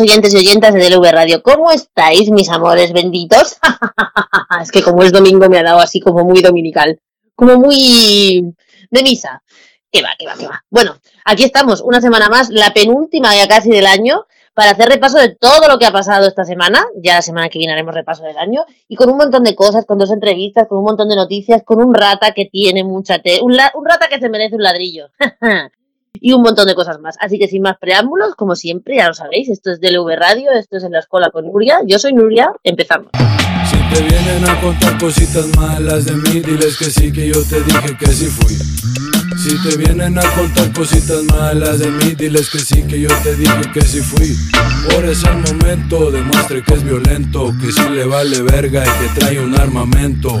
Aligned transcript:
Oyentes 0.00 0.34
y 0.34 0.38
oyentas 0.38 0.74
de 0.74 0.88
DLV 0.88 1.10
Radio, 1.10 1.42
¿cómo 1.42 1.70
estáis, 1.70 2.30
mis 2.30 2.48
amores 2.48 2.92
benditos? 2.92 3.56
es 4.62 4.70
que 4.70 4.82
como 4.82 5.02
es 5.02 5.12
domingo 5.12 5.48
me 5.48 5.58
ha 5.58 5.62
dado 5.62 5.80
así 5.80 6.00
como 6.00 6.24
muy 6.24 6.40
dominical, 6.40 7.00
como 7.34 7.56
muy 7.56 8.54
de 8.90 9.02
misa. 9.02 9.42
Que 9.90 10.02
va, 10.02 10.10
que 10.18 10.26
va, 10.26 10.34
que 10.34 10.46
va. 10.46 10.64
Bueno, 10.70 10.96
aquí 11.24 11.44
estamos, 11.44 11.82
una 11.82 12.00
semana 12.00 12.28
más, 12.28 12.48
la 12.48 12.72
penúltima 12.72 13.36
ya 13.36 13.46
casi 13.46 13.68
del 13.68 13.86
año, 13.86 14.26
para 14.54 14.70
hacer 14.70 14.88
repaso 14.88 15.18
de 15.18 15.34
todo 15.34 15.68
lo 15.68 15.78
que 15.78 15.86
ha 15.86 15.92
pasado 15.92 16.26
esta 16.26 16.44
semana. 16.44 16.84
Ya 16.96 17.16
la 17.16 17.22
semana 17.22 17.48
que 17.48 17.58
viene 17.58 17.74
haremos 17.74 17.94
repaso 17.94 18.22
del 18.24 18.38
año. 18.38 18.64
Y 18.88 18.96
con 18.96 19.10
un 19.10 19.16
montón 19.16 19.44
de 19.44 19.54
cosas, 19.54 19.84
con 19.84 19.98
dos 19.98 20.10
entrevistas, 20.10 20.66
con 20.68 20.78
un 20.78 20.84
montón 20.84 21.08
de 21.08 21.16
noticias, 21.16 21.62
con 21.64 21.82
un 21.82 21.94
rata 21.94 22.32
que 22.32 22.46
tiene 22.46 22.84
mucha 22.84 23.18
te 23.18 23.40
un 23.42 23.54
rata 23.56 24.08
que 24.08 24.18
se 24.18 24.28
merece 24.28 24.56
un 24.56 24.62
ladrillo. 24.62 25.08
y 26.20 26.32
un 26.32 26.42
montón 26.42 26.66
de 26.66 26.74
cosas 26.74 27.00
más. 27.00 27.16
Así 27.20 27.38
que 27.38 27.48
sin 27.48 27.62
más 27.62 27.78
preámbulos, 27.78 28.34
como 28.34 28.54
siempre, 28.54 28.96
ya 28.96 29.08
lo 29.08 29.14
sabéis, 29.14 29.48
esto 29.48 29.70
es 29.70 29.80
DLV 29.80 30.16
Radio, 30.16 30.50
esto 30.52 30.76
es 30.76 30.84
en 30.84 30.92
la 30.92 31.00
escuela 31.00 31.30
con 31.30 31.46
Nuria. 31.46 31.80
Yo 31.86 31.98
soy 31.98 32.12
Nuria, 32.12 32.52
empezamos. 32.62 33.08
Si 33.68 33.94
te 33.94 34.02
vienen 34.02 34.48
a 34.48 34.60
contar 34.60 34.98
cositas 34.98 35.46
malas 35.56 36.04
de 36.04 36.12
mí, 36.12 36.40
diles 36.40 36.76
que 36.76 36.86
sí, 36.86 37.12
que 37.12 37.28
yo 37.28 37.42
te 37.44 37.62
dije 37.62 37.96
que 37.98 38.06
sí 38.06 38.26
fui. 38.26 38.56
Si 39.38 39.68
te 39.68 39.76
vienen 39.76 40.18
a 40.18 40.22
contar 40.34 40.72
cositas 40.72 41.22
malas 41.24 41.78
de 41.78 41.90
mí, 41.90 42.14
diles 42.14 42.50
que 42.50 42.58
sí, 42.58 42.82
que 42.82 43.00
yo 43.00 43.08
te 43.22 43.34
dije 43.34 43.62
que 43.72 43.82
sí 43.82 44.00
fui. 44.00 44.36
Por 44.94 45.04
ese 45.04 45.30
momento, 45.30 46.10
demuestre 46.10 46.62
que 46.62 46.74
es 46.74 46.84
violento, 46.84 47.52
que 47.60 47.72
sí 47.72 47.82
le 47.90 48.04
vale 48.04 48.42
verga 48.42 48.84
y 48.84 48.90
que 49.00 49.20
trae 49.20 49.40
un 49.40 49.58
armamento. 49.58 50.40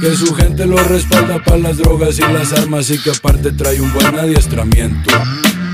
Que 0.00 0.14
su 0.14 0.34
gente 0.34 0.66
lo 0.66 0.76
respalda 0.76 1.42
para 1.42 1.58
las 1.58 1.78
drogas 1.78 2.18
y 2.18 2.22
las 2.22 2.52
armas 2.52 2.90
y 2.90 2.98
que 2.98 3.10
aparte 3.10 3.52
trae 3.52 3.80
un 3.80 3.92
buen 3.92 4.18
adiestramiento. 4.18 5.10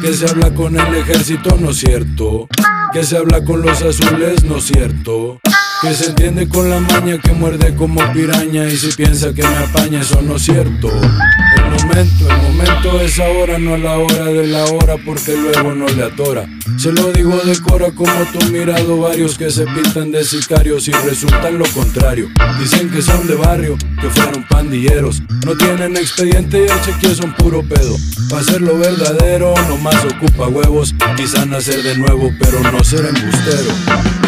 Que 0.01 0.12
se 0.12 0.29
habla 0.29 0.55
con 0.55 0.79
el 0.79 0.95
ejército, 0.95 1.56
no 1.59 1.70
es 1.70 1.79
cierto. 1.79 2.48
Que 2.92 3.03
se 3.05 3.17
habla 3.17 3.45
con 3.45 3.62
los 3.62 3.83
azules, 3.83 4.45
no 4.45 4.59
es 4.59 4.64
cierto. 4.64 5.41
Que 5.83 5.95
se 5.95 6.11
entiende 6.11 6.49
con 6.49 6.71
la 6.71 6.79
maña 6.79 7.19
que 7.19 7.33
muerde 7.33 7.75
como 7.75 8.01
piraña 8.13 8.69
y 8.69 8.77
si 8.77 8.93
piensa 8.93 9.35
que 9.35 9.43
me 9.43 9.57
apaña, 9.57 10.03
eso 10.03 10.23
no 10.23 10.37
es 10.37 10.43
cierto. 10.43 10.89
El 10.89 11.71
momento, 11.73 12.31
el 12.31 12.37
momento 12.37 13.01
es 13.01 13.19
ahora, 13.19 13.59
no 13.59 13.77
la 13.77 13.99
hora 13.99 14.27
de 14.27 14.47
la 14.47 14.65
hora 14.67 14.95
porque 15.05 15.37
luego 15.37 15.75
no 15.75 15.89
le 15.89 16.05
atora. 16.05 16.47
Se 16.79 16.93
lo 16.93 17.11
digo 17.11 17.37
de 17.37 17.59
cora 17.61 17.91
como 17.91 18.13
tú 18.33 18.39
mirado 18.53 19.01
varios 19.01 19.37
que 19.37 19.51
se 19.51 19.67
pintan 19.67 20.13
de 20.13 20.25
sicarios 20.25 20.87
y 20.87 20.93
resultan 20.93 21.59
lo 21.59 21.65
contrario. 21.75 22.29
Dicen 22.61 22.89
que 22.89 23.03
son 23.03 23.27
de 23.27 23.35
barrio, 23.35 23.77
que 24.01 24.09
fueron 24.09 24.47
pandilleros. 24.49 25.21
No 25.45 25.57
tienen 25.57 25.97
expediente 25.97 26.59
y 26.59 26.71
el 26.71 26.81
cheque 26.83 27.13
son 27.13 27.35
puro 27.35 27.61
pedo. 27.65 27.97
Para 28.31 28.43
hacerlo 28.43 28.79
verdadero, 28.79 29.53
nomás 29.69 29.97
ocupa 30.05 30.47
huevos. 30.47 30.95
Quizá 31.17 31.45
nacer 31.45 31.83
de 31.83 31.98
nuevo, 31.98 32.31
pero 32.39 32.61
no 32.61 32.85
ser 32.85 33.05
embustero. 33.05 34.22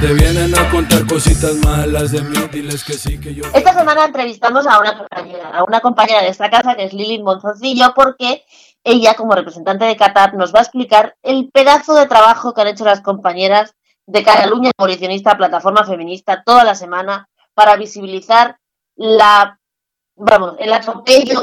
Te 0.00 0.12
vienen 0.12 0.54
a 0.58 0.68
contar 0.70 1.06
cositas 1.06 1.54
malas 1.64 2.12
de 2.12 2.20
mí, 2.20 2.36
diles 2.52 2.84
que 2.84 2.92
sí, 2.92 3.18
que 3.18 3.34
yo. 3.34 3.44
Esta 3.54 3.72
semana 3.72 4.04
entrevistamos 4.04 4.66
a 4.66 4.78
una 4.78 4.98
compañera, 4.98 5.48
a 5.48 5.64
una 5.64 5.80
compañera 5.80 6.20
de 6.20 6.28
esta 6.28 6.50
casa 6.50 6.74
que 6.74 6.84
es 6.84 6.92
Lili 6.92 7.22
Monzoncillo, 7.22 7.94
porque 7.94 8.44
ella, 8.84 9.14
como 9.14 9.34
representante 9.34 9.86
de 9.86 9.96
CATAP, 9.96 10.34
nos 10.34 10.54
va 10.54 10.58
a 10.58 10.62
explicar 10.62 11.16
el 11.22 11.50
pedazo 11.50 11.94
de 11.94 12.06
trabajo 12.06 12.52
que 12.52 12.60
han 12.60 12.68
hecho 12.68 12.84
las 12.84 13.00
compañeras 13.00 13.74
de 14.06 14.22
Cataluña 14.22 14.70
Abolicionista, 14.76 15.38
Plataforma 15.38 15.84
Feminista, 15.84 16.42
toda 16.44 16.62
la 16.62 16.74
semana 16.74 17.28
para 17.54 17.76
visibilizar 17.76 18.58
la, 18.96 19.58
vamos, 20.14 20.56
el 20.58 20.74
atropello 20.74 21.42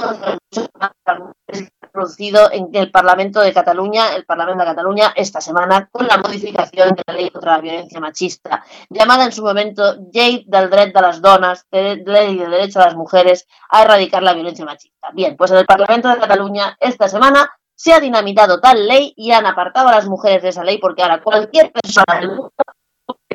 producido 1.94 2.52
en 2.52 2.70
el 2.74 2.92
Parlamento 2.92 3.40
de 3.40 3.54
Cataluña, 3.54 4.16
el 4.16 4.26
Parlamento 4.26 4.64
de 4.64 4.70
Cataluña, 4.72 5.14
esta 5.16 5.40
semana, 5.40 5.88
con 5.92 6.08
la 6.08 6.18
modificación 6.18 6.96
de 6.96 7.04
la 7.06 7.14
ley 7.14 7.30
contra 7.30 7.54
la 7.54 7.62
violencia 7.62 8.00
machista, 8.00 8.64
llamada 8.90 9.26
en 9.26 9.32
su 9.32 9.44
momento 9.44 9.96
Llei 10.12 10.44
del 10.48 10.70
dret 10.70 10.94
de 10.94 11.02
las 11.02 11.22
donas, 11.22 11.68
ley 11.72 12.04
del 12.04 12.52
derecho 12.52 12.80
de 12.80 12.86
las 12.86 12.96
mujeres 12.96 13.48
a 13.70 13.84
erradicar 13.84 14.24
la 14.24 14.34
violencia 14.34 14.66
machista. 14.66 15.12
Bien, 15.14 15.38
pues 15.38 15.52
en 15.52 15.58
el 15.58 15.66
Parlamento 15.66 16.10
de 16.10 16.18
Cataluña, 16.18 16.76
esta 16.80 17.08
semana, 17.08 17.50
se 17.76 17.94
ha 17.94 18.00
dinamitado 18.00 18.60
tal 18.60 18.88
ley 18.88 19.14
y 19.16 19.32
han 19.32 19.46
apartado 19.46 19.90
a 19.90 19.92
las 19.92 20.08
mujeres 20.08 20.42
de 20.42 20.50
esa 20.50 20.64
ley 20.64 20.80
porque 20.80 21.04
ahora 21.04 21.22
cualquier 21.22 21.72
persona 21.72 22.20
del 22.20 22.30
mundo 22.30 22.54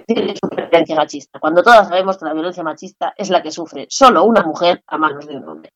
tiene 0.06 0.34
su 0.34 0.48
violencia 0.48 0.96
machista, 0.96 1.38
cuando 1.38 1.62
todas 1.62 1.86
sabemos 1.88 2.16
que 2.16 2.24
la 2.24 2.32
violencia 2.32 2.62
machista 2.62 3.12
es 3.16 3.30
la 3.30 3.42
que 3.42 3.50
sufre 3.50 3.86
solo 3.90 4.24
una 4.24 4.42
mujer 4.42 4.82
a 4.86 4.96
manos 4.96 5.26
de 5.26 5.36
un 5.36 5.48
hombre. 5.48 5.70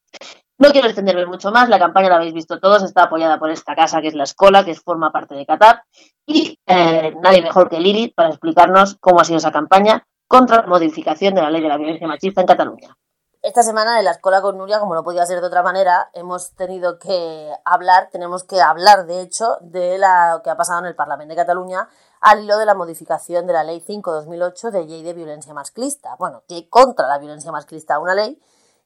No 0.63 0.71
quiero 0.71 0.87
extenderme 0.87 1.27
mucho 1.27 1.51
más, 1.51 1.69
la 1.69 1.81
campaña 1.81 2.09
la 2.09 2.15
habéis 2.15 2.35
visto 2.35 2.61
todos, 2.61 2.85
está 2.85 3.03
apoyada 3.03 3.37
por 3.37 3.51
esta 3.51 3.75
casa 3.75 4.01
que 4.01 4.07
es 4.07 4.15
la 4.15 4.23
escuela, 4.23 4.65
que 4.65 4.77
forma 4.77 5.11
parte 5.11 5.35
de 5.35 5.45
Qatar, 5.45 5.83
y 6.25 6.57
eh, 6.65 7.13
nadie 7.21 7.43
mejor 7.43 7.69
que 7.69 7.81
Lili 7.81 8.13
para 8.15 8.29
explicarnos 8.29 8.97
cómo 9.01 9.19
ha 9.19 9.25
sido 9.25 9.39
esa 9.39 9.51
campaña 9.51 10.07
contra 10.29 10.59
la 10.59 10.69
modificación 10.69 11.35
de 11.35 11.43
la 11.43 11.51
ley 11.51 11.63
de 11.63 11.69
la 11.69 11.79
violencia 11.79 12.07
machista 12.07 12.43
en 12.43 12.47
Cataluña. 12.47 12.97
Esta 13.43 13.65
semana 13.65 13.99
en 13.99 14.05
la 14.05 14.13
escuela 14.13 14.41
con 14.41 14.57
Nuria, 14.57 14.79
como 14.79 14.95
no 14.95 15.03
podía 15.03 15.27
ser 15.27 15.41
de 15.41 15.49
otra 15.49 15.65
manera, 15.65 16.11
hemos 16.13 16.55
tenido 16.55 17.01
que 17.01 17.51
hablar, 17.65 18.11
tenemos 18.13 18.45
que 18.45 18.61
hablar 18.61 19.07
de 19.07 19.21
hecho 19.21 19.57
de 19.63 19.99
lo 19.99 20.43
que 20.45 20.51
ha 20.51 20.57
pasado 20.57 20.79
en 20.79 20.87
el 20.87 20.95
Parlamento 20.95 21.33
de 21.33 21.41
Cataluña 21.41 21.89
al 22.21 22.45
hilo 22.45 22.57
de 22.57 22.67
la 22.67 22.77
modificación 22.77 23.49
de 23.49 23.53
la 23.53 23.65
Ley 23.65 23.83
5-2008 23.85 24.71
de 24.71 24.85
ley 24.85 25.03
de 25.03 25.13
violencia 25.13 25.55
masclista. 25.55 26.15
Bueno, 26.21 26.45
que 26.47 26.69
contra 26.69 27.09
la 27.09 27.19
violencia 27.19 27.51
masclista, 27.51 27.99
una 27.99 28.15
ley 28.15 28.41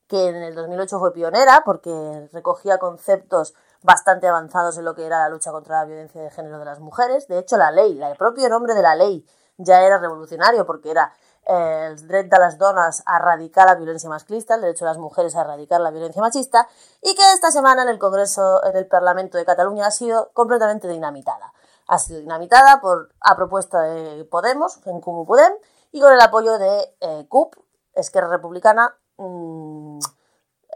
que 0.09 0.29
en 0.29 0.37
el 0.37 0.55
2008 0.55 0.99
fue 0.99 1.13
pionera 1.13 1.63
porque 1.65 2.29
recogía 2.33 2.79
conceptos 2.79 3.55
bastante 3.83 4.29
avanzados 4.29 4.79
en 4.79 4.85
lo 4.85 4.95
que 4.95 5.07
era 5.07 5.21
la 5.21 5.29
lucha 5.29 5.53
contra 5.53 5.81
la 5.81 5.85
violencia 5.85 6.23
de 6.23 6.31
género 6.31 6.59
de 6.59 6.65
las 6.65 6.81
mujeres. 6.81 7.29
De 7.29 7.39
hecho, 7.39 7.57
la 7.57 7.71
ley, 7.71 8.01
el 8.03 8.17
propio 8.17 8.49
nombre 8.49 8.75
de 8.75 8.83
la 8.83 8.95
ley 8.95 9.25
ya 9.59 9.83
era 9.83 9.99
revolucionario 9.99 10.67
porque 10.67 10.91
era 10.91 11.13
eh, 11.47 11.89
el 11.93 12.09
derecho 12.09 12.31
de 12.31 12.39
las 12.39 12.59
donas 12.59 13.03
a 13.07 13.19
erradicar 13.19 13.67
la 13.67 13.77
violencia 13.77 14.09
masclista, 14.09 14.57
el 14.57 14.63
derecho 14.63 14.85
de 14.85 14.91
las 14.91 14.99
mujeres 14.99 15.37
a 15.37 15.43
erradicar 15.43 15.81
la 15.81 15.91
violencia 15.91 16.21
machista, 16.21 16.69
y 17.01 17.15
que 17.15 17.33
esta 17.33 17.51
semana 17.53 17.83
en 17.83 17.89
el 17.89 17.99
Congreso, 17.99 18.65
en 18.65 18.77
el 18.77 18.87
Parlamento 18.87 19.39
de 19.39 19.45
Cataluña, 19.45 19.87
ha 19.87 19.91
sido 19.93 20.31
completamente 20.33 20.89
dinamitada. 20.89 21.53
Ha 21.87 21.99
sido 21.99 22.19
dinamitada 22.19 22.81
por, 22.81 23.11
a 23.21 23.37
propuesta 23.37 23.81
de 23.83 24.25
Podemos, 24.25 24.85
en 24.87 25.01
Comú 25.01 25.25
Podem, 25.25 25.53
y 25.93 26.01
con 26.01 26.13
el 26.13 26.21
apoyo 26.21 26.59
de 26.59 26.97
eh, 27.01 27.27
CUP, 27.29 27.55
Esquerra 27.95 28.29
Republicana, 28.29 28.99
Mm, 29.19 29.99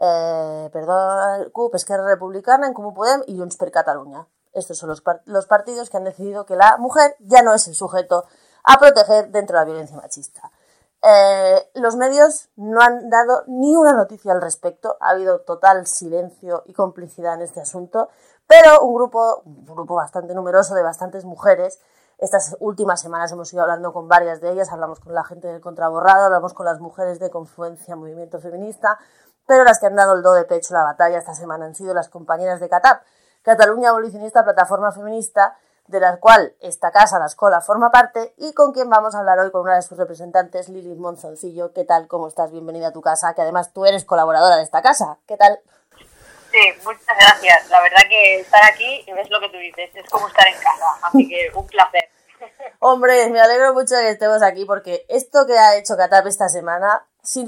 eh, 0.01 0.69
CUP, 1.51 1.75
Esquerra 1.75 2.05
Republicana, 2.05 2.67
en 2.67 2.73
Comú 2.73 2.93
Podem 2.93 3.21
y 3.27 3.37
Junts 3.37 3.57
per 3.57 3.71
Catalunya. 3.71 4.27
Estos 4.53 4.77
son 4.77 4.89
los, 4.89 5.03
los 5.25 5.45
partidos 5.45 5.89
que 5.89 5.97
han 5.97 6.03
decidido 6.03 6.45
que 6.45 6.55
la 6.55 6.77
mujer 6.77 7.15
ya 7.19 7.41
no 7.41 7.53
es 7.53 7.67
el 7.67 7.75
sujeto 7.75 8.25
a 8.63 8.77
proteger 8.79 9.29
dentro 9.29 9.57
de 9.57 9.61
la 9.61 9.65
violencia 9.65 9.97
machista. 9.97 10.51
Eh, 11.03 11.71
los 11.75 11.95
medios 11.95 12.49
no 12.55 12.79
han 12.81 13.09
dado 13.09 13.43
ni 13.47 13.75
una 13.75 13.93
noticia 13.93 14.33
al 14.33 14.41
respecto, 14.41 14.97
ha 14.99 15.11
habido 15.11 15.41
total 15.41 15.87
silencio 15.87 16.63
y 16.65 16.73
complicidad 16.73 17.35
en 17.35 17.41
este 17.41 17.59
asunto, 17.59 18.09
pero 18.45 18.81
un 18.83 18.93
grupo, 18.93 19.41
un 19.45 19.65
grupo 19.65 19.95
bastante 19.95 20.35
numeroso 20.35 20.75
de 20.75 20.83
bastantes 20.83 21.25
mujeres 21.25 21.79
estas 22.21 22.55
últimas 22.59 23.01
semanas 23.01 23.31
hemos 23.31 23.51
ido 23.51 23.63
hablando 23.63 23.91
con 23.91 24.07
varias 24.07 24.41
de 24.41 24.51
ellas, 24.51 24.71
hablamos 24.71 24.99
con 24.99 25.13
la 25.15 25.23
gente 25.23 25.47
del 25.47 25.59
contraborrado, 25.59 26.25
hablamos 26.25 26.53
con 26.53 26.67
las 26.67 26.79
mujeres 26.79 27.19
de 27.19 27.31
Confluencia 27.31 27.95
Movimiento 27.95 28.39
Feminista, 28.39 28.99
pero 29.47 29.63
las 29.63 29.79
que 29.79 29.87
han 29.87 29.95
dado 29.95 30.13
el 30.13 30.21
do 30.21 30.33
de 30.33 30.45
pecho 30.45 30.75
a 30.75 30.79
la 30.79 30.83
batalla 30.83 31.17
esta 31.17 31.33
semana 31.33 31.65
han 31.65 31.73
sido 31.73 31.95
las 31.95 32.09
compañeras 32.09 32.59
de 32.59 32.69
CATAP, 32.69 33.01
Cataluña 33.41 33.89
Abolicionista 33.89 34.43
Plataforma 34.43 34.91
Feminista, 34.91 35.57
de 35.87 35.99
la 35.99 36.17
cual 36.17 36.55
esta 36.59 36.91
casa, 36.91 37.17
la 37.17 37.25
escuela, 37.25 37.59
forma 37.59 37.89
parte 37.89 38.35
y 38.37 38.53
con 38.53 38.71
quien 38.71 38.87
vamos 38.87 39.15
a 39.15 39.19
hablar 39.19 39.39
hoy 39.39 39.49
con 39.49 39.61
una 39.61 39.75
de 39.75 39.81
sus 39.81 39.97
representantes, 39.97 40.69
Lili 40.69 40.93
Monzoncillo. 40.95 41.73
¿Qué 41.73 41.85
tal? 41.85 42.07
¿Cómo 42.07 42.27
estás? 42.27 42.51
Bienvenida 42.51 42.89
a 42.89 42.93
tu 42.93 43.01
casa, 43.01 43.33
que 43.33 43.41
además 43.41 43.73
tú 43.73 43.85
eres 43.85 44.05
colaboradora 44.05 44.57
de 44.57 44.63
esta 44.63 44.83
casa. 44.83 45.17
¿Qué 45.27 45.37
tal? 45.37 45.59
Sí, 46.51 46.59
muchas 46.83 47.17
gracias. 47.17 47.69
La 47.69 47.81
verdad 47.81 48.01
que 48.09 48.41
estar 48.41 48.61
aquí 48.71 49.03
es 49.07 49.29
lo 49.29 49.39
que 49.39 49.49
tú 49.49 49.57
dices, 49.57 49.89
es 49.95 50.09
como 50.09 50.27
estar 50.27 50.47
en 50.47 50.55
casa, 50.55 50.85
así 51.01 51.27
que 51.27 51.49
un 51.55 51.65
placer. 51.65 52.10
Hombre, 52.83 53.29
me 53.29 53.39
alegro 53.39 53.75
mucho 53.75 53.93
de 53.93 54.01
que 54.01 54.09
estemos 54.09 54.41
aquí 54.41 54.65
porque 54.65 55.05
esto 55.07 55.45
que 55.45 55.55
ha 55.55 55.75
hecho 55.75 55.95
Catap 55.95 56.25
esta 56.25 56.49
semana, 56.49 57.05
yo, 57.35 57.43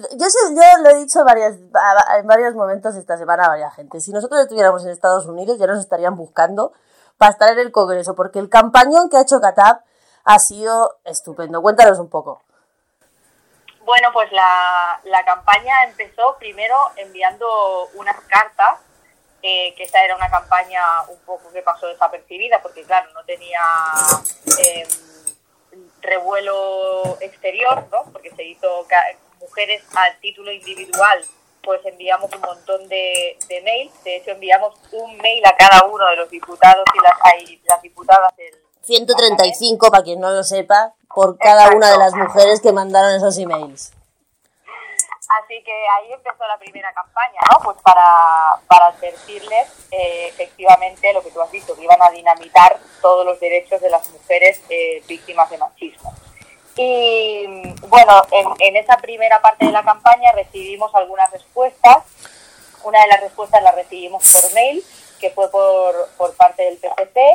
lo 0.84 0.90
he 0.92 0.96
dicho 1.00 1.26
varias, 1.26 1.56
en 1.56 2.28
varios 2.28 2.54
momentos 2.54 2.96
esta 2.96 3.18
semana 3.18 3.46
a 3.46 3.48
varias 3.48 3.76
gente, 3.76 4.00
si 4.00 4.12
nosotros 4.12 4.42
estuviéramos 4.42 4.86
en 4.86 4.92
Estados 4.92 5.26
Unidos 5.26 5.58
ya 5.58 5.66
nos 5.66 5.80
estarían 5.80 6.16
buscando 6.16 6.72
para 7.18 7.32
estar 7.32 7.52
en 7.52 7.58
el 7.58 7.72
Congreso, 7.72 8.14
porque 8.14 8.38
el 8.38 8.48
campañón 8.48 9.10
que 9.10 9.18
ha 9.18 9.22
hecho 9.22 9.42
Catap 9.42 9.82
ha 10.24 10.38
sido 10.38 11.00
estupendo. 11.04 11.64
Cuéntanos 11.64 11.98
un 11.98 12.12
poco. 12.12 12.44
Bueno, 13.86 14.10
pues 14.14 14.32
la, 14.32 15.26
campaña 15.26 15.86
empezó 15.86 16.38
primero 16.38 16.76
enviando 16.96 17.90
unas 17.96 18.20
cartas 18.26 18.82
eh, 19.42 19.74
que 19.76 19.82
esa 19.82 20.04
era 20.06 20.16
una 20.16 20.30
campaña 20.30 20.80
un 21.08 21.18
poco 21.22 21.52
que 21.52 21.64
pasó 21.64 21.88
desapercibida, 21.88 22.62
porque 22.62 22.84
claro, 22.84 23.12
no 23.14 23.26
tenía 23.26 23.60
em, 24.60 24.88
revuelo 26.04 27.18
exterior, 27.22 27.86
¿no? 27.92 28.12
porque 28.12 28.32
se 28.32 28.44
hizo 28.44 28.86
mujeres 29.40 29.84
al 29.96 30.20
título 30.20 30.52
individual, 30.52 31.26
pues 31.64 31.82
enviamos 31.86 32.30
un 32.34 32.42
montón 32.42 32.88
de, 32.90 33.38
de 33.48 33.62
mails, 33.62 34.04
de 34.04 34.18
hecho 34.18 34.32
enviamos 34.32 34.76
un 34.92 35.18
mail 35.18 35.44
a 35.46 35.56
cada 35.56 35.86
uno 35.86 36.06
de 36.08 36.18
los 36.18 36.30
diputados 36.30 36.86
y 36.94 37.02
las, 37.02 37.60
las 37.66 37.82
diputadas 37.82 38.36
del, 38.36 38.64
135, 38.84 39.90
para 39.90 40.04
quien 40.04 40.20
no 40.20 40.30
lo 40.32 40.44
sepa, 40.44 40.94
por 41.14 41.38
cada 41.38 41.74
una 41.74 41.92
de 41.92 41.98
las 41.98 42.14
mujeres 42.14 42.60
que 42.60 42.72
mandaron 42.72 43.16
esos 43.16 43.38
emails. 43.38 43.94
Así 45.42 45.64
que 45.64 45.72
ahí 45.72 46.14
empezó 46.14 46.46
la 46.48 46.58
primera 46.58 46.94
campaña, 46.94 47.40
¿no? 47.52 47.60
Pues 47.64 47.78
para, 47.82 48.60
para 48.68 48.88
advertirles 48.88 49.68
eh, 49.92 50.28
efectivamente 50.28 51.12
lo 51.14 51.24
que 51.24 51.32
tú 51.32 51.42
has 51.42 51.52
visto, 51.52 51.76
que 51.76 51.84
iban 51.84 52.02
a 52.02 52.12
dinamitar 52.12 52.80
todos 53.02 53.26
los 53.26 53.40
derechos 53.40 53.82
de 53.82 53.90
las 53.90 54.08
mujeres 54.12 54.62
eh, 54.70 55.02
víctimas 55.08 55.50
de 55.50 55.58
machismo. 55.58 56.14
Y 56.76 57.46
bueno, 57.88 58.22
en, 58.32 58.48
en, 58.60 58.76
esa 58.76 58.98
primera 58.98 59.42
parte 59.42 59.66
de 59.66 59.72
la 59.72 59.84
campaña 59.84 60.32
recibimos 60.34 60.94
algunas 60.94 61.32
respuestas. 61.32 62.04
Una 62.84 63.02
de 63.02 63.08
las 63.08 63.22
respuestas 63.22 63.64
la 63.64 63.72
recibimos 63.72 64.24
por 64.32 64.54
mail, 64.54 64.84
que 65.20 65.30
fue 65.32 65.50
por, 65.50 66.10
por 66.18 66.36
parte 66.36 66.64
del 66.64 66.78
PCC, 66.78 67.34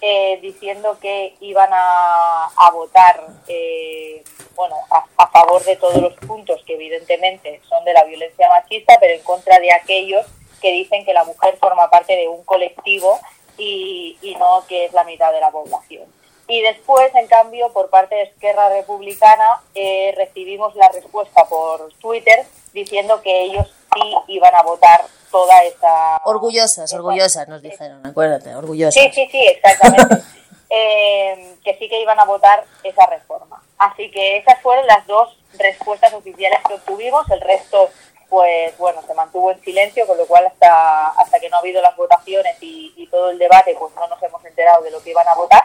eh, 0.00 0.38
diciendo 0.40 0.98
que 1.00 1.34
iban 1.40 1.70
a, 1.72 2.46
a 2.56 2.70
votar 2.70 3.26
eh, 3.48 4.22
bueno, 4.56 4.76
a, 4.90 5.06
a, 5.16 5.28
favor 5.28 5.62
de 5.64 5.76
todos 5.76 5.96
los 6.00 6.14
puntos 6.14 6.62
que 6.64 6.74
evidentemente 6.74 7.60
son 7.68 7.84
de 7.84 7.92
la 7.92 8.04
violencia 8.04 8.48
machista, 8.48 8.96
pero 9.00 9.14
en 9.14 9.22
contra 9.22 9.58
de 9.58 9.72
aquellos 9.72 10.26
que 10.60 10.72
dicen 10.72 11.04
que 11.04 11.14
la 11.14 11.24
mujer 11.24 11.56
forma 11.58 11.90
parte 11.90 12.16
de 12.16 12.28
un 12.28 12.44
colectivo 12.44 13.18
y, 13.58 14.18
y 14.22 14.34
no 14.36 14.64
que 14.68 14.86
es 14.86 14.92
la 14.92 15.04
mitad 15.04 15.32
de 15.32 15.40
la 15.40 15.50
población. 15.50 16.04
Y 16.48 16.62
después, 16.62 17.14
en 17.14 17.28
cambio, 17.28 17.72
por 17.72 17.90
parte 17.90 18.16
de 18.16 18.22
Esquerra 18.22 18.68
Republicana, 18.70 19.62
eh, 19.74 20.12
recibimos 20.16 20.74
la 20.74 20.88
respuesta 20.88 21.44
por 21.44 21.92
Twitter 22.00 22.44
diciendo 22.72 23.22
que 23.22 23.42
ellos 23.42 23.72
sí 23.94 24.14
iban 24.26 24.54
a 24.54 24.62
votar 24.62 25.04
toda 25.30 25.62
esa... 25.64 26.20
Orgullosas, 26.24 26.92
orgullosas 26.92 27.48
nos 27.48 27.62
dijeron, 27.62 28.04
acuérdate, 28.06 28.54
orgullosas. 28.54 28.94
Sí, 28.94 29.10
sí, 29.12 29.28
sí, 29.30 29.46
exactamente. 29.46 30.22
eh, 30.70 31.56
que 31.64 31.76
sí 31.78 31.88
que 31.88 32.00
iban 32.00 32.18
a 32.18 32.24
votar 32.24 32.64
esa 32.82 33.06
reforma. 33.06 33.62
Así 33.78 34.10
que 34.10 34.38
esas 34.38 34.60
fueron 34.60 34.86
las 34.86 35.06
dos 35.06 35.36
respuestas 35.58 36.12
oficiales 36.12 36.60
que 36.66 36.74
obtuvimos, 36.74 37.28
el 37.30 37.40
resto 37.40 37.90
pues 38.28 38.78
bueno, 38.78 39.02
se 39.04 39.12
mantuvo 39.12 39.50
en 39.50 39.60
silencio, 39.60 40.06
con 40.06 40.16
lo 40.16 40.24
cual 40.24 40.46
hasta, 40.46 41.08
hasta 41.08 41.40
que 41.40 41.50
no 41.50 41.56
ha 41.56 41.58
habido 41.58 41.82
las 41.82 41.96
votaciones 41.96 42.56
y, 42.60 42.94
y 42.96 43.08
todo 43.08 43.30
el 43.30 43.38
debate, 43.38 43.76
pues 43.76 43.92
no 43.96 44.06
nos 44.06 44.22
hemos 44.22 44.44
enterado 44.44 44.84
de 44.84 44.92
lo 44.92 45.02
que 45.02 45.10
iban 45.10 45.26
a 45.26 45.34
votar. 45.34 45.64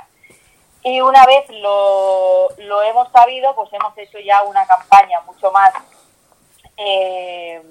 Y 0.82 1.00
una 1.02 1.26
vez 1.26 1.48
lo, 1.50 2.50
lo 2.58 2.82
hemos 2.82 3.12
sabido, 3.12 3.56
pues 3.56 3.72
hemos 3.72 3.96
hecho 3.98 4.20
ya 4.20 4.42
una 4.44 4.66
campaña 4.66 5.22
mucho 5.22 5.52
más 5.52 5.74
eh, 6.78 7.62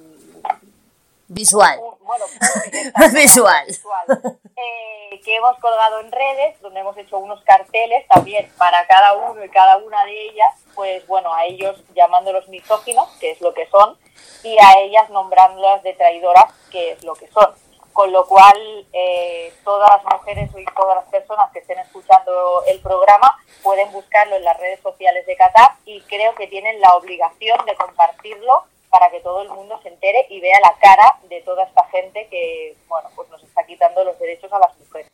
visual. 1.28 1.80
Bueno, 2.00 2.24
visual. 3.12 3.66
visual 3.66 4.38
eh, 4.56 5.20
que 5.24 5.36
hemos 5.36 5.58
colgado 5.58 6.00
en 6.00 6.12
redes, 6.12 6.60
donde 6.60 6.80
hemos 6.80 6.96
hecho 6.96 7.18
unos 7.18 7.42
carteles 7.42 8.06
también 8.08 8.50
para 8.58 8.86
cada 8.86 9.14
uno 9.14 9.44
y 9.44 9.48
cada 9.48 9.78
una 9.78 10.04
de 10.04 10.28
ellas, 10.28 10.54
pues 10.74 11.06
bueno, 11.06 11.32
a 11.32 11.44
ellos 11.44 11.82
llamándolos 11.94 12.48
misóginos, 12.48 13.08
que 13.20 13.30
es 13.30 13.40
lo 13.40 13.54
que 13.54 13.66
son, 13.68 13.96
y 14.42 14.56
a 14.58 14.78
ellas 14.80 15.08
nombrándolas 15.10 15.82
de 15.82 15.94
traidoras, 15.94 16.52
que 16.70 16.92
es 16.92 17.04
lo 17.04 17.14
que 17.14 17.28
son 17.28 17.54
con 17.94 18.12
lo 18.12 18.26
cual 18.26 18.86
eh, 18.92 19.54
todas 19.64 19.88
las 19.88 20.18
mujeres 20.18 20.50
y 20.58 20.64
todas 20.74 20.96
las 20.96 21.04
personas 21.06 21.50
que 21.52 21.60
estén 21.60 21.78
escuchando 21.78 22.64
el 22.66 22.80
programa 22.80 23.38
pueden 23.62 23.90
buscarlo 23.92 24.34
en 24.34 24.44
las 24.44 24.58
redes 24.58 24.80
sociales 24.80 25.24
de 25.26 25.36
Qatar 25.36 25.76
y 25.86 26.00
creo 26.02 26.34
que 26.34 26.48
tienen 26.48 26.80
la 26.80 26.92
obligación 26.96 27.64
de 27.64 27.76
compartirlo 27.76 28.64
para 28.94 29.10
que 29.10 29.18
todo 29.18 29.42
el 29.42 29.48
mundo 29.48 29.76
se 29.82 29.88
entere 29.88 30.24
y 30.30 30.40
vea 30.40 30.60
la 30.60 30.72
cara 30.80 31.18
de 31.28 31.40
toda 31.40 31.64
esta 31.64 31.84
gente 31.86 32.28
que 32.28 32.76
bueno 32.86 33.10
pues 33.16 33.28
nos 33.28 33.42
está 33.42 33.66
quitando 33.66 34.04
los 34.04 34.16
derechos 34.20 34.52
a 34.52 34.60
las 34.60 34.78
mujeres 34.78 35.10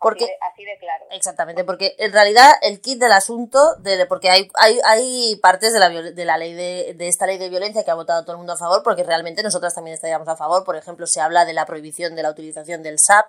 porque 0.00 0.24
así 0.24 0.32
de, 0.32 0.38
así 0.40 0.64
de, 0.64 0.78
claro. 0.78 1.04
Exactamente, 1.10 1.62
porque 1.62 1.94
en 1.98 2.10
realidad 2.10 2.50
el 2.62 2.80
kit 2.80 2.98
del 2.98 3.12
asunto, 3.12 3.76
de, 3.80 4.06
porque 4.06 4.30
hay, 4.30 4.50
hay, 4.54 4.80
hay 4.86 5.36
partes 5.42 5.74
de 5.74 5.78
la, 5.78 5.90
de 5.90 6.24
la 6.24 6.38
ley 6.38 6.54
de, 6.54 6.94
de 6.94 7.08
esta 7.08 7.26
ley 7.26 7.36
de 7.36 7.50
violencia 7.50 7.84
que 7.84 7.90
ha 7.90 7.94
votado 7.94 8.22
todo 8.22 8.32
el 8.32 8.38
mundo 8.38 8.54
a 8.54 8.56
favor, 8.56 8.82
porque 8.82 9.02
realmente 9.02 9.42
nosotras 9.42 9.74
también 9.74 9.92
estaríamos 9.92 10.26
a 10.26 10.36
favor. 10.36 10.64
Por 10.64 10.76
ejemplo, 10.76 11.06
se 11.06 11.20
habla 11.20 11.44
de 11.44 11.52
la 11.52 11.66
prohibición 11.66 12.14
de 12.14 12.22
la 12.22 12.30
utilización 12.30 12.82
del 12.82 12.98
SAP, 12.98 13.26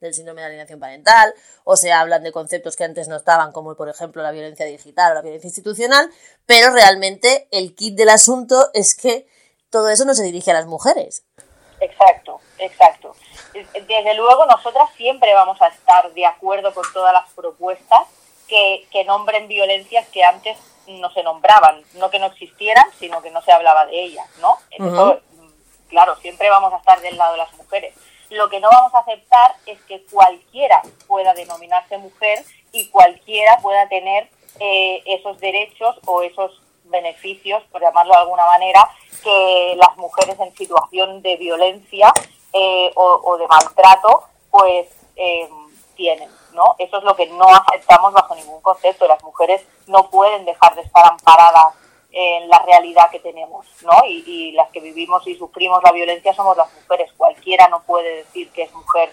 del 0.00 0.14
síndrome 0.14 0.40
de 0.40 0.46
alienación 0.48 0.80
parental, 0.80 1.32
o 1.64 1.76
se 1.76 1.92
hablan 1.92 2.22
de 2.22 2.32
conceptos 2.32 2.76
que 2.76 2.84
antes 2.84 3.08
no 3.08 3.16
estaban, 3.16 3.52
como 3.52 3.76
por 3.76 3.88
ejemplo 3.88 4.22
la 4.22 4.30
violencia 4.30 4.66
digital 4.66 5.12
o 5.12 5.14
la 5.14 5.22
violencia 5.22 5.48
institucional, 5.48 6.10
pero 6.46 6.70
realmente 6.70 7.48
el 7.50 7.74
kit 7.74 7.96
del 7.96 8.10
asunto 8.10 8.70
es 8.74 8.94
que 8.94 9.26
todo 9.70 9.88
eso 9.88 10.04
no 10.04 10.14
se 10.14 10.24
dirige 10.24 10.50
a 10.50 10.54
las 10.54 10.66
mujeres. 10.66 11.24
Exacto, 11.80 12.40
exacto 12.58 13.14
desde 13.64 14.14
luego 14.14 14.46
nosotras 14.46 14.90
siempre 14.96 15.32
vamos 15.34 15.60
a 15.62 15.68
estar 15.68 16.12
de 16.12 16.26
acuerdo 16.26 16.74
con 16.74 16.84
todas 16.92 17.12
las 17.12 17.30
propuestas 17.32 18.00
que, 18.48 18.86
que, 18.90 19.04
nombren 19.04 19.48
violencias 19.48 20.06
que 20.08 20.22
antes 20.22 20.56
no 20.86 21.10
se 21.10 21.22
nombraban, 21.22 21.82
no 21.94 22.10
que 22.10 22.18
no 22.18 22.26
existieran, 22.26 22.84
sino 22.98 23.20
que 23.22 23.30
no 23.30 23.42
se 23.42 23.52
hablaba 23.52 23.86
de 23.86 24.04
ellas, 24.04 24.26
¿no? 24.40 24.52
Uh 24.78 24.84
-huh. 24.84 25.20
claro, 25.88 26.14
siempre 26.16 26.48
vamos 26.48 26.72
a 26.72 26.76
estar 26.76 27.00
del 27.00 27.16
lado 27.16 27.32
de 27.32 27.38
las 27.38 27.52
mujeres. 27.54 27.94
Lo 28.30 28.48
que 28.48 28.60
no 28.60 28.68
vamos 28.70 28.94
a 28.94 28.98
aceptar 28.98 29.56
es 29.66 29.80
que 29.82 30.04
cualquiera 30.06 30.82
pueda 31.06 31.34
denominarse 31.34 31.98
mujer 31.98 32.44
y 32.72 32.88
cualquiera 32.88 33.58
pueda 33.62 33.88
tener 33.88 34.28
eh, 34.58 35.02
esos 35.06 35.38
derechos 35.38 35.96
o 36.06 36.22
esos 36.22 36.62
beneficios, 36.84 37.62
por 37.70 37.80
llamarlo 37.80 38.12
de 38.12 38.20
alguna 38.20 38.46
manera, 38.46 38.88
que 39.22 39.76
las 39.76 39.96
mujeres 39.96 40.38
en 40.40 40.54
situación 40.56 41.22
de 41.22 41.36
violencia 41.36 42.12
eh, 42.52 42.90
o, 42.94 43.36
de 43.38 43.46
maltrato, 43.48 44.24
pues 44.50 44.88
eh, 45.16 45.48
tienen, 45.96 46.30
¿no? 46.52 46.74
Eso 46.78 46.98
es 46.98 47.04
lo 47.04 47.16
que 47.16 47.26
no 47.26 47.46
aceptamos 47.48 48.12
bajo 48.12 48.34
ningún 48.34 48.60
concepto. 48.60 49.06
Las 49.06 49.22
mujeres 49.22 49.62
no 49.86 50.10
pueden 50.10 50.44
dejar 50.44 50.74
de 50.74 50.82
estar 50.82 51.06
amparadas 51.06 51.74
en 52.18 52.48
la 52.48 52.62
realidad 52.66 53.10
que 53.10 53.20
tenemos, 53.20 53.66
¿no? 53.82 53.92
Y, 54.08 54.24
y 54.26 54.52
las 54.52 54.70
que 54.70 54.80
vivimos 54.80 55.26
y 55.26 55.36
sufrimos 55.36 55.82
la 55.84 55.92
violencia 55.92 56.32
somos 56.32 56.56
las 56.56 56.72
mujeres. 56.72 57.12
Cualquiera 57.14 57.68
no 57.68 57.82
puede 57.82 58.24
decir 58.24 58.50
que 58.52 58.62
es 58.62 58.72
mujer 58.72 59.10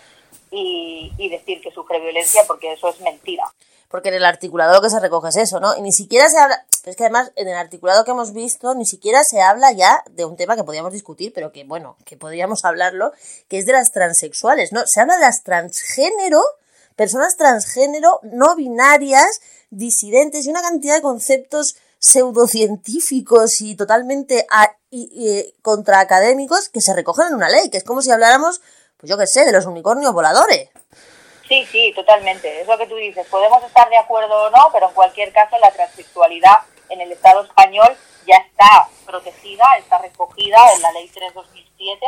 y, 0.52 1.30
decir 1.30 1.62
que 1.62 1.72
sufre 1.72 2.00
violencia 2.00 2.44
porque 2.48 2.74
eso 2.74 2.90
es 2.90 3.00
mentira 3.02 3.44
porque 3.90 4.10
en 4.10 4.16
el 4.16 4.26
articulado 4.26 4.74
lo 4.74 4.82
que 4.82 4.90
se 4.90 5.00
recoge 5.00 5.30
es 5.30 5.36
eso, 5.36 5.60
¿no? 5.60 5.78
Y 5.78 5.82
ni 5.84 5.92
siquiera 5.92 6.28
se 6.28 6.40
habla, 6.40 6.66
es 6.84 6.96
que 6.96 7.04
además 7.04 7.32
en 7.36 7.48
el 7.48 7.56
articulado 7.56 8.04
que 8.04 8.10
hemos 8.10 8.34
visto 8.34 8.74
ni 8.74 8.88
siquiera 8.88 9.24
se 9.24 9.40
habla 9.40 9.72
ya 9.72 10.04
de 10.10 10.26
un 10.26 10.36
tema 10.36 10.56
que 10.56 10.64
podíamos 10.64 10.94
discutir, 10.94 11.32
pero 11.32 11.52
que 11.52 11.64
bueno, 11.64 11.96
que 12.04 12.18
podríamos 12.18 12.66
hablarlo, 12.66 13.12
que 13.50 13.60
es 13.60 13.68
de 13.68 13.74
las 13.74 13.92
transexuales, 13.92 14.72
¿no? 14.72 14.82
Se 14.88 15.00
habla 15.00 15.14
de 15.18 15.22
las 15.22 15.44
transgénero, 15.44 16.42
personas 16.96 17.38
transgénero, 17.38 18.20
no 18.24 18.56
binarias, 18.56 19.42
disidentes 19.70 20.48
y 20.48 20.50
una 20.50 20.64
cantidad 20.64 20.96
de 20.96 21.04
conceptos 21.04 21.76
pseudocientíficos 22.04 23.62
y 23.62 23.78
totalmente 23.78 24.46
a, 24.52 24.76
y, 24.90 25.10
y, 25.14 25.62
contraacadémicos 25.62 26.68
que 26.68 26.82
se 26.82 26.94
recogen 26.94 27.28
en 27.28 27.36
una 27.36 27.48
ley, 27.48 27.70
que 27.70 27.78
es 27.78 27.86
como 27.86 28.02
si 28.02 28.12
habláramos, 28.12 28.60
pues 28.98 29.10
yo 29.10 29.18
qué 29.18 29.26
sé, 29.26 29.46
de 29.46 29.54
los 29.54 29.66
unicornios 29.66 30.12
voladores. 30.12 30.70
Sí, 31.48 31.66
sí, 31.72 31.94
totalmente. 31.96 32.60
Es 32.60 32.68
lo 32.68 32.78
que 32.78 32.88
tú 32.88 32.96
dices. 32.96 33.26
Podemos 33.28 33.64
estar 33.64 33.90
de 33.90 33.98
acuerdo 33.98 34.34
o 34.34 34.50
no, 34.50 34.68
pero 34.74 34.90
en 34.90 34.94
cualquier 34.94 35.32
caso 35.32 35.58
la 35.60 35.72
transexualidad 35.72 36.58
en 36.90 37.00
el 37.00 37.12
Estado 37.14 37.44
español 37.44 37.96
ya 38.28 38.36
está 38.36 38.90
protegida, 39.06 39.64
está 39.80 39.98
recogida 40.00 40.58
en 40.76 40.82
la 40.82 40.92
Ley 40.92 41.10
3-2007, 41.10 42.00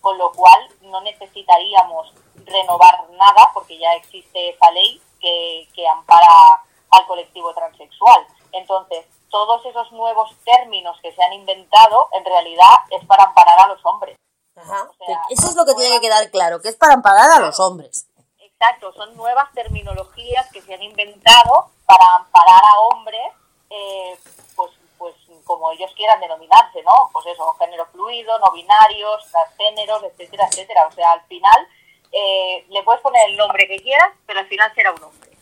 con 0.00 0.18
lo 0.18 0.32
cual 0.32 0.68
no 0.82 1.00
necesitaríamos 1.02 2.12
renovar 2.44 3.08
nada 3.12 3.50
porque 3.54 3.78
ya 3.78 3.92
existe 3.94 4.50
esa 4.50 4.70
ley 4.72 5.00
que, 5.20 5.68
que 5.74 5.86
ampara 5.86 6.60
al 6.90 7.06
colectivo 7.06 7.54
transexual. 7.54 8.26
Entonces, 8.52 9.06
todos 9.34 9.66
esos 9.66 9.90
nuevos 9.90 10.30
términos 10.44 10.96
que 11.02 11.10
se 11.10 11.20
han 11.20 11.32
inventado 11.32 12.08
en 12.12 12.24
realidad 12.24 12.76
es 12.90 13.04
para 13.04 13.24
amparar 13.24 13.62
a 13.62 13.66
los 13.66 13.84
hombres. 13.84 14.16
Ajá. 14.54 14.88
O 14.96 15.04
sea, 15.04 15.22
Eso 15.28 15.48
es 15.48 15.56
lo 15.56 15.64
que 15.66 15.74
tiene 15.74 15.96
que 15.96 16.02
quedar 16.02 16.30
claro, 16.30 16.62
que 16.62 16.68
es 16.68 16.76
para 16.76 16.94
amparar 16.94 17.28
a 17.32 17.40
los 17.40 17.58
hombres. 17.58 18.06
Exacto, 18.38 18.92
son 18.92 19.16
nuevas 19.16 19.50
terminologías 19.52 20.48
que 20.52 20.62
se 20.62 20.74
han 20.74 20.84
inventado 20.84 21.68
para 21.84 22.06
amparar 22.14 22.62
a 22.64 22.80
hombres, 22.92 23.32
eh, 23.70 24.16
pues, 24.54 24.70
pues 24.98 25.16
como 25.42 25.72
ellos 25.72 25.90
quieran 25.96 26.20
denominarse, 26.20 26.84
¿no? 26.84 27.10
Pues 27.12 27.26
eso, 27.26 27.52
género 27.54 27.86
fluido, 27.86 28.38
no 28.38 28.52
binarios, 28.52 29.28
transgéneros, 29.32 30.04
etcétera, 30.04 30.46
etcétera. 30.46 30.86
O 30.86 30.92
sea, 30.92 31.10
al 31.10 31.22
final 31.22 31.68
eh, 32.12 32.64
le 32.68 32.84
puedes 32.84 33.02
poner 33.02 33.30
el 33.30 33.36
nombre 33.36 33.66
que 33.66 33.82
quieras, 33.82 34.12
pero 34.26 34.38
al 34.38 34.46
final 34.46 34.72
será 34.76 34.92
un 34.92 35.02
hombre. 35.02 35.33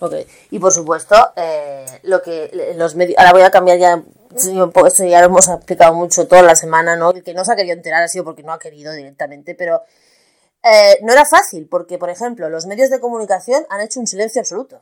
Ok, 0.00 0.14
y 0.50 0.58
por 0.58 0.72
supuesto, 0.72 1.14
eh, 1.36 1.84
lo 2.04 2.22
que 2.22 2.72
los 2.76 2.94
medios. 2.94 3.18
Ahora 3.18 3.32
voy 3.32 3.42
a 3.42 3.50
cambiar 3.50 3.78
ya. 3.78 4.02
Esto 4.34 5.04
ya 5.04 5.20
lo 5.20 5.26
hemos 5.26 5.48
explicado 5.48 5.92
mucho 5.92 6.26
toda 6.26 6.42
la 6.42 6.56
semana, 6.56 6.96
¿no? 6.96 7.10
El 7.10 7.22
que 7.22 7.34
no 7.34 7.44
se 7.44 7.52
ha 7.52 7.56
querido 7.56 7.74
enterar 7.74 8.02
ha 8.02 8.08
sido 8.08 8.24
porque 8.24 8.42
no 8.42 8.52
ha 8.52 8.58
querido 8.58 8.92
directamente, 8.92 9.54
pero 9.54 9.82
eh, 10.62 10.98
no 11.02 11.12
era 11.12 11.24
fácil, 11.26 11.66
porque, 11.68 11.98
por 11.98 12.10
ejemplo, 12.10 12.48
los 12.48 12.66
medios 12.66 12.90
de 12.90 13.00
comunicación 13.00 13.66
han 13.68 13.80
hecho 13.80 14.00
un 14.00 14.06
silencio 14.06 14.40
absoluto. 14.40 14.80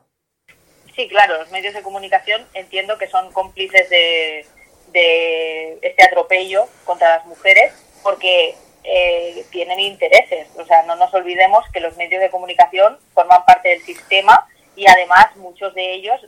Sí, 0.94 1.08
claro, 1.08 1.38
los 1.38 1.50
medios 1.50 1.74
de 1.74 1.82
comunicación 1.82 2.46
entiendo 2.54 2.98
que 2.98 3.08
son 3.08 3.32
cómplices 3.32 3.88
de, 3.88 4.46
de 4.92 5.78
este 5.82 6.04
atropello 6.04 6.68
contra 6.84 7.16
las 7.16 7.26
mujeres, 7.26 7.72
porque 8.02 8.54
eh, 8.84 9.44
tienen 9.50 9.80
intereses. 9.80 10.48
O 10.56 10.64
sea, 10.64 10.82
no 10.84 10.94
nos 10.96 11.12
olvidemos 11.14 11.64
que 11.72 11.80
los 11.80 11.96
medios 11.96 12.20
de 12.20 12.30
comunicación 12.30 12.98
forman 13.14 13.44
parte 13.44 13.70
del 13.70 13.82
sistema 13.82 14.47
y 14.78 14.86
además 14.86 15.34
muchos 15.36 15.74
de 15.74 15.94
ellos 15.94 16.20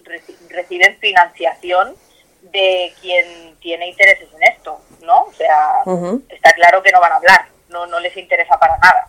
reciben 0.49 0.99
financiación 0.99 1.95
de 2.42 2.92
quien 3.00 3.57
tiene 3.61 3.88
intereses 3.88 4.28
en 4.35 4.42
esto, 4.42 4.80
¿no? 5.02 5.23
O 5.23 5.33
sea, 5.33 5.83
está 6.28 6.52
claro 6.54 6.83
que 6.83 6.90
no 6.90 7.00
van 7.00 7.12
a 7.12 7.16
hablar, 7.16 7.47
no, 7.69 7.87
no 7.87 8.00
les 8.00 8.16
interesa 8.16 8.59
para 8.59 8.76
nada. 8.78 9.09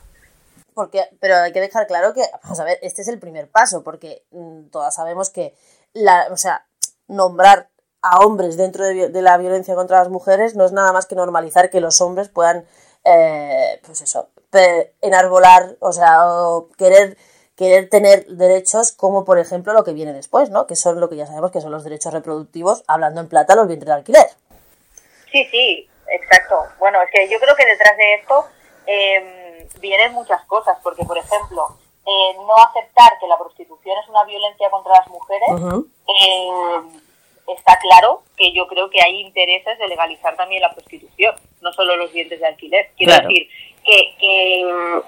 Porque, 0.75 1.09
pero 1.19 1.37
hay 1.37 1.51
que 1.51 1.59
dejar 1.59 1.87
claro 1.87 2.13
que, 2.13 2.21
vamos 2.43 2.59
a 2.59 2.63
ver, 2.63 2.77
este 2.83 3.01
es 3.01 3.07
el 3.07 3.19
primer 3.19 3.49
paso, 3.49 3.83
porque 3.83 4.23
mm, 4.29 4.67
todas 4.69 4.93
sabemos 4.93 5.31
que, 5.31 5.55
la, 5.93 6.27
o 6.29 6.37
sea, 6.37 6.67
nombrar 7.07 7.69
a 8.03 8.19
hombres 8.19 8.57
dentro 8.57 8.85
de, 8.85 9.21
la 9.23 9.37
violencia 9.37 9.73
contra 9.73 9.99
las 9.99 10.09
mujeres 10.09 10.55
no 10.55 10.65
es 10.65 10.71
nada 10.71 10.93
más 10.93 11.07
que 11.07 11.15
normalizar 11.15 11.71
que 11.71 11.81
los 11.81 11.99
hombres 11.99 12.29
puedan, 12.29 12.65
eh, 13.05 13.81
pues 13.83 14.01
eso, 14.01 14.29
enarbolar, 15.01 15.77
o 15.79 15.91
sea, 15.91 16.29
o 16.29 16.69
querer 16.77 17.17
querer 17.61 17.89
tener 17.89 18.25
derechos 18.25 18.91
como 18.91 19.23
por 19.23 19.37
ejemplo 19.37 19.71
lo 19.73 19.83
que 19.83 19.93
viene 19.93 20.13
después, 20.13 20.49
¿no? 20.49 20.65
Que 20.65 20.75
son 20.75 20.99
lo 20.99 21.09
que 21.09 21.15
ya 21.15 21.27
sabemos 21.27 21.51
que 21.51 21.61
son 21.61 21.71
los 21.71 21.83
derechos 21.83 22.11
reproductivos, 22.11 22.83
hablando 22.87 23.21
en 23.21 23.29
plata, 23.29 23.55
los 23.55 23.67
vientres 23.67 23.85
de 23.87 23.93
alquiler. 23.93 24.27
Sí, 25.31 25.45
sí, 25.51 25.87
exacto. 26.09 26.55
Bueno, 26.79 26.99
es 27.03 27.11
que 27.11 27.29
yo 27.29 27.39
creo 27.39 27.55
que 27.55 27.67
detrás 27.67 27.95
de 27.97 28.13
esto 28.15 28.45
eh, 28.87 29.67
vienen 29.79 30.11
muchas 30.13 30.43
cosas, 30.45 30.75
porque 30.81 31.05
por 31.05 31.15
ejemplo, 31.19 31.77
eh, 32.03 32.35
no 32.35 32.55
aceptar 32.67 33.19
que 33.19 33.27
la 33.27 33.37
prostitución 33.37 33.95
es 34.01 34.09
una 34.09 34.23
violencia 34.23 34.67
contra 34.71 34.93
las 34.93 35.07
mujeres, 35.09 35.49
eh, 36.07 36.81
está 37.47 37.77
claro 37.77 38.23
que 38.37 38.53
yo 38.53 38.65
creo 38.65 38.89
que 38.89 39.03
hay 39.03 39.21
intereses 39.21 39.77
de 39.77 39.87
legalizar 39.87 40.35
también 40.35 40.63
la 40.63 40.73
prostitución, 40.73 41.35
no 41.61 41.71
solo 41.73 41.95
los 41.95 42.11
dientes 42.11 42.39
de 42.39 42.47
alquiler. 42.47 42.89
Quiero 42.97 43.13
decir 43.13 43.47
que, 43.85 44.15
que 44.19 45.01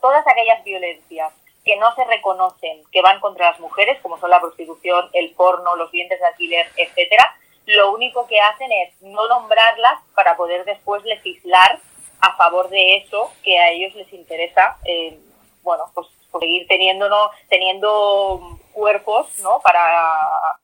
todas 0.00 0.26
aquellas 0.26 0.64
violencias 0.64 1.30
que 1.70 1.76
no 1.76 1.94
se 1.94 2.02
reconocen, 2.02 2.82
que 2.90 3.00
van 3.00 3.20
contra 3.20 3.52
las 3.52 3.60
mujeres, 3.60 4.00
como 4.02 4.18
son 4.18 4.30
la 4.30 4.40
prostitución, 4.40 5.08
el 5.12 5.30
porno, 5.34 5.76
los 5.76 5.92
dientes 5.92 6.18
de 6.18 6.26
alquiler, 6.26 6.66
etcétera, 6.76 7.36
lo 7.66 7.92
único 7.92 8.26
que 8.26 8.40
hacen 8.40 8.72
es 8.72 9.00
no 9.02 9.28
nombrarlas 9.28 10.00
para 10.16 10.36
poder 10.36 10.64
después 10.64 11.04
legislar 11.04 11.78
a 12.20 12.34
favor 12.34 12.70
de 12.70 12.96
eso 12.96 13.30
que 13.44 13.56
a 13.60 13.70
ellos 13.70 13.94
les 13.94 14.12
interesa, 14.12 14.78
eh, 14.84 15.16
bueno, 15.62 15.84
pues, 15.94 16.08
pues 16.32 16.42
seguir 16.42 16.66
teniendo, 16.66 17.08
teniendo 17.48 18.58
cuerpos, 18.72 19.28
¿no? 19.38 19.60
Para, 19.60 20.58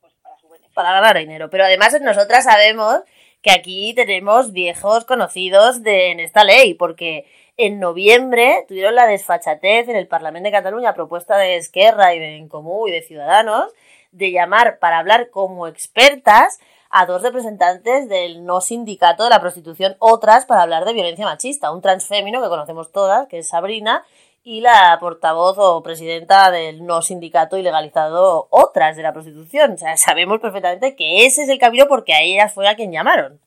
pues, 0.00 0.12
para, 0.22 0.36
su 0.38 0.48
para 0.72 0.92
ganar 0.92 1.18
dinero. 1.18 1.50
Pero 1.50 1.64
además 1.64 2.00
nosotras 2.00 2.44
sabemos 2.44 3.00
que 3.42 3.50
aquí 3.50 3.94
tenemos 3.94 4.52
viejos 4.52 5.04
conocidos 5.04 5.82
de, 5.82 6.12
en 6.12 6.20
esta 6.20 6.44
ley, 6.44 6.74
porque 6.74 7.26
en 7.60 7.78
noviembre 7.78 8.64
tuvieron 8.68 8.94
la 8.94 9.06
desfachatez 9.06 9.88
en 9.88 9.96
el 9.96 10.06
Parlamento 10.06 10.46
de 10.46 10.52
Cataluña, 10.52 10.94
propuesta 10.94 11.36
de 11.36 11.56
Esquerra 11.56 12.14
y 12.14 12.18
de 12.18 12.36
En 12.36 12.48
Comú 12.48 12.88
y 12.88 12.90
de 12.90 13.02
Ciudadanos, 13.02 13.72
de 14.12 14.32
llamar 14.32 14.78
para 14.78 14.98
hablar 14.98 15.30
como 15.30 15.66
expertas 15.66 16.58
a 16.90 17.06
dos 17.06 17.22
representantes 17.22 18.08
del 18.08 18.44
no 18.44 18.60
sindicato 18.60 19.24
de 19.24 19.30
la 19.30 19.40
prostitución, 19.40 19.96
otras 19.98 20.46
para 20.46 20.62
hablar 20.62 20.84
de 20.84 20.92
violencia 20.92 21.24
machista, 21.24 21.70
un 21.70 21.82
transfémino 21.82 22.42
que 22.42 22.48
conocemos 22.48 22.90
todas, 22.90 23.28
que 23.28 23.38
es 23.38 23.48
Sabrina, 23.48 24.04
y 24.42 24.62
la 24.62 24.96
portavoz 24.98 25.56
o 25.58 25.82
presidenta 25.82 26.50
del 26.50 26.86
no 26.86 27.02
sindicato 27.02 27.58
ilegalizado 27.58 28.48
otras 28.50 28.96
de 28.96 29.02
la 29.02 29.12
prostitución. 29.12 29.72
O 29.74 29.76
sea, 29.76 29.96
sabemos 29.96 30.40
perfectamente 30.40 30.96
que 30.96 31.26
ese 31.26 31.42
es 31.42 31.48
el 31.48 31.58
camino 31.58 31.86
porque 31.88 32.14
a 32.14 32.22
ellas 32.22 32.52
fue 32.52 32.66
a 32.66 32.74
quien 32.74 32.90
llamaron. 32.90 33.38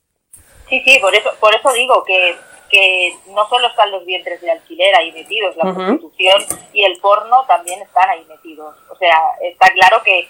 Sí, 0.70 0.82
sí, 0.86 1.00
por 1.00 1.13
eso, 1.13 1.29
por 1.39 1.53
eso 1.53 1.74
digo 1.74 2.03
que 2.03 2.36
que 2.74 3.15
no 3.27 3.48
solo 3.50 3.68
están 3.68 3.92
los 3.92 4.03
vientres 4.03 4.42
de 4.42 4.50
alquiler 4.50 4.96
ahí 4.96 5.12
metidos, 5.12 5.56
la 5.58 5.72
prostitución 5.72 6.42
y 6.74 6.84
el 6.84 6.98
porno 7.00 7.46
también 7.48 7.80
están 7.80 8.10
ahí 8.10 8.25
metidos. 8.27 8.75
O 8.89 8.96
sea, 8.96 9.15
está 9.44 9.72
claro 9.74 10.01
que 10.01 10.27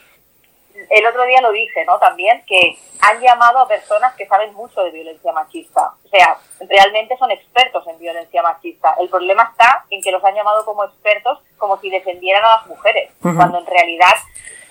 el 0.90 1.06
otro 1.06 1.25
día 1.25 1.42
lo 1.42 1.52
dije, 1.52 1.86
¿no? 1.86 1.98
También 2.00 2.44
que 2.48 2.78
han 3.02 3.20
llamado 3.22 3.60
a 3.60 3.68
personas 3.68 4.13
que 4.16 4.28
saben 4.28 4.54
mucho 4.54 4.82
de 4.84 4.92
violencia 4.92 5.32
machista. 5.32 5.94
O 6.04 6.10
sea, 6.10 6.38
realmente 6.62 7.18
son 7.18 7.32
expertos 7.32 7.86
en 7.88 8.00
violencia 8.00 8.42
machista. 8.42 8.96
El 9.00 9.10
problema 9.10 9.50
está 9.52 9.86
en 9.90 10.02
que 10.02 10.12
los 10.12 10.24
han 10.24 10.36
llamado 10.36 10.66
como 10.66 10.84
expertos 10.84 11.40
como 11.58 11.80
si 11.80 11.90
defendieran 11.90 12.44
a 12.44 12.58
las 12.58 12.68
mujeres, 12.68 13.12
cuando 13.22 13.60
en 13.60 13.66
realidad 13.66 14.13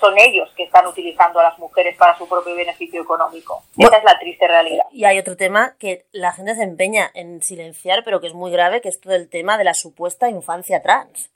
son 0.03 0.19
ellos 0.19 0.51
que 0.57 0.65
están 0.65 0.87
utilizando 0.87 1.39
a 1.39 1.45
las 1.45 1.59
mujeres 1.59 1.97
para 1.97 2.19
su 2.19 2.29
propio 2.29 2.57
beneficio 2.57 3.01
económico. 3.01 3.63
Esa 3.79 3.99
es 3.99 4.05
la 4.05 4.19
triste 4.19 4.49
realidad. 4.49 4.85
Y 4.91 5.05
hay 5.05 5.19
otro 5.19 5.37
tema 5.37 5.77
que 5.79 6.07
la 6.11 6.33
gente 6.33 6.57
se 6.57 6.65
empeña 6.65 7.11
en 7.15 7.41
silenciar, 7.41 8.03
pero 8.05 8.21
que 8.21 8.27
es 8.27 8.35
muy 8.35 8.51
grave, 8.51 8.81
que 8.81 8.89
es 8.89 9.01
todo 9.01 9.15
el 9.15 9.31
tema 9.31 9.59
de 9.59 9.65
la 9.65 9.75
supuesta 9.75 10.29
infancia 10.29 10.83
trans. 10.83 11.31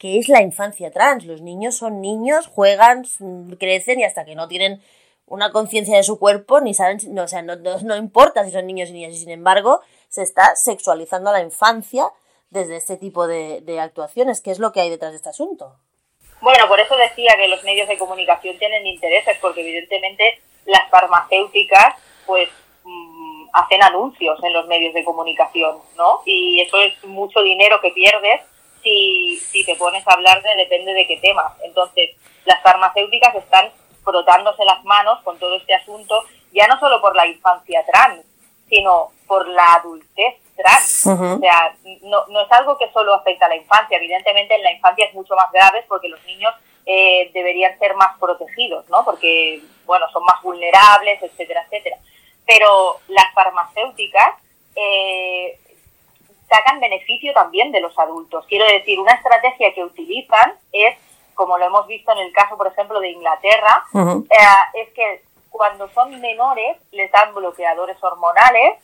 ¿Qué 0.00 0.18
es 0.18 0.30
la 0.30 0.40
infancia 0.40 0.90
trans? 0.90 1.26
Los 1.26 1.42
niños 1.42 1.76
son 1.76 2.00
niños, 2.00 2.46
juegan, 2.46 3.04
crecen 3.58 4.00
y 4.00 4.04
hasta 4.04 4.24
que 4.24 4.34
no 4.34 4.48
tienen 4.48 4.82
una 5.26 5.52
conciencia 5.52 5.94
de 5.94 6.02
su 6.02 6.18
cuerpo, 6.18 6.62
ni 6.62 6.72
saben, 6.72 6.98
no, 7.08 7.24
o 7.24 7.28
sea, 7.28 7.42
no, 7.42 7.54
no, 7.56 7.96
importa 7.96 8.42
si 8.46 8.50
son 8.50 8.66
niños 8.66 8.88
y 8.88 8.94
niñas, 8.94 9.12
y 9.12 9.18
sin 9.18 9.30
embargo, 9.30 9.82
se 10.08 10.22
está 10.22 10.52
sexualizando 10.54 11.28
a 11.28 11.34
la 11.34 11.42
infancia 11.42 12.10
desde 12.48 12.76
este 12.76 12.96
tipo 12.96 13.26
de, 13.26 13.78
actuaciones. 13.78 14.40
¿Qué 14.40 14.50
es 14.50 14.58
lo 14.58 14.72
que 14.72 14.80
hay 14.80 14.88
detrás 14.88 15.10
de 15.10 15.18
este 15.18 15.28
asunto? 15.28 15.76
Bueno, 16.40 16.66
por 16.66 16.80
eso 16.80 16.96
decía 16.96 17.36
que 17.36 17.48
los 17.48 17.62
medios 17.62 17.86
de 17.86 17.98
comunicación 17.98 18.58
tienen 18.58 18.86
intereses, 18.86 19.36
porque 19.38 19.60
evidentemente 19.60 20.40
las 20.64 20.88
farmacéuticas, 20.88 21.96
pues, 22.24 22.48
mm, 22.84 23.48
hacen 23.52 23.82
anuncios 23.82 24.42
en 24.42 24.54
los 24.54 24.66
medios 24.66 24.94
de 24.94 25.04
comunicación, 25.04 25.76
¿no? 25.98 26.22
Y 26.24 26.62
eso 26.62 26.80
es 26.80 27.04
mucho 27.04 27.42
dinero 27.42 27.82
que 27.82 27.90
pierdes 27.90 28.40
si, 28.82 29.38
si 29.50 29.64
te 29.64 29.76
pones 29.76 30.06
a 30.06 30.14
hablar 30.14 30.42
de 30.42 30.56
depende 30.56 30.92
de 30.92 31.06
qué 31.06 31.16
temas. 31.18 31.52
Entonces, 31.62 32.10
las 32.44 32.62
farmacéuticas 32.62 33.34
están 33.34 33.70
frotándose 34.04 34.64
las 34.64 34.84
manos 34.84 35.20
con 35.22 35.38
todo 35.38 35.56
este 35.56 35.74
asunto, 35.74 36.22
ya 36.52 36.66
no 36.66 36.78
solo 36.80 37.00
por 37.00 37.14
la 37.14 37.26
infancia 37.26 37.84
trans, 37.86 38.24
sino 38.68 39.10
por 39.26 39.46
la 39.48 39.74
adultez 39.74 40.36
trans. 40.56 41.06
O 41.06 41.38
sea, 41.38 41.76
no, 42.02 42.26
no 42.28 42.40
es 42.40 42.52
algo 42.52 42.78
que 42.78 42.90
solo 42.92 43.14
afecta 43.14 43.46
a 43.46 43.50
la 43.50 43.56
infancia. 43.56 43.96
Evidentemente 43.96 44.54
en 44.54 44.62
la 44.62 44.72
infancia 44.72 45.06
es 45.06 45.14
mucho 45.14 45.34
más 45.36 45.50
grave 45.52 45.84
porque 45.88 46.08
los 46.08 46.22
niños 46.24 46.54
eh, 46.86 47.30
deberían 47.32 47.78
ser 47.78 47.94
más 47.94 48.18
protegidos, 48.18 48.88
¿no? 48.88 49.04
Porque, 49.04 49.62
bueno, 49.84 50.06
son 50.12 50.24
más 50.24 50.42
vulnerables, 50.42 51.22
etcétera, 51.22 51.62
etcétera. 51.66 51.96
Pero 52.46 52.98
las 53.08 53.32
farmacéuticas 53.34 54.34
eh, 54.74 55.58
sacan 56.50 56.80
beneficio 56.80 57.32
también 57.32 57.72
de 57.72 57.80
los 57.80 57.98
adultos. 57.98 58.44
Quiero 58.48 58.66
decir, 58.66 58.98
una 58.98 59.12
estrategia 59.12 59.72
que 59.72 59.84
utilizan 59.84 60.54
es, 60.72 60.96
como 61.34 61.56
lo 61.56 61.66
hemos 61.66 61.86
visto 61.86 62.12
en 62.12 62.18
el 62.18 62.32
caso, 62.32 62.56
por 62.56 62.66
ejemplo, 62.66 63.00
de 63.00 63.10
Inglaterra, 63.10 63.84
eh, 63.94 64.80
es 64.82 64.88
que 64.90 65.22
cuando 65.48 65.88
son 65.90 66.20
menores 66.20 66.76
les 66.90 67.10
dan 67.10 67.34
bloqueadores 67.34 67.96
hormonales 68.02 68.78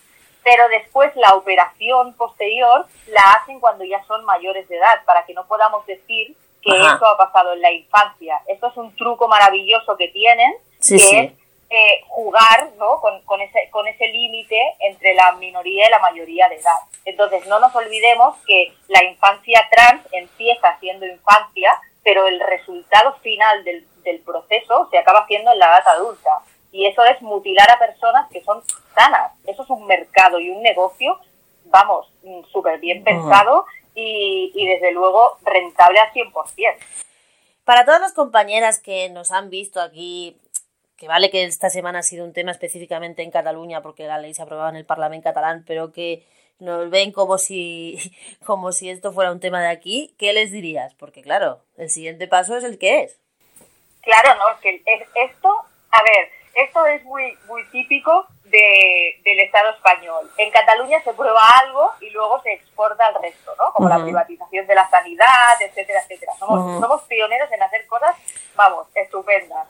pero 0.46 0.68
después 0.68 1.10
la 1.16 1.34
operación 1.34 2.14
posterior 2.14 2.86
la 3.08 3.20
hacen 3.32 3.58
cuando 3.58 3.82
ya 3.82 4.04
son 4.04 4.24
mayores 4.24 4.68
de 4.68 4.76
edad, 4.76 5.04
para 5.04 5.26
que 5.26 5.34
no 5.34 5.44
podamos 5.48 5.84
decir 5.86 6.36
que 6.62 6.70
esto 6.70 7.04
ha 7.04 7.18
pasado 7.18 7.54
en 7.54 7.62
la 7.62 7.72
infancia. 7.72 8.40
Esto 8.46 8.68
es 8.68 8.76
un 8.76 8.94
truco 8.94 9.26
maravilloso 9.26 9.96
que 9.96 10.06
tienen, 10.06 10.54
que 10.88 10.94
es 10.94 11.32
eh, 11.70 12.00
jugar 12.08 12.70
¿no? 12.78 13.00
con, 13.00 13.20
con 13.22 13.40
ese, 13.40 13.68
con 13.70 13.86
ese 13.88 14.06
límite 14.08 14.58
entre 14.80 15.14
la 15.14 15.32
minoría 15.32 15.86
y 15.86 15.90
la 15.90 15.98
mayoría 15.98 16.48
de 16.48 16.56
edad. 16.56 16.80
Entonces, 17.04 17.46
no 17.46 17.58
nos 17.58 17.74
olvidemos 17.74 18.36
que 18.46 18.72
la 18.88 19.04
infancia 19.04 19.60
trans 19.70 20.02
empieza 20.12 20.78
siendo 20.80 21.06
infancia, 21.06 21.70
pero 22.02 22.26
el 22.26 22.40
resultado 22.40 23.14
final 23.22 23.64
del, 23.64 23.86
del 24.04 24.20
proceso 24.20 24.88
se 24.90 24.98
acaba 24.98 25.20
haciendo 25.20 25.52
en 25.52 25.58
la 25.58 25.66
edad 25.66 25.88
adulta 25.88 26.42
y 26.76 26.86
eso 26.86 27.04
es 27.04 27.20
mutilar 27.22 27.70
a 27.70 27.78
personas 27.78 28.30
que 28.30 28.42
son 28.42 28.62
sanas. 28.94 29.32
Eso 29.46 29.62
es 29.62 29.70
un 29.70 29.86
mercado 29.86 30.38
y 30.38 30.50
un 30.50 30.62
negocio, 30.62 31.18
vamos, 31.64 32.06
mm, 32.22 32.42
súper 32.52 32.78
bien 32.80 33.02
pensado 33.02 33.64
y, 33.94 34.52
desde 34.66 34.92
luego 34.92 35.38
rentable 35.42 35.98
al 35.98 36.12
100%. 36.12 36.76
Para 37.64 37.84
todas 37.84 38.00
las 38.00 38.12
compañeras 38.12 38.78
que 38.78 39.08
nos 39.08 39.32
han 39.32 39.48
visto 39.48 39.80
aquí, 39.80 40.36
que 40.96 41.08
vale 41.08 41.30
que 41.30 41.44
esta 41.44 41.70
semana 41.70 42.00
ha 42.00 42.02
sido 42.02 42.24
un 42.24 42.32
tema 42.32 42.52
específicamente 42.52 43.22
en 43.22 43.30
Cataluña 43.30 43.82
porque 43.82 44.06
la 44.06 44.18
ley 44.18 44.34
se 44.34 44.42
aprobaba 44.42 44.70
en 44.70 44.76
el 44.76 44.86
Parlamento 44.86 45.24
catalán, 45.24 45.64
pero 45.66 45.92
que 45.92 46.24
nos 46.58 46.88
ven 46.90 47.12
como 47.12 47.38
si, 47.38 47.98
como 48.46 48.72
si 48.72 48.90
esto 48.90 49.12
fuera 49.12 49.32
un 49.32 49.40
tema 49.40 49.60
de 49.60 49.68
aquí, 49.68 50.14
¿qué 50.18 50.32
les 50.32 50.50
dirías? 50.50 50.94
Porque 50.94 51.22
claro, 51.22 51.60
el 51.76 51.90
siguiente 51.90 52.28
paso 52.28 52.56
es 52.56 52.64
el 52.64 52.78
que 52.78 53.02
es. 53.02 53.18
Claro, 54.02 54.36
no, 54.36 54.48
es 54.50 54.60
que 54.60 54.82
esto, 55.16 55.48
a 55.90 56.02
ver, 56.02 56.30
esto 56.54 56.86
es 56.86 57.04
muy, 57.04 57.36
muy 57.48 57.64
típico 57.70 58.26
de, 58.44 59.20
del 59.24 59.40
Estado 59.40 59.70
español. 59.70 60.30
En 60.38 60.50
Cataluña 60.50 61.02
se 61.02 61.12
prueba 61.12 61.40
algo 61.60 61.90
y 62.00 62.10
luego 62.10 62.40
se 62.42 62.52
exporta 62.52 63.06
al 63.06 63.20
resto, 63.20 63.54
¿no? 63.58 63.72
Como 63.72 63.88
la 63.88 64.02
privatización 64.02 64.66
de 64.66 64.74
la 64.74 64.88
sanidad, 64.88 65.60
etcétera, 65.60 66.00
etcétera. 66.00 66.32
Somos, 66.38 66.80
somos 66.80 67.02
pioneros 67.02 67.50
en 67.50 67.62
hacer 67.62 67.86
cosas, 67.86 68.16
vamos, 68.54 68.86
estupendas. 68.94 69.66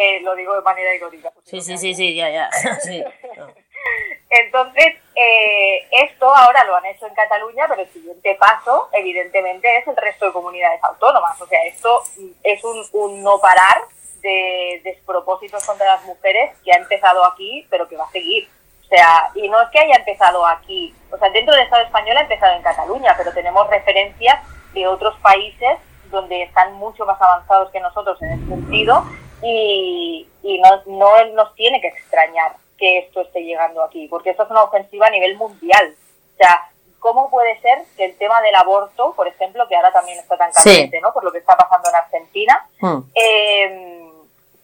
Eh, 0.00 0.20
lo 0.20 0.36
digo 0.36 0.54
de 0.54 0.62
manera 0.62 0.94
irónica. 0.94 1.32
Sí, 1.42 1.60
sí, 1.60 1.76
sí, 1.76 1.92
sí, 1.92 2.14
ya, 2.14 2.30
ya. 2.30 2.48
Entonces, 4.30 4.94
eh, 5.16 5.88
esto 5.90 6.32
ahora 6.32 6.62
lo 6.64 6.76
han 6.76 6.86
hecho 6.86 7.08
en 7.08 7.14
Cataluña, 7.14 7.64
pero 7.68 7.82
el 7.82 7.88
siguiente 7.88 8.36
paso, 8.36 8.90
evidentemente, 8.92 9.78
es 9.78 9.88
el 9.88 9.96
resto 9.96 10.26
de 10.26 10.32
comunidades 10.32 10.84
autónomas. 10.84 11.40
O 11.40 11.48
sea, 11.48 11.64
esto 11.64 12.04
es 12.44 12.62
un, 12.92 13.24
no 13.24 13.40
parar 13.40 13.86
de 14.22 14.80
despropósitos 14.84 15.66
contra 15.66 15.96
las 15.96 16.04
mujeres 16.04 16.56
que 16.64 16.72
ha 16.72 16.76
empezado 16.76 17.26
aquí, 17.26 17.66
pero 17.68 17.88
que 17.88 17.96
va 17.96 18.04
a 18.04 18.12
seguir. 18.12 18.48
O 18.84 18.86
sea, 18.86 19.32
y 19.34 19.48
no 19.48 19.60
es 19.60 19.68
que 19.70 19.80
haya 19.80 19.96
empezado 19.96 20.46
aquí, 20.46 20.94
o 21.10 21.18
sea, 21.18 21.28
dentro 21.30 21.54
del 21.54 21.64
Estado 21.64 21.82
español 21.82 22.18
ha 22.18 22.22
empezado 22.22 22.54
en 22.54 22.62
Cataluña, 22.62 23.14
pero 23.18 23.34
tenemos 23.34 23.68
referencias 23.68 24.38
de 24.74 24.86
otros 24.86 25.18
países 25.18 25.78
donde 26.10 26.44
están 26.44 26.74
mucho 26.74 27.04
más 27.04 27.20
avanzados 27.20 27.70
que 27.72 27.80
nosotros 27.80 28.22
en 28.22 28.32
ese 28.32 28.46
sentido 28.46 29.04
y, 29.42 30.26
no, 30.42 30.82
no 30.86 31.24
nos 31.34 31.54
tiene 31.54 31.80
que 31.80 31.88
extrañar 31.88 32.56
que 32.76 32.98
esto 32.98 33.20
esté 33.20 33.42
llegando 33.42 33.82
aquí, 33.82 34.06
porque 34.08 34.30
esto 34.30 34.44
es 34.44 34.50
una 34.50 34.62
ofensiva 34.62 35.06
a 35.06 35.10
nivel 35.10 35.36
mundial. 35.36 35.94
O 36.34 36.36
sea, 36.36 36.70
¿cómo 36.98 37.30
puede 37.30 37.60
ser 37.60 37.78
que 37.96 38.04
el 38.04 38.16
tema 38.16 38.40
del 38.40 38.54
aborto, 38.54 39.12
por 39.14 39.28
ejemplo, 39.28 39.66
que 39.68 39.76
ahora 39.76 39.92
también 39.92 40.18
está 40.18 40.36
tan 40.36 40.52
caliente, 40.52 41.00
¿no? 41.00 41.12
Por 41.12 41.24
lo 41.24 41.32
que 41.32 41.38
está 41.38 41.56
pasando 41.56 41.88
en 41.88 41.94
Argentina, 41.96 42.68
eh, 43.14 44.08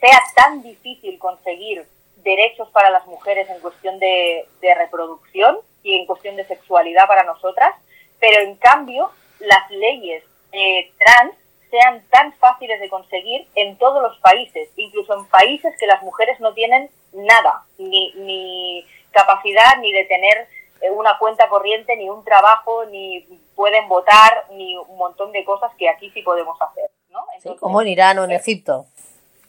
sea 0.00 0.20
tan 0.34 0.62
difícil 0.62 1.18
conseguir 1.18 1.86
derechos 2.24 2.68
para 2.70 2.90
las 2.90 3.06
mujeres 3.06 3.48
en 3.50 3.60
cuestión 3.60 3.98
de, 3.98 4.46
reproducción 4.76 5.58
y 5.82 5.94
en 5.96 6.06
cuestión 6.06 6.36
de 6.36 6.46
sexualidad 6.46 7.06
para 7.06 7.22
nosotras, 7.24 7.74
pero 8.18 8.40
en 8.40 8.56
cambio 8.56 9.10
las 9.40 9.70
leyes 9.70 10.24
eh, 10.52 10.90
trans 10.98 11.34
sean 11.74 12.04
tan 12.08 12.32
fáciles 12.34 12.80
de 12.80 12.88
conseguir 12.88 13.48
en 13.56 13.76
todos 13.78 14.00
los 14.00 14.16
países, 14.18 14.68
incluso 14.76 15.12
en 15.14 15.26
países 15.26 15.74
que 15.78 15.88
las 15.88 16.00
mujeres 16.02 16.38
no 16.38 16.54
tienen 16.54 16.88
nada, 17.12 17.64
ni, 17.78 18.12
ni 18.12 18.86
capacidad 19.10 19.78
ni 19.80 19.90
de 19.92 20.04
tener 20.04 20.48
eh, 20.82 20.90
una 20.90 21.18
cuenta 21.18 21.48
corriente, 21.48 21.96
ni 21.96 22.08
un 22.08 22.22
trabajo, 22.24 22.84
ni 22.86 23.22
pueden 23.56 23.88
votar, 23.88 24.44
ni 24.52 24.76
un 24.76 24.96
montón 24.96 25.32
de 25.32 25.44
cosas 25.44 25.72
que 25.76 25.88
aquí 25.88 26.10
sí 26.10 26.22
podemos 26.22 26.56
hacer. 26.62 26.90
¿no? 27.10 27.24
como 27.58 27.80
en 27.82 27.88
Irán 27.88 28.18
o 28.18 28.24
en 28.24 28.32
Egipto. 28.32 28.86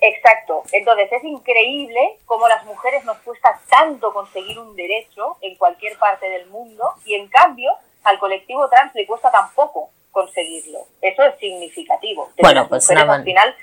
Exacto. 0.01 0.63
Entonces 0.71 1.11
es 1.11 1.23
increíble 1.23 2.17
cómo 2.25 2.47
las 2.47 2.65
mujeres 2.65 3.05
nos 3.05 3.17
cuesta 3.19 3.59
tanto 3.69 4.13
conseguir 4.13 4.59
un 4.59 4.75
derecho 4.75 5.37
en 5.41 5.55
cualquier 5.57 5.97
parte 5.97 6.27
del 6.29 6.47
mundo 6.47 6.83
y 7.05 7.15
en 7.15 7.27
cambio 7.27 7.71
al 8.03 8.19
colectivo 8.19 8.67
trans 8.69 8.93
le 8.93 9.07
cuesta 9.07 9.31
tan 9.31 9.51
poco 9.53 9.89
conseguirlo. 10.15 10.87
Eso 11.01 11.23
es 11.23 11.37
significativo. 11.39 12.31
Bueno, 12.41 12.69
pues 12.69 12.89
al 12.89 13.23
final 13.23 13.53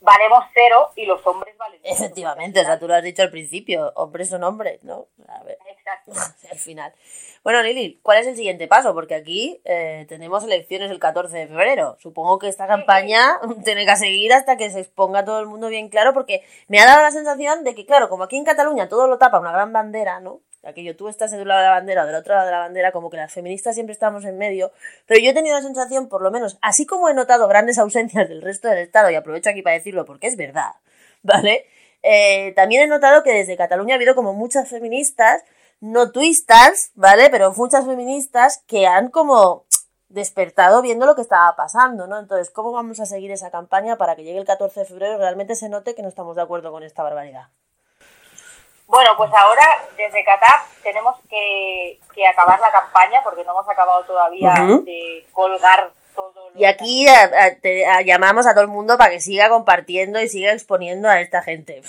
valemos 0.00 0.44
cero 0.52 0.90
y 0.96 1.06
los 1.06 1.24
hombres 1.24 1.56
valen 1.56 1.80
Efectivamente, 1.84 2.60
o 2.60 2.64
sea, 2.64 2.78
tú 2.78 2.88
lo 2.88 2.94
has 2.94 3.02
dicho 3.02 3.22
al 3.22 3.30
principio, 3.30 3.92
hombres 3.94 4.28
son 4.28 4.42
hombres, 4.42 4.82
¿no? 4.82 5.06
A 5.28 5.42
ver. 5.44 5.56
Exacto. 5.70 6.12
al 6.50 6.58
final. 6.58 6.92
Bueno, 7.44 7.62
Lili, 7.62 8.00
¿cuál 8.02 8.18
es 8.18 8.26
el 8.26 8.36
siguiente 8.36 8.66
paso? 8.66 8.92
Porque 8.92 9.14
aquí 9.14 9.60
eh, 9.64 10.04
tenemos 10.08 10.42
elecciones 10.42 10.90
el 10.90 10.98
14 10.98 11.36
de 11.36 11.46
febrero. 11.46 11.96
Supongo 12.00 12.38
que 12.40 12.48
esta 12.48 12.66
campaña 12.66 13.38
tiene 13.64 13.86
que 13.86 13.96
seguir 13.96 14.32
hasta 14.32 14.56
que 14.56 14.70
se 14.70 14.80
exponga 14.80 15.24
todo 15.24 15.38
el 15.38 15.46
mundo 15.46 15.68
bien 15.68 15.88
claro, 15.88 16.12
porque 16.12 16.42
me 16.66 16.80
ha 16.80 16.86
dado 16.86 17.02
la 17.02 17.12
sensación 17.12 17.62
de 17.62 17.76
que, 17.76 17.86
claro, 17.86 18.08
como 18.08 18.24
aquí 18.24 18.36
en 18.36 18.44
Cataluña 18.44 18.88
todo 18.88 19.06
lo 19.06 19.18
tapa 19.18 19.38
una 19.38 19.52
gran 19.52 19.72
bandera, 19.72 20.18
¿no? 20.20 20.40
Aquello, 20.66 20.96
tú 20.96 21.08
estás 21.08 21.30
de 21.30 21.40
un 21.40 21.48
lado 21.48 21.60
de 21.60 21.66
la 21.66 21.72
bandera 21.72 22.02
o 22.04 22.06
del 22.06 22.14
otro 22.14 22.34
lado 22.34 22.46
de 22.46 22.52
la 22.52 22.58
bandera, 22.60 22.92
como 22.92 23.10
que 23.10 23.16
las 23.16 23.32
feministas 23.32 23.74
siempre 23.74 23.92
estamos 23.92 24.24
en 24.24 24.38
medio. 24.38 24.72
Pero 25.06 25.20
yo 25.20 25.30
he 25.30 25.34
tenido 25.34 25.56
la 25.56 25.62
sensación, 25.62 26.08
por 26.08 26.22
lo 26.22 26.30
menos, 26.30 26.58
así 26.62 26.86
como 26.86 27.08
he 27.08 27.14
notado 27.14 27.48
grandes 27.48 27.78
ausencias 27.78 28.28
del 28.28 28.42
resto 28.42 28.68
del 28.68 28.78
Estado, 28.78 29.10
y 29.10 29.14
aprovecho 29.14 29.50
aquí 29.50 29.62
para 29.62 29.74
decirlo 29.74 30.04
porque 30.04 30.26
es 30.26 30.36
verdad, 30.36 30.72
¿vale? 31.22 31.66
Eh, 32.02 32.52
también 32.54 32.82
he 32.82 32.86
notado 32.86 33.22
que 33.22 33.32
desde 33.32 33.56
Cataluña 33.56 33.94
ha 33.94 33.96
habido 33.96 34.14
como 34.14 34.34
muchas 34.34 34.68
feministas 34.68 35.42
no 35.80 36.12
twistas, 36.12 36.92
¿vale? 36.94 37.28
Pero 37.30 37.52
muchas 37.52 37.84
feministas 37.84 38.62
que 38.66 38.86
han 38.86 39.10
como 39.10 39.64
despertado 40.08 40.80
viendo 40.80 41.06
lo 41.06 41.14
que 41.14 41.22
estaba 41.22 41.54
pasando, 41.56 42.06
¿no? 42.06 42.18
Entonces, 42.18 42.50
¿cómo 42.50 42.72
vamos 42.72 43.00
a 43.00 43.06
seguir 43.06 43.30
esa 43.32 43.50
campaña 43.50 43.96
para 43.96 44.16
que 44.16 44.24
llegue 44.24 44.38
el 44.38 44.46
14 44.46 44.80
de 44.80 44.86
febrero 44.86 45.14
y 45.14 45.18
realmente 45.18 45.56
se 45.56 45.68
note 45.68 45.94
que 45.94 46.02
no 46.02 46.08
estamos 46.08 46.36
de 46.36 46.42
acuerdo 46.42 46.70
con 46.72 46.82
esta 46.82 47.02
barbaridad? 47.02 47.48
Bueno, 48.86 49.16
pues 49.16 49.30
ahora 49.32 49.64
desde 49.96 50.24
Qatar 50.24 50.60
tenemos 50.82 51.16
que, 51.28 51.98
acabar 52.30 52.60
la 52.60 52.70
campaña 52.70 53.22
porque 53.22 53.44
no 53.44 53.52
hemos 53.52 53.68
acabado 53.68 54.04
todavía 54.04 54.54
de 54.84 55.26
colgar 55.32 55.90
todo. 56.14 56.50
Lo 56.54 56.60
y 56.60 56.64
aquí 56.64 57.06
llamamos 58.04 58.46
a 58.46 58.52
todo 58.52 58.62
el 58.62 58.68
mundo 58.68 58.96
para 58.96 59.10
que 59.10 59.20
siga 59.20 59.48
compartiendo 59.48 60.20
y 60.20 60.28
siga 60.28 60.52
exponiendo 60.52 61.08
a 61.08 61.20
esta 61.20 61.42
gente. 61.42 61.82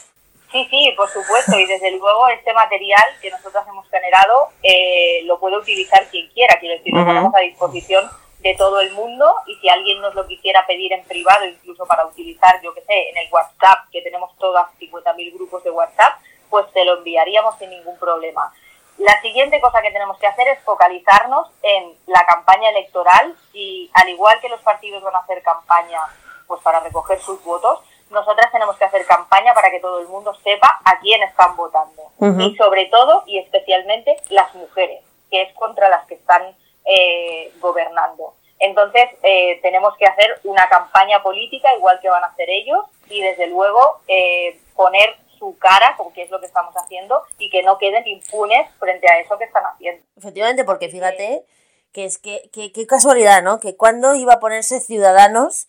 Sí, 0.51 0.65
sí, 0.69 0.93
por 0.95 1.09
supuesto. 1.09 1.59
Y 1.59 1.65
desde 1.65 1.91
luego 1.91 2.27
este 2.29 2.53
material 2.53 3.03
que 3.21 3.29
nosotros 3.29 3.63
hemos 3.67 3.89
generado 3.89 4.49
eh, 4.63 5.21
lo 5.25 5.39
puede 5.39 5.57
utilizar 5.57 6.05
quien 6.07 6.29
quiera. 6.29 6.57
Quiero 6.59 6.77
decir, 6.77 6.93
lo 6.93 7.05
ponemos 7.05 7.35
a 7.35 7.39
disposición 7.39 8.09
de 8.39 8.55
todo 8.55 8.79
el 8.79 8.91
mundo 8.93 9.35
y 9.47 9.55
si 9.55 9.67
alguien 9.69 9.99
nos 10.01 10.13
lo 10.15 10.25
quisiera 10.27 10.65
pedir 10.65 10.93
en 10.93 11.03
privado, 11.03 11.45
incluso 11.45 11.85
para 11.85 12.05
utilizar, 12.05 12.61
yo 12.61 12.73
que 12.73 12.81
sé, 12.81 13.09
en 13.09 13.17
el 13.17 13.27
WhatsApp, 13.31 13.89
que 13.91 14.01
tenemos 14.01 14.37
todas 14.37 14.67
50.000 14.79 15.33
grupos 15.33 15.63
de 15.63 15.71
WhatsApp, 15.71 16.13
pues 16.49 16.71
te 16.73 16.85
lo 16.85 16.97
enviaríamos 16.97 17.57
sin 17.57 17.69
ningún 17.69 17.97
problema. 17.97 18.53
La 18.97 19.19
siguiente 19.21 19.59
cosa 19.59 19.81
que 19.81 19.91
tenemos 19.91 20.17
que 20.17 20.27
hacer 20.27 20.47
es 20.47 20.59
focalizarnos 20.63 21.49
en 21.61 21.97
la 22.07 22.25
campaña 22.25 22.69
electoral 22.69 23.35
y 23.53 23.91
al 23.93 24.07
igual 24.09 24.39
que 24.39 24.49
los 24.49 24.61
partidos 24.61 25.03
van 25.03 25.15
a 25.15 25.19
hacer 25.19 25.41
campaña 25.43 25.99
pues 26.47 26.61
para 26.61 26.79
recoger 26.79 27.19
sus 27.19 27.43
votos, 27.43 27.79
nosotras 28.09 28.51
tenemos 28.51 28.77
que 28.77 28.85
hacer 28.85 29.05
campaña 29.05 29.53
para 29.53 29.71
que 29.71 29.79
todo 29.79 29.99
el 29.99 30.07
mundo 30.07 30.33
sepa 30.43 30.79
a 30.85 30.99
quién 30.99 31.21
están 31.23 31.55
votando. 31.55 32.03
Y 32.39 32.55
sobre 32.55 32.85
todo 32.85 33.23
y 33.25 33.39
especialmente 33.39 34.15
las 34.29 34.53
mujeres, 34.55 35.03
que 35.29 35.41
es 35.41 35.53
contra 35.53 35.89
las 35.89 36.05
que 36.05 36.15
están 36.15 36.55
eh, 36.85 37.51
gobernando. 37.59 38.35
Entonces, 38.59 39.09
eh, 39.21 39.59
tenemos 39.61 39.95
que 39.97 40.05
hacer 40.05 40.39
una 40.43 40.69
campaña 40.69 41.21
política 41.21 41.75
igual 41.75 41.99
que 41.99 42.09
van 42.09 42.23
a 42.23 42.27
hacer 42.27 42.49
ellos 42.49 42.85
y 43.09 43.21
desde 43.21 43.47
luego 43.47 43.99
eh, 44.07 44.59
poner 44.75 45.17
su 45.37 45.57
cara 45.57 45.95
con 45.97 46.11
qué 46.13 46.23
es 46.23 46.31
lo 46.31 46.39
que 46.39 46.45
estamos 46.45 46.73
haciendo 46.75 47.21
y 47.37 47.49
que 47.49 47.63
no 47.63 47.77
queden 47.77 48.07
impunes 48.07 48.67
frente 48.79 49.09
a 49.09 49.19
eso 49.19 49.37
que 49.37 49.45
están 49.45 49.63
haciendo. 49.65 50.03
Efectivamente, 50.17 50.63
porque 50.63 50.89
fíjate 50.89 51.45
que 51.91 52.05
es 52.05 52.17
que, 52.17 52.49
qué 52.51 52.87
casualidad, 52.87 53.41
¿no? 53.41 53.59
Que 53.59 53.77
cuando 53.77 54.15
iba 54.15 54.33
a 54.33 54.39
ponerse 54.39 54.81
Ciudadanos 54.81 55.67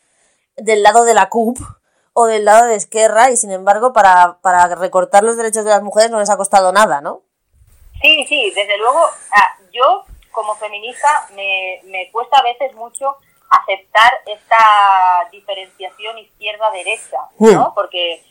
del 0.57 0.83
lado 0.83 1.05
de 1.05 1.15
la 1.15 1.29
CUP 1.29 1.59
o 2.13 2.27
del 2.27 2.45
lado 2.45 2.67
de 2.67 2.77
Esquerra 2.77 3.31
y 3.31 3.37
sin 3.37 3.53
embargo 3.53 3.93
para, 3.93 4.39
para 4.41 4.75
recortar 4.75 5.23
los 5.23 5.37
derechos 5.37 5.65
de 5.65 5.71
las 5.71 5.83
mujeres 5.83 6.11
no 6.11 6.19
les 6.19 6.31
ha 6.31 6.37
costado 6.37 6.73
nada, 6.73 7.01
¿no? 7.01 7.23
Sí, 8.03 8.27
sí, 8.29 8.53
desde 8.55 8.77
luego, 8.79 9.01
yo 9.71 10.05
como 10.33 10.55
feminista 10.57 11.29
me, 11.35 11.81
me 11.85 12.11
cuesta 12.11 12.39
a 12.39 12.43
veces 12.43 12.75
mucho 12.75 13.17
aceptar 13.51 14.13
esta 14.27 15.29
diferenciación 15.31 16.19
izquierda-derecha, 16.19 17.19
¿no? 17.39 17.69
Hmm. 17.69 17.75
Porque 17.75 18.23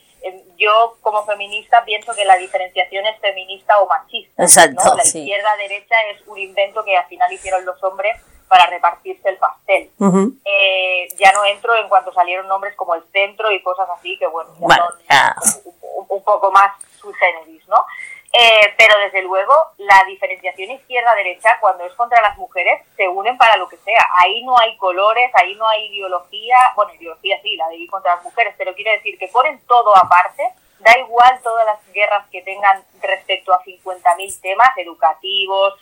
yo 0.58 0.98
como 1.02 1.26
feminista 1.26 1.84
pienso 1.86 2.14
que 2.14 2.26
la 2.26 2.38
diferenciación 2.38 3.06
es 3.06 3.20
feminista 3.20 3.80
o 3.80 3.88
machista. 3.88 4.44
Exacto, 4.44 4.96
La 4.96 5.04
izquierda-derecha 5.04 5.96
es 6.14 6.28
un 6.28 6.38
invento 6.38 6.84
que 6.84 6.98
al 6.98 7.06
final 7.08 7.32
hicieron 7.32 7.66
los 7.66 7.82
hombres 7.84 8.20
para 8.48 8.68
repartirse 8.68 9.30
el 9.30 9.38
pastel. 9.38 9.90
Eh, 10.46 11.08
ya 11.18 11.32
no 11.32 11.46
entro 11.46 11.76
en 11.76 11.90
cuanto 11.90 12.14
salieron 12.14 12.48
nombres 12.48 12.76
como 12.76 12.96
el 12.96 13.04
centro 13.12 13.52
y 13.52 13.62
cosas 13.62 13.88
así, 13.98 14.18
que 14.18 14.28
bueno, 14.28 14.52
Un, 16.08 16.24
poco 16.24 16.52
más 16.52 16.72
su 17.00 17.12
generis, 17.14 17.68
¿no? 17.68 17.86
Eh, 18.38 18.74
pero 18.78 19.00
desde 19.00 19.22
luego 19.22 19.54
la 19.78 20.04
diferenciación 20.08 20.72
izquierda-derecha 20.72 21.58
cuando 21.62 21.86
es 21.86 21.94
contra 21.94 22.22
las 22.22 22.38
mujeres 22.38 22.82
se 22.98 23.08
unen 23.08 23.38
para 23.38 23.56
lo 23.56 23.70
que 23.70 23.78
sea. 23.78 24.06
Ahí 24.22 24.44
no 24.44 24.58
hay 24.58 24.76
colores, 24.78 25.32
ahí 25.36 25.56
no 25.56 25.68
hay 25.68 25.86
ideología, 25.86 26.58
bueno, 26.76 26.94
ideología 26.96 27.40
sí, 27.42 27.56
la 27.56 27.70
de 27.70 27.78
ir 27.78 27.90
contra 27.90 28.16
las 28.16 28.24
mujeres, 28.24 28.54
pero 28.58 28.76
quiere 28.76 28.92
decir 28.98 29.18
que 29.18 29.30
ponen 29.30 29.60
todo 29.68 29.96
aparte, 29.96 30.44
da 30.80 30.98
igual 31.00 31.40
todas 31.44 31.66
las 31.66 31.94
guerras 31.94 32.26
que 32.30 32.42
tengan 32.42 32.84
respecto 33.02 33.54
a 33.54 33.64
50.000 33.64 34.42
temas 34.42 34.70
educativos, 34.78 35.76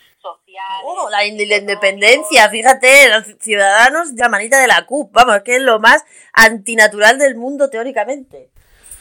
Oh, 0.84 1.08
la, 1.10 1.26
independencia, 1.26 2.48
fíjate, 2.48 3.08
los 3.10 3.24
ciudadanos 3.40 4.12
la 4.14 4.28
manita 4.28 4.58
de 4.58 4.66
la 4.66 4.86
CUP, 4.86 5.12
vamos, 5.12 5.42
que 5.42 5.56
es 5.56 5.62
lo 5.62 5.78
más 5.80 6.02
antinatural 6.32 7.18
del 7.18 7.34
mundo 7.34 7.68
teóricamente. 7.68 8.48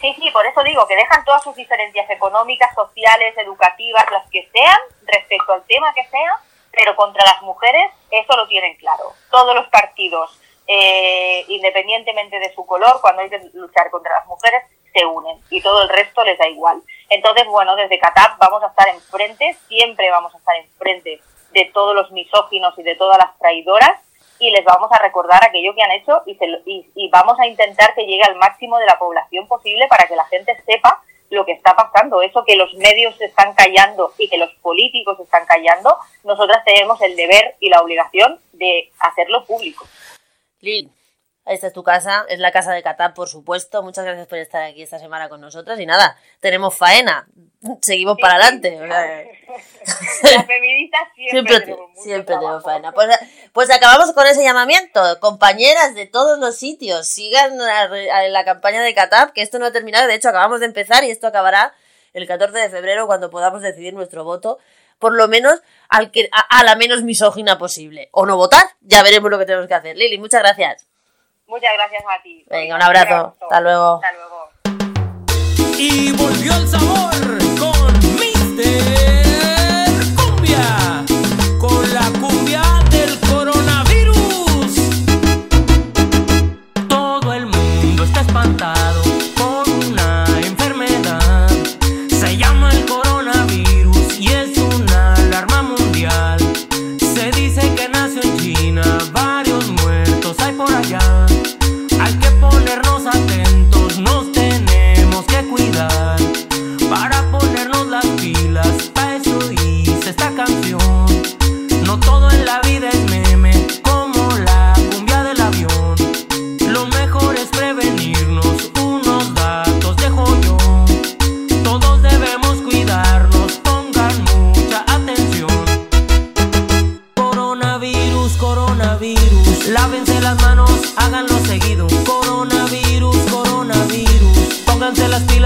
Sí, 0.04 0.14
sí, 0.20 0.30
por 0.32 0.46
eso 0.46 0.62
digo 0.64 0.86
que 0.86 0.98
dejan 0.98 1.24
todas 1.24 1.42
sus 1.42 1.56
diferencias 1.56 2.10
económicas, 2.10 2.76
sociales, 2.76 3.38
educativas, 3.38 4.04
las 4.12 4.30
que 4.30 4.46
sean, 4.52 4.78
respecto 5.06 5.54
al 5.54 5.64
tema 5.64 5.94
que 5.94 6.04
sea, 6.08 6.42
pero 6.74 6.94
contra 6.98 7.24
las 7.26 7.42
mujeres 7.42 7.90
eso 8.12 8.36
lo 8.36 8.46
tienen 8.50 8.76
claro. 8.76 9.14
Todos 9.32 9.56
los 9.56 9.66
partidos, 9.70 10.38
eh, 10.68 11.46
independientemente 11.48 12.38
de 12.38 12.54
su 12.54 12.66
color, 12.66 13.00
cuando 13.00 13.22
hay 13.22 13.30
que 13.30 13.50
luchar 13.54 13.90
contra 13.92 14.20
las 14.20 14.28
mujeres, 14.28 14.64
se 14.92 15.06
unen 15.06 15.40
y 15.50 15.62
todo 15.62 15.84
el 15.84 15.88
resto 15.88 16.22
les 16.26 16.38
da 16.38 16.50
igual. 16.50 16.82
Entonces, 17.08 17.48
bueno, 17.48 17.74
desde 17.78 17.98
Qatar 17.98 18.36
vamos 18.40 18.62
a 18.62 18.68
estar 18.68 18.90
enfrente, 18.90 19.56
siempre 19.70 20.12
vamos 20.12 20.36
a 20.36 20.38
estar 20.38 20.58
enfrente 20.58 21.22
de 21.54 21.66
todos 21.74 21.96
los 21.96 22.12
misóginos 22.12 22.78
y 22.78 22.84
de 22.84 22.96
todas 22.96 23.18
las 23.18 23.40
traidoras 23.40 24.02
y 24.48 24.52
les 24.52 24.66
vamos 24.66 24.92
a 24.92 25.00
recordar 25.00 25.44
aquello 25.44 25.74
que 25.74 25.82
han 25.82 25.92
hecho 25.92 26.22
y, 26.26 26.38
y, 26.96 27.10
vamos 27.10 27.40
a 27.40 27.48
intentar 27.48 27.96
que 27.96 28.06
llegue 28.06 28.24
al 28.24 28.36
máximo 28.36 28.78
de 28.78 28.86
la 28.86 29.00
población 29.00 29.48
posible 29.48 29.88
para 29.88 30.06
que 30.06 30.16
la 30.16 30.26
gente 30.26 30.56
sepa 30.66 31.02
lo 31.30 31.46
que 31.46 31.54
está 31.54 31.76
pasando, 31.76 32.22
eso 32.22 32.44
que 32.46 32.56
los 32.56 32.74
medios 32.76 33.16
se 33.18 33.26
están 33.26 33.54
callando 33.54 34.14
y 34.18 34.30
que 34.30 34.38
los 34.38 34.52
políticos 34.56 35.20
están 35.20 35.46
callando, 35.46 35.98
nosotras 36.24 36.64
tenemos 36.66 37.02
el 37.02 37.16
deber 37.16 37.56
y 37.60 37.70
la 37.70 37.82
obligación 37.82 38.40
de 38.52 38.92
hacerlo 39.00 39.46
público. 39.46 39.86
Lil, 40.60 40.92
esta 41.46 41.68
es 41.68 41.74
tu 41.74 41.84
casa, 41.84 42.26
es 42.30 42.40
la 42.40 42.52
casa 42.52 42.72
de 42.72 42.82
Catán, 42.82 43.14
por 43.14 43.28
supuesto. 43.28 43.84
Muchas 43.84 44.06
gracias 44.06 44.28
por 44.28 44.38
estar 44.38 44.64
aquí 44.64 44.82
esta 44.82 44.98
semana 44.98 45.28
con 45.28 45.42
nosotros. 45.42 45.78
Y 45.80 45.86
nada, 45.86 46.18
tenemos 46.40 46.78
faena. 46.78 47.28
Seguimos 47.82 48.18
para 48.20 48.36
adelante. 48.36 48.80
Las 48.88 50.46
feministas 50.46 51.02
siempre, 51.16 51.60
tenemos, 51.60 51.90
siempre 52.02 52.36
tenemos 52.36 52.64
faena. 52.64 52.94
Pues, 52.94 53.10
pues, 53.52 53.72
acabamos 53.72 54.14
con 54.14 54.26
ese 54.26 54.42
llamamiento. 54.42 55.02
Compañeras 55.20 55.96
de 55.96 56.06
todos 56.06 56.40
los 56.40 56.56
sitios, 56.56 57.08
sigan 57.08 57.58
la, 57.58 57.88
la 58.30 58.46
campaña 58.46 58.82
de 58.82 58.94
Catap, 58.94 59.34
que 59.34 59.42
esto 59.42 59.60
no 59.60 59.66
ha 59.66 59.72
terminado. 59.72 60.08
De 60.08 60.16
hecho, 60.16 60.30
acabamos 60.30 60.62
de 60.62 60.68
empezar 60.68 61.04
y 61.04 61.12
esto 61.12 61.28
acabará 61.28 61.74
el 62.14 62.26
14 62.26 62.58
de 62.58 62.70
febrero 62.70 63.06
cuando 63.06 63.30
podamos 63.30 63.62
decidir 63.62 63.94
nuestro 63.94 64.24
voto 64.24 64.60
por 65.00 65.14
lo 65.14 65.28
menos 65.28 65.62
al 65.90 66.12
que, 66.12 66.30
a, 66.32 66.64
la 66.64 66.78
menos 66.78 67.04
misógina 67.04 67.58
posible. 67.58 68.08
O 68.14 68.26
no 68.26 68.38
votar, 68.38 68.66
ya 68.80 69.04
veremos 69.04 69.30
lo 69.30 69.38
que 69.38 69.46
tenemos 69.46 69.68
que 69.68 69.74
hacer. 69.74 69.98
Lili, 69.98 70.18
muchas 70.18 70.42
gracias. 70.42 70.93
Muchas 71.48 71.72
gracias 71.74 72.04
a 72.04 72.22
ti. 72.24 72.46
Venga, 72.50 72.76
un 72.76 72.82
abrazo. 72.82 73.36
Hasta 73.42 73.62
luego. 73.62 74.02
Hasta 74.04 74.12
luego. 74.14 74.50
Y 75.78 76.12
volvió 76.14 76.56
el 76.56 76.68
sabor 76.68 77.43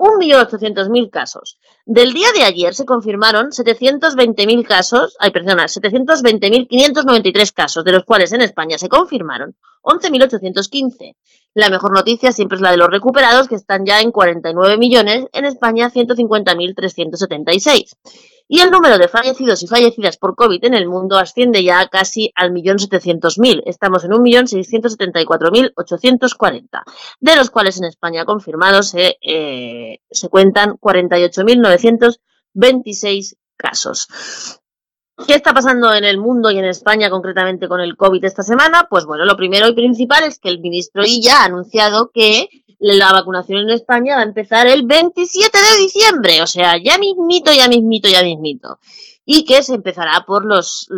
1.800.000 0.00 1.10
casos. 1.10 1.58
Del 1.84 2.14
día 2.14 2.32
de 2.32 2.42
ayer 2.42 2.74
se 2.74 2.86
confirmaron 2.86 3.50
720.000 3.50 4.66
casos, 4.66 5.14
hay 5.20 5.30
personas, 5.30 5.76
720.593 5.76 7.52
casos, 7.52 7.84
de 7.84 7.92
los 7.92 8.04
cuales 8.04 8.32
en 8.32 8.40
España 8.40 8.78
se 8.78 8.88
confirmaron 8.88 9.56
11.815. 9.82 11.16
La 11.52 11.68
mejor 11.68 11.92
noticia 11.92 12.32
siempre 12.32 12.56
es 12.56 12.62
la 12.62 12.70
de 12.70 12.78
los 12.78 12.88
recuperados, 12.88 13.46
que 13.46 13.56
están 13.56 13.84
ya 13.84 14.00
en 14.00 14.10
49 14.10 14.78
millones, 14.78 15.26
en 15.32 15.44
España 15.44 15.90
150.376. 15.90 17.92
Y 18.52 18.58
el 18.62 18.72
número 18.72 18.98
de 18.98 19.06
fallecidos 19.06 19.62
y 19.62 19.68
fallecidas 19.68 20.16
por 20.16 20.34
COVID 20.34 20.64
en 20.64 20.74
el 20.74 20.88
mundo 20.88 21.16
asciende 21.16 21.62
ya 21.62 21.86
casi 21.86 22.32
al 22.34 22.50
millón 22.50 22.80
setecientos 22.80 23.38
mil. 23.38 23.62
Estamos 23.64 24.02
en 24.02 24.12
un 24.12 24.22
millón 24.22 24.48
seiscientos 24.48 24.94
setenta 24.94 25.20
y 25.20 25.24
cuatro 25.24 25.52
mil 25.52 25.72
ochocientos 25.76 26.34
cuarenta, 26.34 26.82
de 27.20 27.36
los 27.36 27.48
cuales 27.48 27.78
en 27.78 27.84
España 27.84 28.24
confirmados 28.24 28.88
se, 28.88 29.18
eh, 29.22 30.00
cuentan 30.30 30.78
cuarenta 30.78 31.16
y 31.16 31.22
ocho 31.22 31.44
mil 31.44 31.60
novecientos 31.60 32.18
veintiséis 32.52 33.36
casos. 33.56 34.08
¿Qué 35.26 35.34
está 35.34 35.52
pasando 35.52 35.92
en 35.92 36.04
el 36.04 36.18
mundo 36.18 36.50
y 36.50 36.58
en 36.58 36.64
España 36.64 37.10
concretamente 37.10 37.68
con 37.68 37.80
el 37.80 37.96
COVID 37.96 38.24
esta 38.24 38.42
semana? 38.42 38.86
Pues 38.88 39.04
bueno, 39.04 39.24
lo 39.24 39.36
primero 39.36 39.68
y 39.68 39.74
principal 39.74 40.24
es 40.24 40.38
que 40.38 40.48
el 40.48 40.60
ministro 40.60 41.04
Illa 41.04 41.42
ha 41.42 41.44
anunciado 41.44 42.10
que 42.12 42.48
la 42.78 43.12
vacunación 43.12 43.60
en 43.60 43.70
España 43.70 44.16
va 44.16 44.22
a 44.22 44.24
empezar 44.24 44.66
el 44.66 44.86
27 44.86 45.58
de 45.58 45.82
diciembre, 45.82 46.42
o 46.42 46.46
sea, 46.46 46.76
ya 46.82 46.98
mismito, 46.98 47.52
ya 47.52 47.68
mismito, 47.68 48.08
ya 48.08 48.22
mismito. 48.22 48.78
Y 49.24 49.44
que 49.44 49.62
se 49.62 49.74
empezará 49.74 50.24
por 50.26 50.44
los, 50.44 50.88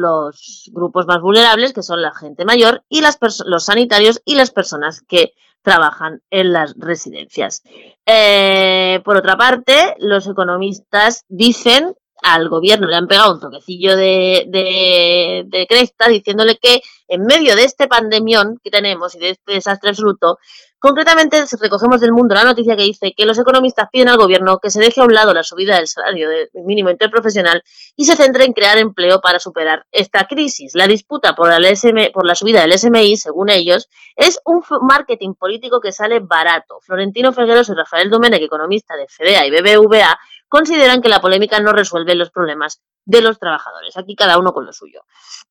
grupos 0.73 1.07
más 1.07 1.21
vulnerables, 1.21 1.73
que 1.73 1.83
son 1.83 2.01
la 2.01 2.15
gente 2.15 2.45
mayor 2.45 2.85
y 2.89 3.03
los 3.03 3.65
sanitarios 3.65 4.23
y 4.25 4.37
las 4.37 4.53
personas 4.53 5.03
que 5.03 5.35
trabajan 5.63 6.23
en 6.31 6.53
las 6.53 6.75
residencias. 6.77 7.63
Eh, 8.07 9.01
por 9.05 9.17
otra 9.17 9.37
parte, 9.37 9.95
los 9.99 10.27
economistas 10.27 11.25
dicen 11.29 11.95
al 12.23 12.49
gobierno 12.49 12.87
le 12.87 12.97
han 12.97 13.09
pegado 13.09 13.35
un 13.35 13.41
toquecillo 13.41 13.97
de, 13.97 14.45
de, 14.49 15.45
de, 15.47 15.67
cresta 15.67 16.09
diciéndole 16.09 16.57
que 16.57 16.81
en 17.09 17.25
medio 17.25 17.57
de 17.57 17.65
este 17.65 17.89
pandemión 17.89 18.59
que 18.63 18.71
tenemos 18.71 19.15
y 19.15 19.19
de 19.19 19.31
este 19.31 19.55
desastre 19.55 19.91
absoluto, 19.91 20.39
concretamente 20.79 21.45
recogemos 21.61 22.01
del 22.01 22.13
mundo 22.13 22.35
la 22.35 22.45
noticia 22.45 22.77
que 22.77 22.83
dice 22.83 23.13
que 23.17 23.27
los 23.27 23.39
economistas 23.39 23.89
piden 23.93 24.09
al 24.09 24.17
gobierno 24.17 24.59
que 24.59 24.71
se 24.71 24.81
deje 24.81 25.01
a 25.01 25.05
un 25.05 25.15
lado 25.15 25.35
la 25.35 25.43
subida 25.43 25.77
del 25.77 25.87
salario 25.87 26.29
mínimo 26.55 26.91
interprofesional 26.91 27.63
y 27.97 28.05
se 28.05 28.17
centre 28.17 28.45
en 28.45 28.53
crear 28.53 28.79
empleo 28.79 29.21
para 29.21 29.39
superar 29.39 29.87
esta 29.93 30.27
crisis. 30.27 30.75
La 30.75 30.87
disputa 30.87 31.35
por, 31.35 31.53
el 31.53 31.65
SM, 31.65 32.11
por 32.13 32.27
la 32.27 32.35
subida 32.35 32.63
del 32.63 32.79
SMI, 32.79 33.17
según 33.17 33.51
ellos, 33.51 33.89
es 34.17 34.41
un 34.45 34.63
marketing 34.83 35.35
político 35.35 35.81
que 35.81 35.93
sale 35.93 36.21
barato. 36.21 36.81
Florentino 36.81 37.33
Felgueros 37.33 37.69
y 37.69 37.75
Rafael 37.75 38.11
Domenech, 38.11 38.43
economista 38.43 38.97
de 38.97 39.07
FEDEA 39.09 39.47
y 39.47 39.51
BBVA, 39.51 40.19
consideran 40.53 41.01
que 41.01 41.09
la 41.09 41.23
polémica 41.23 41.61
no 41.61 41.73
resuelve 41.73 42.15
los 42.15 42.31
problemas 42.31 42.83
de 43.07 43.23
los 43.23 43.39
trabajadores. 43.39 43.97
Aquí 43.97 44.15
cada 44.15 44.37
uno 44.37 44.53
con 44.53 44.67
lo 44.67 44.73
suyo. 44.75 45.01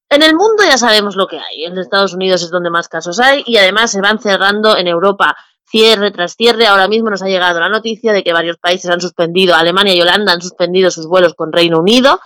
En 0.08 0.22
el 0.22 0.36
mundo 0.36 0.62
ya 0.64 0.78
sabemos 0.78 1.16
lo 1.16 1.26
que 1.26 1.40
hay. 1.40 1.66
En 1.66 1.76
Estados 1.80 2.14
Unidos 2.14 2.44
es 2.44 2.52
donde 2.52 2.70
más 2.70 2.88
casos 2.88 3.20
hay 3.20 3.44
y 3.48 3.58
además 3.58 3.90
se 3.90 4.00
van 4.00 4.20
cerrando 4.20 4.78
en 4.78 4.88
Europa 4.88 5.36
cierre 5.66 6.12
tras 6.12 6.36
cierre. 6.36 6.68
Ahora 6.68 6.88
mismo 6.88 7.10
nos 7.10 7.24
ha 7.24 7.30
llegado 7.30 7.60
la 7.60 7.68
noticia 7.68 8.14
de 8.14 8.24
que 8.24 8.32
varios 8.32 8.58
países 8.58 8.92
han 8.92 9.02
suspendido, 9.02 9.56
Alemania 9.56 9.96
y 9.96 10.02
Holanda 10.02 10.34
han 10.34 10.42
suspendido 10.42 10.92
sus 10.92 11.08
vuelos 11.08 11.34
con 11.34 11.52
Reino 11.52 11.80
Unido. 11.80 12.20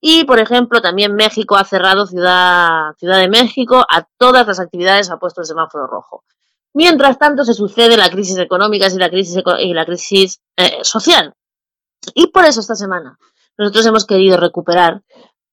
Y, 0.00 0.24
por 0.24 0.38
ejemplo, 0.38 0.80
también 0.80 1.14
México 1.14 1.56
ha 1.56 1.64
cerrado 1.64 2.06
Ciudad, 2.06 2.94
Ciudad 2.98 3.18
de 3.18 3.28
México 3.28 3.84
a 3.90 4.06
todas 4.16 4.46
las 4.46 4.58
actividades, 4.58 5.10
ha 5.10 5.18
puesto 5.18 5.42
el 5.42 5.46
semáforo 5.46 5.86
rojo. 5.86 6.24
Mientras 6.72 7.18
tanto, 7.18 7.44
se 7.44 7.52
sucede 7.52 7.98
la 7.98 8.08
crisis 8.08 8.38
económica 8.38 8.86
y 8.86 8.96
la 8.96 9.10
crisis, 9.10 9.42
y 9.58 9.74
la 9.74 9.84
crisis 9.84 10.40
eh, 10.56 10.78
social. 10.80 11.34
Y 12.14 12.28
por 12.28 12.44
eso 12.44 12.60
esta 12.60 12.74
semana 12.74 13.18
nosotros 13.58 13.86
hemos 13.86 14.06
querido 14.06 14.36
recuperar, 14.36 15.02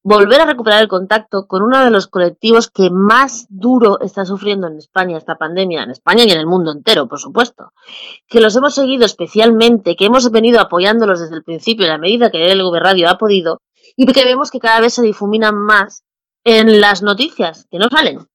volver 0.04 0.42
a 0.42 0.46
recuperar 0.46 0.82
el 0.82 0.88
contacto 0.88 1.48
con 1.48 1.62
uno 1.62 1.84
de 1.84 1.92
los 1.92 2.08
colectivos 2.08 2.70
que 2.70 2.90
más 2.90 3.46
duro 3.50 4.00
está 4.02 4.26
sufriendo 4.26 4.68
en 4.68 4.78
España 4.78 5.18
esta 5.18 5.38
pandemia, 5.38 5.84
en 5.84 5.92
España 5.92 6.24
y 6.24 6.32
en 6.32 6.40
el 6.40 6.48
mundo 6.48 6.72
entero, 6.72 7.08
por 7.08 7.20
supuesto. 7.20 7.74
Que 8.28 8.40
los 8.40 8.56
hemos 8.56 8.74
seguido 8.76 9.06
especialmente, 9.06 9.96
que 9.96 10.06
hemos 10.06 10.32
venido 10.32 10.60
apoyándolos 10.60 11.20
desde 11.20 11.36
el 11.36 11.44
principio, 11.44 11.86
en 11.86 11.92
la 11.92 11.98
medida 11.98 12.32
que 12.32 12.52
el 12.52 12.62
Radio 12.80 13.10
ha 13.10 13.18
podido, 13.18 13.62
y 13.96 14.06
que 14.06 14.24
vemos 14.24 14.50
que 14.52 14.60
cada 14.60 14.80
vez 14.80 14.94
se 14.94 15.02
difuminan 15.02 15.56
más 15.56 16.04
en 16.44 16.80
las 16.80 17.02
noticias, 17.02 17.68
que 17.70 17.80
no 17.80 17.90
salen. 17.90 18.28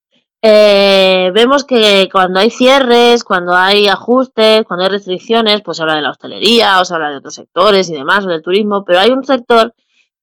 Eh, 0.47 1.31
vemos 1.33 1.65
que 1.65 2.11
cuando 2.13 2.39
hay 2.39 2.51
cierres, 2.51 3.25
cuando 3.25 3.55
hay 3.55 3.89
ajustes, 3.89 4.67
cuando 4.67 4.85
hay 4.85 4.91
restricciones, 4.91 5.63
pues 5.63 5.79
se 5.79 5.83
habla 5.83 5.95
de 5.95 6.03
la 6.03 6.11
hostelería, 6.11 6.83
o 6.83 6.85
se 6.85 6.95
habla 6.95 7.09
de 7.09 7.17
otros 7.17 7.33
sectores 7.33 7.89
y 7.89 7.95
demás, 7.95 8.27
o 8.27 8.29
del 8.29 8.43
turismo, 8.43 8.85
pero 8.85 8.99
hay 8.99 9.09
un 9.09 9.25
sector 9.25 9.75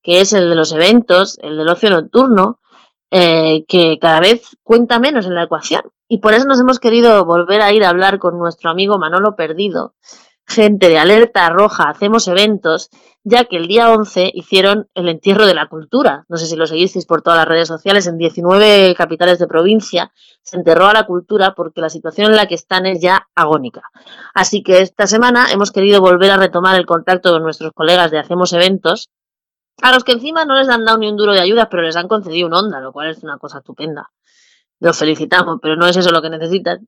que 0.04 0.22
es 0.22 0.34
el 0.34 0.48
de 0.48 0.54
los 0.54 0.74
eventos, 0.74 1.40
el 1.42 1.58
del 1.58 1.68
ocio 1.70 1.90
nocturno, 1.90 2.60
eh, 3.10 3.66
que 3.68 3.98
cada 4.00 4.20
vez 4.20 4.58
cuenta 4.62 5.00
menos 5.00 5.26
en 5.26 5.34
la 5.34 5.46
ecuación. 5.46 5.82
Y 6.08 6.20
por 6.20 6.36
eso 6.36 6.46
nos 6.46 6.60
hemos 6.60 6.78
querido 6.78 7.26
volver 7.26 7.64
a 7.64 7.74
ir 7.74 7.84
a 7.84 7.90
hablar 7.90 8.20
con 8.20 8.38
nuestro 8.38 8.70
amigo 8.70 9.00
Manolo 9.00 9.36
Perdido, 9.36 9.96
gente 10.52 10.90
de 10.90 11.00
Alerta 11.00 11.50
Roja 11.50 11.90
Hacemos 11.90 12.28
Eventos, 12.28 12.90
ya 13.24 13.46
que 13.46 13.58
el 13.58 13.68
día 13.68 13.92
11 13.92 14.32
hicieron 14.34 14.90
el 14.94 15.10
entierro 15.10 15.46
de 15.46 15.54
la 15.54 15.68
cultura. 15.68 16.26
No 16.28 16.38
sé 16.38 16.46
si 16.46 16.56
lo 16.56 16.68
seguisteis 16.68 17.06
por 17.06 17.22
todas 17.22 17.40
las 17.40 17.48
redes 17.48 17.68
sociales, 17.68 18.08
en 18.08 18.18
19 18.18 18.94
capitales 18.96 19.40
de 19.40 19.48
provincia 19.48 20.12
se 20.44 20.58
enterró 20.58 20.88
a 20.88 20.94
la 20.94 21.06
cultura 21.06 21.54
porque 21.56 21.82
la 21.82 21.90
situación 21.90 22.32
en 22.32 22.38
la 22.38 22.48
que 22.48 22.56
están 22.56 22.86
es 22.86 23.00
ya 23.02 23.28
agónica. 23.36 23.84
Así 24.34 24.64
que 24.64 24.82
esta 24.82 25.08
semana 25.08 25.52
hemos 25.52 25.72
querido 25.72 26.02
volver 26.02 26.32
a 26.32 26.38
retomar 26.38 26.76
el 26.76 26.86
contacto 26.86 27.32
con 27.32 27.44
nuestros 27.44 27.72
colegas 27.74 28.12
de 28.12 28.20
Hacemos 28.20 28.54
Eventos, 28.54 29.10
a 29.82 29.92
los 29.92 30.04
que 30.04 30.12
encima 30.14 30.46
no 30.46 30.56
les 30.58 30.70
han 30.70 30.86
dado 30.86 30.98
ni 30.98 31.08
un 31.08 31.18
duro 31.18 31.34
de 31.34 31.40
ayuda, 31.40 31.70
pero 31.70 31.84
les 31.84 31.96
han 31.96 32.08
concedido 32.08 32.48
un 32.48 32.54
onda, 32.54 32.80
lo 32.80 32.92
cual 32.92 33.10
es 33.10 33.24
una 33.24 33.38
cosa 33.38 33.60
estupenda. 33.60 34.12
Los 34.80 34.98
felicitamos, 34.98 35.60
pero 35.62 35.76
no 35.76 35.88
es 35.88 35.96
eso 35.96 36.12
lo 36.12 36.22
que 36.22 36.30
necesitan. 36.30 36.88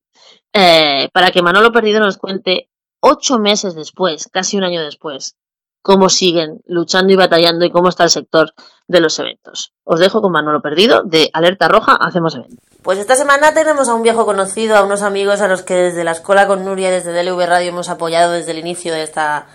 Eh, 0.51 1.09
para 1.13 1.31
que 1.31 1.41
Manolo 1.41 1.71
Perdido 1.71 1.99
nos 1.99 2.17
cuente 2.17 2.69
ocho 3.05 3.37
meses 3.37 3.75
después, 3.75 4.29
casi 4.31 4.57
un 4.57 4.63
año 4.63 4.81
después, 4.81 5.35
cómo 5.81 6.07
siguen 6.07 6.61
luchando 6.65 7.11
y 7.11 7.17
batallando 7.17 7.65
y 7.65 7.69
cómo 7.69 7.89
está 7.89 8.05
el 8.05 8.09
sector 8.09 8.53
de 8.87 9.01
los 9.01 9.19
eventos. 9.19 9.73
Os 9.83 9.99
dejo 9.99 10.21
con 10.21 10.31
Manolo 10.31 10.61
Perdido 10.61 11.03
de 11.03 11.29
Alerta 11.33 11.67
Roja, 11.67 11.97
hacemos 11.97 12.33
eventos. 12.33 12.59
Pues 12.81 12.99
esta 12.99 13.17
semana 13.17 13.53
tenemos 13.53 13.89
a 13.89 13.93
un 13.93 14.03
viejo 14.03 14.25
conocido, 14.25 14.77
a 14.77 14.83
unos 14.83 15.01
amigos 15.01 15.41
a 15.41 15.49
los 15.49 15.63
que 15.63 15.75
desde 15.75 16.05
la 16.05 16.11
escuela 16.11 16.47
con 16.47 16.63
Nuria, 16.63 16.91
desde 16.91 17.11
DLV 17.11 17.45
Radio 17.45 17.69
hemos 17.69 17.89
apoyado 17.89 18.31
desde 18.31 18.51
el 18.51 18.59
inicio 18.59 18.93
de 18.93 19.03
esta 19.03 19.47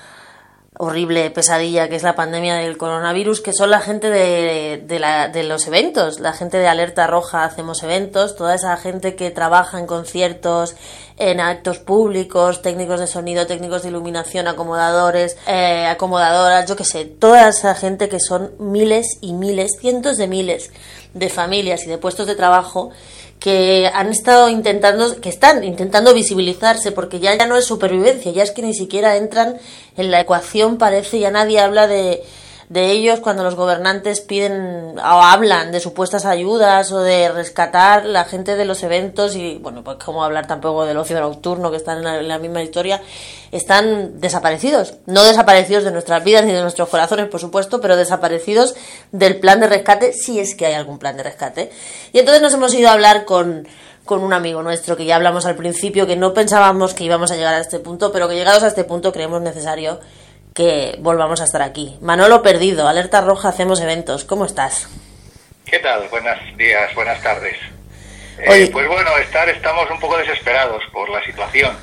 horrible 0.79 1.31
pesadilla 1.31 1.88
que 1.88 1.97
es 1.97 2.03
la 2.05 2.14
pandemia 2.14 2.55
del 2.57 2.79
coronavirus, 2.79 3.41
que 3.41 3.53
son 3.53 3.71
la 3.71 3.81
gente 3.81 4.11
de, 4.11 4.83
de, 4.85 4.99
la, 4.99 5.29
de, 5.29 5.43
los 5.43 5.67
eventos, 5.67 6.21
la 6.21 6.33
gente 6.33 6.57
de 6.57 6.69
Alerta 6.69 7.07
Roja 7.07 7.45
Hacemos 7.45 7.83
Eventos, 7.83 8.37
toda 8.37 8.55
esa 8.55 8.77
gente 8.77 9.17
que 9.17 9.31
trabaja 9.31 9.79
en 9.79 9.87
conciertos, 9.87 10.77
en 11.17 11.41
actos 11.41 11.81
públicos, 11.81 12.62
técnicos 12.62 13.01
de 13.01 13.09
sonido, 13.09 13.47
técnicos 13.47 13.83
de 13.83 13.88
iluminación, 13.88 14.47
acomodadores, 14.47 15.37
eh, 15.49 15.87
acomodadoras, 15.87 16.69
yo 16.69 16.77
qué 16.77 16.85
sé, 16.85 17.05
toda 17.05 17.49
esa 17.49 17.75
gente 17.75 18.09
que 18.09 18.21
son 18.21 18.53
miles 18.61 19.19
y 19.21 19.33
miles, 19.33 19.73
cientos 19.81 20.17
de 20.17 20.29
miles 20.29 20.71
de 21.12 21.29
familias 21.29 21.85
y 21.85 21.88
de 21.88 21.99
puestos 21.99 22.29
de 22.29 22.37
trabajo 22.37 22.91
que 23.40 23.90
han 23.92 24.09
estado 24.09 24.48
intentando, 24.48 25.20
que 25.20 25.29
están 25.29 25.62
intentando 25.64 26.14
visibilizarse, 26.14 26.92
porque 26.92 27.20
ya, 27.20 27.37
ya 27.37 27.46
no 27.46 27.57
es 27.57 27.64
supervivencia, 27.64 28.33
ya 28.33 28.42
es 28.42 28.51
que 28.51 28.62
ni 28.62 28.74
siquiera 28.74 29.16
entran 29.16 29.59
en 29.96 30.11
la 30.11 30.20
ecuación, 30.20 30.79
parece, 30.79 31.18
ya 31.18 31.31
nadie 31.31 31.61
habla 31.61 31.87
de, 31.87 32.22
de 32.68 32.90
ellos 32.90 33.20
cuando 33.20 33.42
los 33.42 33.54
gobernantes 33.54 34.20
piden 34.20 34.98
o 34.98 35.22
hablan 35.22 35.72
de 35.72 35.81
supuestas 35.81 36.26
ayudas 36.26 36.92
o 36.92 37.00
de 37.00 37.31
rescatar 37.31 38.04
la 38.04 38.24
gente 38.24 38.57
de 38.57 38.66
los 38.66 38.83
eventos 38.83 39.37
y 39.37 39.57
bueno 39.59 39.83
pues 39.83 39.96
como 39.96 40.22
hablar 40.22 40.46
tampoco 40.46 40.85
del 40.85 40.98
ocio 40.98 41.18
nocturno 41.18 41.70
que 41.70 41.78
están 41.78 42.07
en 42.07 42.28
la, 42.28 42.38
misma 42.38 42.62
historia 42.62 43.00
están 43.52 44.20
desaparecidos 44.20 44.94
no 45.07 45.24
desaparecidos 45.24 45.85
de 45.85 45.92
nuestras 45.92 46.22
vidas 46.24 46.44
ni 46.44 46.52
de 46.52 46.61
nuestros 46.61 46.90
corazones 46.90 47.28
por 47.28 47.40
supuesto 47.40 47.81
pero 47.81 47.96
desaparecidos 47.96 48.74
del 49.12 49.40
plan 49.40 49.61
de 49.61 49.68
rescate 49.68 50.12
si 50.12 50.38
es 50.38 50.54
que 50.54 50.66
hay 50.66 50.74
algún 50.74 50.98
plan 50.98 51.16
de 51.16 51.22
rescate. 51.22 51.70
Y 52.12 52.18
entonces 52.18 52.42
nos 52.42 52.54
hemos 52.54 52.74
ido 52.74 52.88
a 52.88 52.92
hablar 52.92 53.24
con 53.24 53.66
con 54.04 54.22
un 54.22 54.33
amigo 54.33 54.62
nuestro 54.62 54.96
que 54.96 55.04
ya 55.04 55.16
hablamos 55.16 55.44
al 55.44 55.54
principio 55.54 56.07
que 56.07 56.16
no 56.16 56.33
pensábamos 56.33 56.94
que 56.94 57.04
íbamos 57.04 57.31
a 57.31 57.37
llegar 57.37 57.54
a 57.54 57.61
este 57.61 57.78
punto 57.78 58.11
pero 58.11 58.28
que 58.28 58.35
llegados 58.35 58.62
a 58.62 58.68
este 58.68 58.85
punto 58.85 59.12
creemos 59.12 59.42
necesario 59.42 60.00
que 60.59 60.97
volvamos 60.99 61.40
a 61.40 61.44
estar 61.44 61.62
aquí. 61.62 61.97
Manolo 62.01 62.42
Perdido, 62.42 62.88
Alerta 62.88 63.21
Roja, 63.21 63.51
hacemos 63.51 63.81
eventos. 63.81 64.25
¿Cómo 64.25 64.44
estás? 64.44 64.88
¿Qué 65.64 65.79
tal? 65.79 66.09
Buenos 66.09 66.37
días, 66.57 66.92
buenas 66.97 67.23
tardes. 67.23 67.57
Eh, 68.40 68.68
pues 68.73 68.88
bueno, 68.88 69.16
estar, 69.18 69.49
estamos 69.49 69.88
un 69.88 70.01
poco 70.01 70.18
desesperados 70.18 70.83
por 70.92 71.11
la 71.11 71.25
situación, 71.25 71.77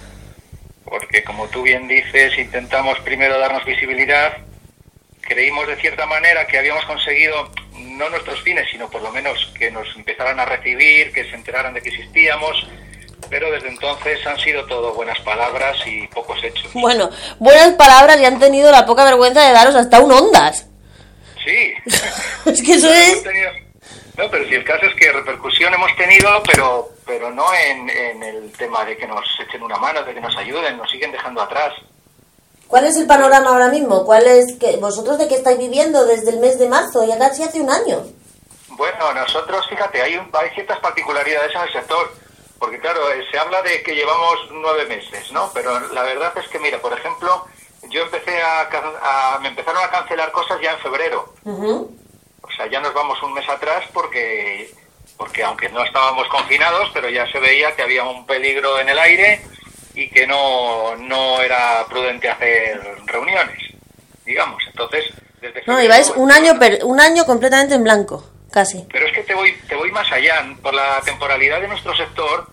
porque 0.83 1.23
como 1.23 1.47
tú 1.47 1.61
bien 1.61 1.87
dices, 1.87 2.37
intentamos 2.37 2.99
primero 2.99 3.39
darnos 3.39 3.63
visibilidad, 3.63 4.39
creímos 5.21 5.67
de 5.67 5.77
cierta 5.77 6.05
manera 6.05 6.45
que 6.45 6.57
habíamos 6.57 6.83
conseguido 6.83 7.49
no 7.77 8.09
nuestros 8.09 8.41
fines, 8.41 8.69
sino 8.69 8.89
por 8.89 9.01
lo 9.01 9.11
menos 9.13 9.53
que 9.57 9.71
nos 9.71 9.87
empezaran 9.95 10.37
a 10.37 10.45
recibir, 10.45 11.13
que 11.13 11.23
se 11.23 11.35
enteraran 11.35 11.73
de 11.73 11.81
que 11.81 11.89
existíamos, 11.89 12.67
pero 13.29 13.51
desde 13.51 13.69
entonces 13.69 14.25
han 14.25 14.37
sido 14.39 14.65
todo 14.65 14.93
buenas 14.93 15.19
palabras 15.21 15.77
y 15.85 16.07
pocos 16.07 16.43
hechos. 16.43 16.71
Bueno, 16.73 17.09
buenas 17.39 17.73
palabras 17.73 18.19
y 18.19 18.25
han 18.25 18.39
tenido 18.39 18.71
la 18.71 18.85
poca 18.85 19.03
vergüenza 19.03 19.45
de 19.45 19.53
daros 19.53 19.75
hasta 19.75 19.99
un 19.99 20.11
ondas. 20.11 20.67
Sí. 21.43 21.73
es 22.45 22.61
que 22.61 22.73
eso 22.73 22.91
es... 22.91 23.23
No, 24.17 24.29
pero 24.31 24.47
si 24.47 24.55
el 24.55 24.63
caso 24.63 24.85
es 24.85 24.95
que 24.95 25.11
repercusión 25.11 25.73
hemos 25.73 25.93
tenido, 25.97 26.41
pero 26.43 26.95
pero 27.05 27.31
no 27.31 27.45
en, 27.53 27.89
en 27.89 28.23
el 28.23 28.51
tema 28.53 28.83
de 28.83 28.97
que 28.97 29.07
nos 29.07 29.23
echen 29.47 29.61
una 29.61 29.77
mano, 29.77 30.03
de 30.03 30.13
que 30.13 30.21
nos 30.21 30.35
ayuden, 30.35 30.77
nos 30.77 30.89
siguen 30.89 31.11
dejando 31.11 31.41
atrás. 31.41 31.73
¿Cuál 32.67 32.85
es 32.85 32.97
el 32.97 33.05
panorama 33.05 33.49
ahora 33.49 33.67
mismo? 33.67 34.05
¿Cuál 34.05 34.25
es 34.25 34.57
que 34.59 34.77
vosotros 34.77 35.19
de 35.19 35.27
qué 35.27 35.35
estáis 35.35 35.57
viviendo 35.57 36.05
desde 36.05 36.31
el 36.31 36.39
mes 36.39 36.57
de 36.57 36.67
marzo? 36.67 37.05
Ya 37.05 37.17
casi 37.17 37.43
hace 37.43 37.61
un 37.61 37.69
año. 37.69 38.03
Bueno, 38.69 39.13
nosotros, 39.13 39.65
fíjate, 39.69 40.01
hay, 40.01 40.17
un, 40.17 40.29
hay 40.33 40.49
ciertas 40.49 40.79
particularidades 40.79 41.53
en 41.55 41.61
el 41.61 41.71
sector 41.71 42.11
porque 42.59 42.79
claro, 42.79 43.11
eh, 43.11 43.23
se 43.31 43.37
habla 43.37 43.61
de 43.61 43.83
que 43.83 43.95
llevamos 43.95 44.49
nueve 44.51 44.85
meses, 44.85 45.31
¿no? 45.31 45.51
Pero 45.53 45.79
la 45.93 46.03
verdad 46.03 46.33
es 46.37 46.47
que, 46.47 46.59
mira, 46.59 46.79
por 46.79 46.93
ejemplo, 46.93 47.45
yo 47.89 48.03
empecé 48.03 48.41
a, 48.41 49.37
me 49.41 49.49
empezaron 49.49 49.83
a 49.83 49.89
cancelar 49.89 50.31
cosas 50.31 50.59
ya 50.61 50.71
en 50.71 50.79
febrero. 50.79 51.33
O 51.45 52.51
sea, 52.55 52.67
ya 52.67 52.79
nos 52.79 52.93
vamos 52.93 53.21
un 53.23 53.33
mes 53.33 53.47
atrás 53.49 53.85
porque, 53.93 54.71
porque 55.17 55.43
aunque 55.43 55.69
no 55.69 55.83
estábamos 55.83 56.27
confinados, 56.27 56.89
pero 56.93 57.09
ya 57.09 57.29
se 57.31 57.39
veía 57.39 57.75
que 57.75 57.83
había 57.83 58.03
un 58.03 58.25
peligro 58.25 58.79
en 58.79 58.89
el 58.89 58.99
aire 58.99 59.41
y 59.93 60.09
que 60.09 60.27
no, 60.27 60.95
no 60.95 61.41
era 61.41 61.85
prudente 61.89 62.29
hacer 62.29 62.79
reuniones, 63.05 63.59
digamos. 64.25 64.61
Entonces, 64.67 65.05
desde 65.41 65.63
No, 65.67 65.81
ibais 65.81 66.11
un 66.15 66.31
año, 66.31 66.53
un 66.83 66.99
año 66.99 67.25
completamente 67.25 67.75
en 67.75 67.83
blanco. 67.83 68.23
Pero 68.91 69.07
es 69.07 69.13
que 69.13 69.23
te 69.23 69.33
voy, 69.33 69.53
te 69.67 69.75
voy 69.75 69.91
más 69.91 70.11
allá. 70.11 70.45
Por 70.61 70.73
la 70.73 71.01
temporalidad 71.01 71.61
de 71.61 71.67
nuestro 71.67 71.95
sector, 71.95 72.47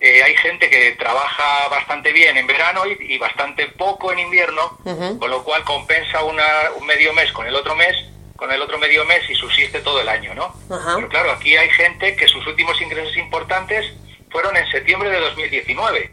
eh, 0.00 0.22
hay 0.22 0.36
gente 0.36 0.68
que 0.68 0.92
trabaja 0.92 1.68
bastante 1.68 2.12
bien 2.12 2.36
en 2.36 2.46
verano 2.46 2.82
y, 2.86 3.16
bastante 3.18 3.66
poco 3.68 4.12
en 4.12 4.18
invierno, 4.18 4.78
con 5.18 5.30
lo 5.30 5.42
cual 5.42 5.64
compensa 5.64 6.22
una, 6.22 6.44
un 6.78 6.86
medio 6.86 7.12
mes 7.14 7.32
con 7.32 7.46
el 7.46 7.54
otro 7.54 7.74
mes, 7.74 7.96
con 8.36 8.52
el 8.52 8.60
otro 8.60 8.78
medio 8.78 9.04
mes 9.06 9.22
y 9.30 9.34
subsiste 9.34 9.80
todo 9.80 10.00
el 10.00 10.08
año, 10.08 10.34
¿no? 10.34 10.54
Pero 10.96 11.08
claro, 11.08 11.32
aquí 11.32 11.56
hay 11.56 11.70
gente 11.70 12.14
que 12.14 12.28
sus 12.28 12.46
últimos 12.46 12.80
ingresos 12.80 13.16
importantes 13.16 13.86
fueron 14.30 14.56
en 14.56 14.70
septiembre 14.70 15.10
de 15.10 15.20
2019. 15.20 16.10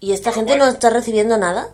¿Y 0.00 0.12
esta 0.12 0.32
gente 0.32 0.56
no 0.56 0.66
está 0.66 0.90
recibiendo 0.90 1.36
nada? 1.36 1.68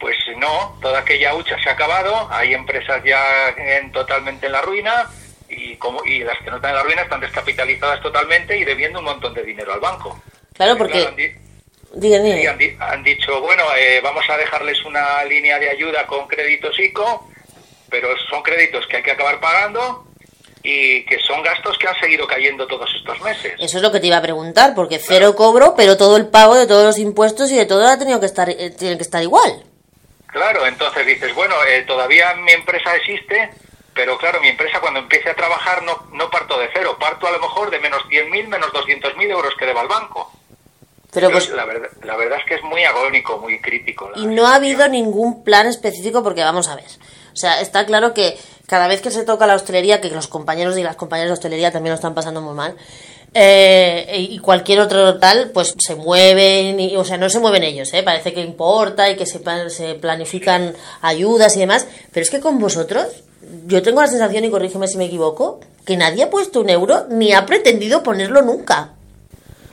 Pues 0.00 0.16
no, 0.38 0.76
toda 0.82 1.00
aquella 1.00 1.34
hucha 1.34 1.56
se 1.62 1.68
ha 1.68 1.72
acabado, 1.72 2.28
hay 2.30 2.52
empresas 2.54 3.02
ya 3.04 3.50
en, 3.56 3.92
totalmente 3.92 4.46
en 4.46 4.52
la 4.52 4.62
ruina, 4.62 5.08
y, 5.56 5.76
como, 5.76 6.04
y 6.04 6.20
las 6.20 6.38
que 6.38 6.50
no 6.50 6.56
están 6.56 6.70
en 6.70 6.76
la 6.76 6.82
ruina 6.82 7.02
están 7.02 7.20
descapitalizadas 7.20 8.00
totalmente 8.02 8.56
y 8.56 8.64
debiendo 8.64 8.98
un 8.98 9.06
montón 9.06 9.32
de 9.34 9.42
dinero 9.42 9.72
al 9.72 9.80
banco. 9.80 10.20
Claro, 10.52 10.76
porque... 10.76 11.06
han, 12.80 13.02
dicho, 13.02 13.40
bueno, 13.40 13.64
eh, 13.78 14.00
vamos 14.02 14.24
a 14.28 14.36
dejarles 14.36 14.84
una 14.84 15.24
línea 15.24 15.58
de 15.58 15.70
ayuda 15.70 16.06
con 16.06 16.28
créditos 16.28 16.78
ICO, 16.78 17.28
pero 17.88 18.08
son 18.28 18.42
créditos 18.42 18.86
que 18.86 18.98
hay 18.98 19.02
que 19.02 19.12
acabar 19.12 19.40
pagando 19.40 20.06
y 20.62 21.04
que 21.04 21.18
son 21.20 21.42
gastos 21.42 21.78
que 21.78 21.86
han 21.86 21.98
seguido 21.98 22.26
cayendo 22.26 22.66
todos 22.66 22.90
estos 22.96 23.20
meses. 23.20 23.54
Eso 23.58 23.76
es 23.76 23.82
lo 23.82 23.92
que 23.92 24.00
te 24.00 24.08
iba 24.08 24.16
a 24.16 24.22
preguntar, 24.22 24.74
porque 24.74 24.98
cero 24.98 25.34
cobro, 25.36 25.74
pero 25.76 25.96
todo 25.96 26.16
el 26.16 26.26
pago 26.26 26.56
de 26.56 26.66
todos 26.66 26.84
los 26.84 26.98
impuestos 26.98 27.50
y 27.52 27.56
de 27.56 27.66
todo 27.66 27.86
ha 27.86 27.98
tenido 27.98 28.18
que 28.20 28.26
estar, 28.26 28.50
eh, 28.50 28.70
tiene 28.70 28.96
que 28.96 29.04
estar 29.04 29.22
igual. 29.22 29.62
Claro, 30.26 30.66
entonces 30.66 31.06
dices, 31.06 31.34
bueno, 31.34 31.54
eh, 31.68 31.84
todavía 31.86 32.34
mi 32.34 32.52
empresa 32.52 32.94
existe, 32.96 33.50
pero 33.96 34.18
claro, 34.18 34.40
mi 34.40 34.48
empresa 34.48 34.78
cuando 34.80 35.00
empiece 35.00 35.30
a 35.30 35.34
trabajar 35.34 35.82
no, 35.82 36.06
no 36.12 36.30
parto 36.30 36.58
de 36.58 36.68
cero, 36.72 36.96
parto 37.00 37.26
a 37.26 37.32
lo 37.32 37.40
mejor 37.40 37.70
de 37.70 37.80
menos 37.80 38.02
100.000, 38.02 38.46
menos 38.46 38.70
200.000 38.70 39.30
euros 39.30 39.54
que 39.58 39.64
deba 39.64 39.80
al 39.80 39.88
banco. 39.88 40.30
Pero 41.12 41.30
pues, 41.30 41.48
la, 41.48 41.64
verdad, 41.64 41.88
la 42.02 42.14
verdad 42.16 42.38
es 42.38 42.44
que 42.44 42.54
es 42.56 42.62
muy 42.62 42.84
agónico, 42.84 43.38
muy 43.38 43.58
crítico. 43.58 44.10
Y 44.16 44.26
no 44.26 44.46
ha 44.46 44.56
habido 44.56 44.86
ningún 44.86 45.42
plan 45.42 45.66
específico 45.66 46.22
porque 46.22 46.42
vamos 46.42 46.68
a 46.68 46.76
ver. 46.76 46.84
O 47.32 47.36
sea, 47.36 47.62
está 47.62 47.86
claro 47.86 48.12
que 48.12 48.38
cada 48.66 48.86
vez 48.86 49.00
que 49.00 49.10
se 49.10 49.24
toca 49.24 49.46
la 49.46 49.54
hostelería, 49.54 50.02
que 50.02 50.10
los 50.10 50.28
compañeros 50.28 50.76
y 50.76 50.82
las 50.82 50.96
compañeras 50.96 51.30
de 51.30 51.34
hostelería 51.34 51.72
también 51.72 51.92
lo 51.92 51.96
están 51.96 52.14
pasando 52.14 52.42
muy 52.42 52.54
mal, 52.54 52.76
eh, 53.32 54.26
y 54.30 54.38
cualquier 54.38 54.80
otro 54.80 55.18
tal, 55.18 55.50
pues 55.52 55.74
se 55.78 55.94
mueven, 55.94 56.80
y, 56.80 56.96
o 56.96 57.04
sea, 57.04 57.16
no 57.16 57.30
se 57.30 57.38
mueven 57.38 57.62
ellos, 57.62 57.92
¿eh? 57.94 58.02
parece 58.02 58.32
que 58.32 58.40
importa 58.40 59.10
y 59.10 59.16
que 59.16 59.26
se, 59.26 59.40
se 59.70 59.94
planifican 59.94 60.74
ayudas 61.02 61.56
y 61.56 61.60
demás, 61.60 61.86
pero 62.12 62.24
es 62.24 62.30
que 62.30 62.40
con 62.40 62.58
vosotros 62.58 63.08
yo 63.66 63.82
tengo 63.82 64.00
la 64.00 64.08
sensación, 64.08 64.44
y 64.44 64.50
corrígeme 64.50 64.88
si 64.88 64.98
me 64.98 65.06
equivoco, 65.06 65.60
que 65.84 65.96
nadie 65.96 66.24
ha 66.24 66.30
puesto 66.30 66.60
un 66.60 66.70
euro 66.70 67.06
ni 67.08 67.32
ha 67.32 67.46
pretendido 67.46 68.02
ponerlo 68.02 68.42
nunca. 68.42 68.90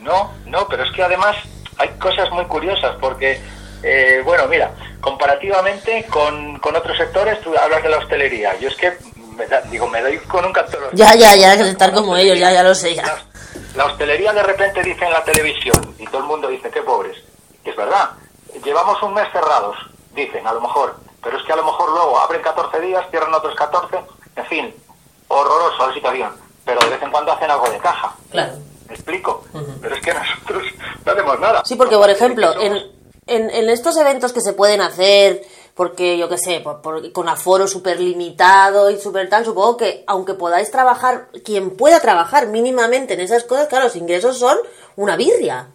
No, 0.02 0.32
no, 0.46 0.68
pero 0.68 0.84
es 0.84 0.92
que 0.92 1.04
además 1.04 1.36
hay 1.78 1.90
cosas 2.00 2.30
muy 2.32 2.46
curiosas 2.46 2.96
porque, 3.00 3.40
eh, 3.82 4.22
bueno, 4.24 4.48
mira, 4.48 4.72
comparativamente 5.02 6.06
con, 6.10 6.56
otros 6.64 6.98
sectores, 6.98 7.40
tú 7.42 7.56
hablas 7.58 7.82
de 7.84 7.90
la 7.90 7.98
hostelería. 7.98 8.58
Yo 8.60 8.70
es 8.70 8.76
que, 8.76 8.94
me 9.36 9.46
digo, 9.72 9.88
me 9.88 10.02
doy 10.02 10.18
con 10.20 10.46
un 10.46 10.54
canto. 10.54 10.78
Ya, 10.94 11.16
ya, 11.16 11.36
ya, 11.36 11.58
que 11.58 11.70
estar 11.70 11.92
como 11.94 12.16
ellos, 12.16 12.38
ya, 12.38 12.52
ya 12.52 12.64
lo 12.64 12.76
sé, 12.76 12.96
ya. 12.96 13.04
La, 13.76 13.86
hostelería 13.86 14.34
de 14.34 14.44
repente 14.44 14.84
dice 14.84 15.06
en 15.06 15.12
la 15.12 15.24
televisión 15.24 15.96
y 15.98 16.06
todo 16.06 16.20
el 16.20 16.26
mundo 16.26 16.48
dice, 16.48 16.70
qué 16.70 16.82
pobres. 16.82 17.18
Es 17.64 17.76
verdad, 17.76 18.12
llevamos 18.64 19.02
un 19.02 19.14
mes 19.14 19.28
cerrados, 19.32 19.78
dicen, 20.14 20.46
a 20.46 20.54
lo 20.54 20.62
mejor, 20.62 20.96
pero 21.24 21.38
es 21.38 21.44
que 21.44 21.54
a 21.54 21.56
lo 21.56 21.64
mejor 21.64 21.90
luego 21.92 22.20
abren 22.20 22.42
14 22.42 22.80
días, 22.82 23.06
cierran 23.10 23.34
otros 23.34 23.56
14, 23.56 23.98
en 24.36 24.46
fin, 24.46 24.76
horroroso 25.28 25.88
la 25.88 25.94
situación, 25.94 26.32
pero 26.66 26.80
de 26.82 26.90
vez 26.90 27.02
en 27.02 27.12
cuando 27.12 27.32
hacen 27.32 27.50
algo 27.50 27.70
de 27.70 27.78
caja. 27.80 28.16
Claro. 28.32 28.54
¿Me 28.88 28.96
explico? 28.96 29.44
Pero 29.82 29.96
es 29.96 30.02
que 30.02 30.14
nosotros 30.14 30.64
no 31.06 31.12
hacemos 31.12 31.40
nada. 31.40 31.62
Sí, 31.66 31.76
porque 31.76 31.96
por 31.98 32.10
ejemplo, 32.10 32.60
en, 32.62 32.74
en, 33.28 33.50
en 33.50 33.70
estos 33.70 33.96
eventos 33.98 34.34
que 34.34 34.42
se 34.42 34.54
pueden 34.54 34.82
hacer, 34.82 35.42
porque 35.74 36.18
yo 36.18 36.30
qué 36.30 36.38
sé, 36.38 36.60
por- 36.60 36.82
por- 36.82 37.12
con 37.14 37.30
aforo 37.30 37.68
súper 37.68 38.00
limitado 38.00 38.92
y 38.92 39.00
súper 39.00 39.30
tal, 39.30 39.46
supongo 39.46 39.78
que 39.78 40.04
aunque 40.08 40.34
podáis 40.36 40.70
trabajar, 40.70 41.30
quien 41.44 41.76
pueda 41.78 42.00
trabajar 42.00 42.48
mínimamente 42.48 43.14
en 43.14 43.22
esas 43.22 43.44
cosas, 43.46 43.68
claro, 43.68 43.86
los 43.86 43.96
ingresos 43.96 44.38
son 44.38 44.58
una 44.98 45.16
birria. 45.16 45.68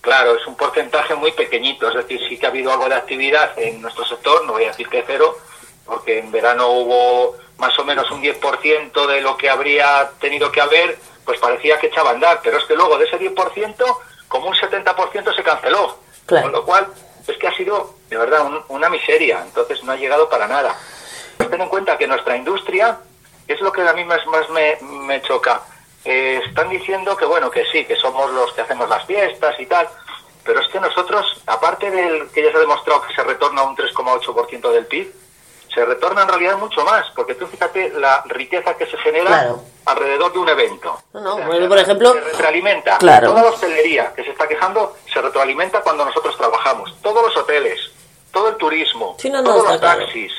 Claro, 0.00 0.36
es 0.36 0.46
un 0.46 0.56
porcentaje 0.56 1.14
muy 1.14 1.32
pequeñito, 1.32 1.88
es 1.88 1.94
decir, 1.96 2.20
sí 2.28 2.38
que 2.38 2.46
ha 2.46 2.50
habido 2.50 2.70
algo 2.72 2.88
de 2.88 2.94
actividad 2.94 3.58
en 3.58 3.82
nuestro 3.82 4.04
sector, 4.04 4.44
no 4.44 4.52
voy 4.52 4.64
a 4.64 4.68
decir 4.68 4.88
que 4.88 5.02
cero, 5.06 5.36
porque 5.84 6.18
en 6.20 6.30
verano 6.30 6.68
hubo 6.68 7.36
más 7.58 7.76
o 7.78 7.84
menos 7.84 8.08
un 8.10 8.22
10% 8.22 9.06
de 9.06 9.20
lo 9.20 9.36
que 9.36 9.50
habría 9.50 10.10
tenido 10.20 10.52
que 10.52 10.60
haber, 10.60 10.96
pues 11.24 11.40
parecía 11.40 11.78
que 11.80 11.88
echaba 11.88 12.10
a 12.10 12.12
andar, 12.12 12.40
pero 12.42 12.58
es 12.58 12.64
que 12.66 12.76
luego 12.76 12.96
de 12.98 13.06
ese 13.06 13.18
10%, 13.18 13.98
como 14.28 14.48
un 14.48 14.54
70% 14.54 15.34
se 15.34 15.42
canceló, 15.42 15.98
Claro. 16.26 16.44
con 16.44 16.52
lo 16.52 16.64
cual 16.64 16.86
es 17.26 17.36
que 17.38 17.48
ha 17.48 17.54
sido 17.56 17.94
de 18.08 18.16
verdad 18.16 18.46
un- 18.46 18.62
una 18.68 18.88
miseria, 18.88 19.40
entonces 19.44 19.82
no 19.82 19.92
ha 19.92 19.96
llegado 19.96 20.28
para 20.28 20.46
nada. 20.46 20.76
Ten 21.38 21.60
en 21.60 21.68
cuenta 21.68 21.98
que 21.98 22.06
nuestra 22.06 22.36
industria, 22.36 22.98
es 23.48 23.60
lo 23.60 23.72
que 23.72 23.82
a 23.82 23.92
mí 23.92 24.04
más, 24.04 24.24
más 24.26 24.48
me, 24.50 24.76
me 24.82 25.20
choca, 25.22 25.62
eh, 26.06 26.40
están 26.46 26.68
diciendo 26.70 27.16
que 27.16 27.24
bueno, 27.26 27.50
que 27.50 27.64
sí, 27.72 27.84
que 27.84 27.96
somos 27.96 28.30
los 28.32 28.52
que 28.52 28.60
hacemos 28.62 28.88
las 28.88 29.04
fiestas 29.06 29.58
y 29.58 29.66
tal, 29.66 29.88
pero 30.44 30.60
es 30.60 30.68
que 30.68 30.78
nosotros, 30.80 31.42
aparte 31.46 31.90
del 31.90 32.30
que 32.30 32.42
ya 32.44 32.50
se 32.52 32.56
ha 32.56 32.60
demostrado 32.60 33.02
que 33.02 33.14
se 33.14 33.22
retorna 33.24 33.62
un 33.64 33.76
3,8% 33.76 34.70
del 34.72 34.86
PIB, 34.86 35.12
se 35.74 35.84
retorna 35.84 36.22
en 36.22 36.28
realidad 36.28 36.56
mucho 36.58 36.84
más, 36.84 37.04
porque 37.14 37.34
tú 37.34 37.46
fíjate 37.48 37.90
la 37.90 38.22
riqueza 38.26 38.74
que 38.78 38.86
se 38.86 38.96
genera 38.98 39.26
Claro. 39.26 39.60
alrededor 39.84 40.32
de 40.32 40.38
un 40.38 40.48
evento. 40.48 40.98
No, 41.12 41.20
no, 41.20 41.34
O 41.34 41.36
sea, 41.38 41.46
bueno, 41.48 41.68
por 41.68 41.78
ejemplo- 41.78 42.14
se 42.14 42.20
retroalimenta. 42.20 42.96
Claro. 42.98 43.28
Toda 43.30 43.42
la 43.42 43.50
hostelería 43.50 44.12
que 44.14 44.24
se 44.24 44.30
está 44.30 44.48
quejando 44.48 44.96
se 45.12 45.20
retroalimenta 45.20 45.82
cuando 45.82 46.04
nosotros 46.06 46.34
trabajamos. 46.38 46.94
Todos 47.02 47.22
los 47.26 47.36
hoteles, 47.36 47.78
todo 48.32 48.48
el 48.48 48.56
turismo, 48.56 49.16
Sí, 49.18 49.28
no, 49.28 49.42
no, 49.42 49.50
todos 49.50 49.68
los 49.68 49.78
claro. 49.80 50.00
taxis. 50.00 50.32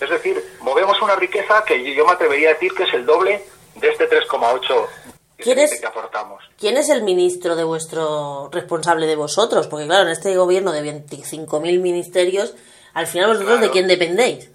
Es 0.00 0.10
decir, 0.10 0.42
movemos 0.62 1.00
una 1.00 1.14
riqueza 1.14 1.62
que 1.64 1.94
yo 1.94 2.04
me 2.04 2.12
atrevería 2.12 2.48
a 2.50 2.52
decir 2.54 2.74
que 2.74 2.82
es 2.84 2.94
el 2.94 3.06
doble 3.06 3.44
de 3.76 3.88
este 3.88 4.08
3,8 4.08 4.58
que, 4.68 5.01
¿Quién 5.42 5.58
es? 5.58 5.70
dice 5.70 5.80
que 5.82 5.86
aportamos. 5.88 6.42
¿Quién 6.58 6.76
es 6.76 6.88
el 6.88 7.02
ministro 7.02 7.56
de 7.56 7.64
vuestro 7.64 8.48
responsable 8.52 9.06
de 9.06 9.16
vosotros? 9.16 9.66
Porque 9.68 9.86
claro, 9.86 10.02
en 10.04 10.08
este 10.10 10.36
gobierno 10.36 10.72
de 10.72 10.82
25.000 10.82 11.80
ministerios, 11.80 12.54
al 12.94 13.06
final 13.06 13.28
vosotros 13.28 13.50
de 13.54 13.56
Claro. 13.58 13.72
quién 13.72 13.88
dependéis. 13.88 14.50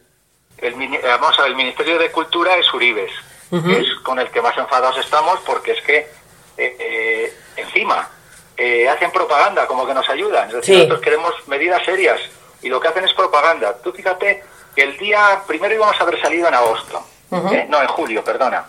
El, 0.58 0.74
eh, 0.82 1.00
vamos 1.04 1.38
a 1.38 1.44
ver, 1.44 1.52
el 1.52 1.58
Ministerio 1.58 2.00
de 2.00 2.12
Cultura 2.12 2.56
es 2.58 2.74
Uribes, 2.74 3.12
que 3.50 3.80
es 3.80 3.88
con 4.04 4.20
el 4.20 4.30
que 4.32 4.42
más 4.42 4.58
enfadados 4.58 4.98
estamos 4.98 5.40
porque 5.46 5.72
es 5.74 5.82
que 5.84 5.98
eh, 5.98 6.76
eh, 6.80 7.34
encima 7.58 8.10
eh, 8.58 8.90
hacen 8.90 9.12
propaganda 9.12 9.68
como 9.68 9.86
que 9.86 9.94
nos 9.94 10.10
ayudan. 10.10 10.48
Es 10.50 10.56
decir, 10.56 10.74
Sí. 10.76 10.80
nosotros 10.82 11.02
queremos 11.02 11.34
medidas 11.48 11.84
serias 11.86 12.20
y 12.64 12.70
lo 12.70 12.80
que 12.80 12.88
hacen 12.88 13.06
es 13.06 13.14
propaganda. 13.14 13.78
Tú 13.84 13.92
fíjate 13.92 14.44
que 14.76 14.82
el 14.84 14.98
día 14.98 15.44
primero 15.48 15.76
íbamos 15.76 15.96
a 16.00 16.04
haber 16.04 16.20
salido 16.20 16.48
en 16.48 16.54
agosto, 16.56 17.04
no, 17.30 17.82
en 17.82 17.88
julio, 17.90 18.24
perdona. 18.24 18.66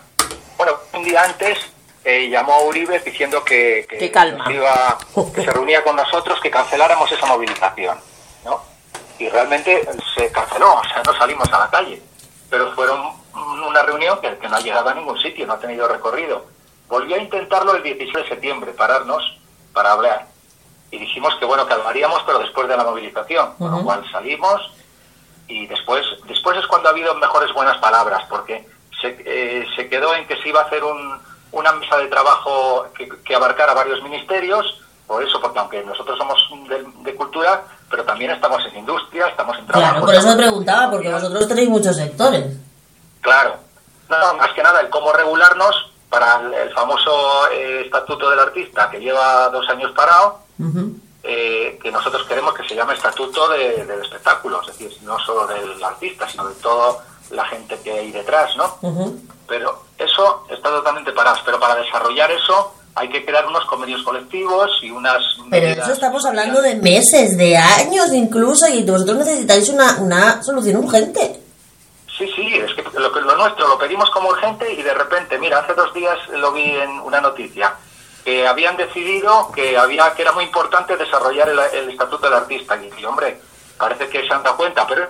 Bueno, 0.57 0.73
un 0.93 1.03
día 1.03 1.23
antes 1.23 1.57
eh, 2.17 2.29
llamó 2.29 2.53
a 2.53 2.61
Uribes 2.63 3.03
diciendo 3.05 3.43
que, 3.43 3.85
que, 3.89 3.97
Que 3.97 4.11
calma. 4.11 4.43
nos 4.45 4.53
iba- 4.53 4.97
que 5.33 5.43
se 5.43 5.51
reunía 5.51 5.83
con 5.83 5.95
nosotros, 5.95 6.39
que 6.41 6.49
canceláramos 6.51 7.11
esa 7.11 7.25
movilización, 7.25 7.97
¿no? 8.45 8.61
y 9.19 9.27
realmente 9.29 9.87
se 10.15 10.31
canceló, 10.31 10.75
o 10.75 10.83
sea, 10.85 11.01
no 11.05 11.13
salimos 11.13 11.51
a 11.51 11.59
la 11.59 11.69
calle. 11.69 12.01
Pero 12.49 12.71
fueron 12.73 13.11
una 13.67 13.83
reunión 13.83 14.19
que, 14.21 14.37
que 14.37 14.47
no 14.47 14.55
ha 14.55 14.61
llegado 14.61 14.89
a 14.89 14.93
ningún 14.93 15.19
sitio, 15.19 15.45
no 15.45 15.53
ha 15.53 15.59
tenido 15.59 15.87
recorrido. 15.87 16.45
Volví 16.87 17.13
a 17.13 17.17
intentarlo 17.17 17.75
el 17.75 17.83
16 17.83 18.13
de 18.15 18.27
septiembre, 18.29 18.71
pararnos 18.71 19.37
para 19.73 19.91
hablar. 19.91 20.25
Y 20.89 20.97
dijimos 20.99 21.35
que 21.37 21.45
bueno, 21.45 21.67
que 21.67 21.75
lo 21.75 21.87
haríamos, 21.87 22.23
pero 22.25 22.39
después 22.39 22.67
de 22.67 22.77
la 22.77 22.83
movilización. 22.85 23.53
Con 23.57 23.69
lo 23.71 23.83
cual 23.83 24.09
salimos 24.11 24.71
y 25.47 25.67
después, 25.67 26.03
después 26.25 26.57
es 26.57 26.65
cuando 26.67 26.87
ha 26.89 26.91
habido 26.93 27.13
mejores 27.15 27.51
buenas 27.53 27.77
palabras, 27.77 28.23
porque 28.29 28.65
se, 29.01 29.15
eh, 29.25 29.67
se 29.75 29.89
quedó 29.89 30.15
en 30.15 30.25
que 30.27 30.37
se 30.41 30.49
iba 30.49 30.61
a 30.61 30.63
hacer 30.63 30.83
un- 30.83 31.21
una 31.51 31.71
mesa 31.73 31.97
de 31.97 32.07
trabajo 32.07 32.85
que, 32.97 33.09
que 33.23 33.35
abarcara 33.35 33.73
varios 33.73 34.01
ministerios, 34.03 34.81
por 35.07 35.23
eso, 35.23 35.41
porque 35.41 35.59
aunque 35.59 35.83
nosotros 35.83 36.17
somos 36.17 36.37
de, 36.69 36.85
de 37.03 37.15
cultura, 37.15 37.63
pero 37.89 38.03
también 38.03 38.31
estamos 38.31 38.63
en 38.67 38.77
industria, 38.77 39.27
estamos 39.27 39.57
en 39.57 39.65
trabajo. 39.65 39.91
Claro, 39.93 40.05
por 40.05 40.15
eso 40.15 40.27
me 40.29 40.35
preguntaba, 40.35 40.91
porque 40.91 41.11
vosotros 41.11 41.47
tenéis 41.47 41.69
muchos 41.69 41.95
sectores. 41.95 42.55
Claro. 43.21 43.55
No, 44.09 44.17
no, 44.19 44.33
más 44.35 44.51
que 44.53 44.61
nada 44.63 44.81
el 44.81 44.89
cómo 44.89 45.11
regularnos 45.11 45.91
para 46.09 46.39
el, 46.41 46.53
el 46.53 46.73
famoso 46.73 47.47
eh, 47.51 47.81
estatuto 47.85 48.29
del 48.29 48.39
artista 48.39 48.89
que 48.89 48.99
lleva 48.99 49.49
dos 49.49 49.67
años 49.69 49.91
parado, 49.91 50.39
eh, 51.23 51.77
que 51.81 51.91
nosotros 51.91 52.25
queremos 52.27 52.53
que 52.53 52.67
se 52.67 52.75
llame 52.75 52.93
estatuto 52.93 53.47
de- 53.49 53.85
del 53.85 54.01
espectáculo, 54.01 54.61
es 54.61 54.67
decir, 54.67 54.97
no 55.03 55.19
solo 55.19 55.45
del 55.47 55.83
artista, 55.83 56.27
sino 56.29 56.47
de 56.47 56.55
toda 56.55 57.03
la 57.31 57.45
gente 57.45 57.79
que 57.83 57.91
hay 57.91 58.11
detrás, 58.11 58.55
¿no? 58.57 58.77
Pero 59.47 59.83
eso 59.97 60.45
está 60.49 60.69
totalmente 60.69 61.11
parado. 61.11 61.37
Pero 61.45 61.59
para 61.59 61.75
desarrollar 61.75 62.31
eso 62.31 62.73
hay 62.95 63.09
que 63.09 63.23
crear 63.23 63.45
unos 63.47 63.65
convenios 63.65 64.03
colectivos 64.03 64.71
y 64.81 64.91
unas... 64.91 65.23
Pero 65.49 65.67
eso 65.67 65.93
estamos 65.93 66.25
hablando 66.25 66.61
de 66.61 66.75
meses, 66.75 67.37
de 67.37 67.55
años 67.55 68.11
incluso, 68.13 68.67
y 68.67 68.83
vosotros 68.83 69.17
necesitáis 69.17 69.69
una, 69.69 69.97
una 69.99 70.43
solución 70.43 70.83
urgente. 70.83 71.39
Sí, 72.17 72.29
sí, 72.35 72.55
es 72.55 72.73
que 72.73 72.83
lo, 72.99 73.09
lo 73.09 73.35
nuestro 73.37 73.67
lo 73.67 73.79
pedimos 73.79 74.09
como 74.09 74.29
urgente 74.29 74.73
y 74.73 74.83
de 74.83 74.93
repente, 74.93 75.37
mira, 75.39 75.59
hace 75.59 75.73
dos 75.73 75.93
días 75.93 76.17
lo 76.33 76.51
vi 76.51 76.65
en 76.75 76.99
una 76.99 77.21
noticia, 77.21 77.73
que 78.25 78.45
habían 78.45 78.75
decidido 78.75 79.49
que 79.53 79.77
había 79.77 80.13
que 80.13 80.23
era 80.23 80.33
muy 80.33 80.43
importante 80.43 80.97
desarrollar 80.97 81.47
el, 81.47 81.59
el 81.59 81.89
estatuto 81.91 82.25
del 82.25 82.33
artista. 82.33 82.75
Y 82.75 82.89
dije, 82.89 83.05
hombre, 83.07 83.39
parece 83.77 84.09
que 84.09 84.27
se 84.27 84.33
han 84.33 84.43
dado 84.43 84.57
cuenta, 84.57 84.85
pero 84.85 85.07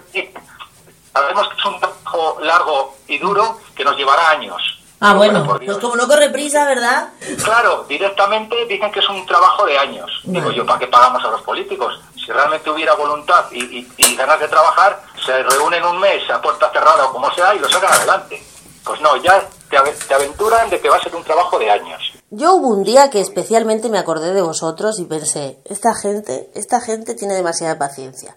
sabemos 1.13 1.47
que 1.49 1.55
es 1.59 1.65
un 1.65 1.79
trabajo 1.79 2.37
largo 2.41 2.95
y 3.07 3.17
duro 3.17 3.59
que 3.75 3.83
nos 3.83 3.95
llevará 3.97 4.29
años. 4.31 4.61
Ah, 5.01 5.13
bueno, 5.13 5.45
pues 5.47 5.77
como 5.77 5.95
no 5.95 6.07
corre 6.07 6.29
prisa, 6.29 6.65
¿verdad? 6.65 7.09
Claro, 7.43 7.85
directamente 7.87 8.65
dicen 8.65 8.91
que 8.91 8.99
es 8.99 9.07
un 9.09 9.25
trabajo 9.25 9.65
de 9.65 9.77
años. 9.77 10.09
Digo 10.25 10.51
yo, 10.51 10.65
¿para 10.65 10.77
qué 10.79 10.87
pagamos 10.87 11.23
a 11.23 11.29
los 11.31 11.41
políticos? 11.43 12.01
Si 12.15 12.29
realmente 12.31 12.69
hubiera 12.69 12.95
voluntad 12.95 13.45
y, 13.51 13.63
y- 13.79 13.87
y 13.95 14.15
ganas 14.17 14.39
de 14.41 14.49
trabajar, 14.49 15.01
se 15.25 15.41
reúnen 15.43 15.85
un 15.85 15.99
mes 15.99 16.29
a 16.29 16.41
puerta 16.41 16.69
cerrada 16.73 17.05
o 17.07 17.13
como 17.13 17.33
sea 17.33 17.55
y 17.55 17.59
lo 17.59 17.69
sacan 17.69 17.93
adelante. 17.93 18.43
Pues 18.83 18.99
no, 18.99 19.15
ya 19.17 19.47
te 19.69 20.13
aventuran 20.13 20.69
de 20.69 20.81
que 20.81 20.89
va 20.89 20.97
a 20.97 21.01
ser 21.01 21.15
un 21.15 21.23
trabajo 21.23 21.57
de 21.57 21.71
años. 21.71 22.01
Yo 22.31 22.55
hubo 22.55 22.67
un 22.67 22.83
día 22.83 23.09
que 23.09 23.21
especialmente 23.21 23.87
me 23.89 23.99
acordé 23.99 24.33
de 24.33 24.41
vosotros 24.41 24.99
y 24.99 25.05
pensé, 25.05 25.59
esta 25.65 25.91
gente, 25.95 26.49
esta 26.55 26.81
gente 26.81 27.15
tiene 27.15 27.35
demasiada 27.35 27.77
paciencia. 27.79 28.35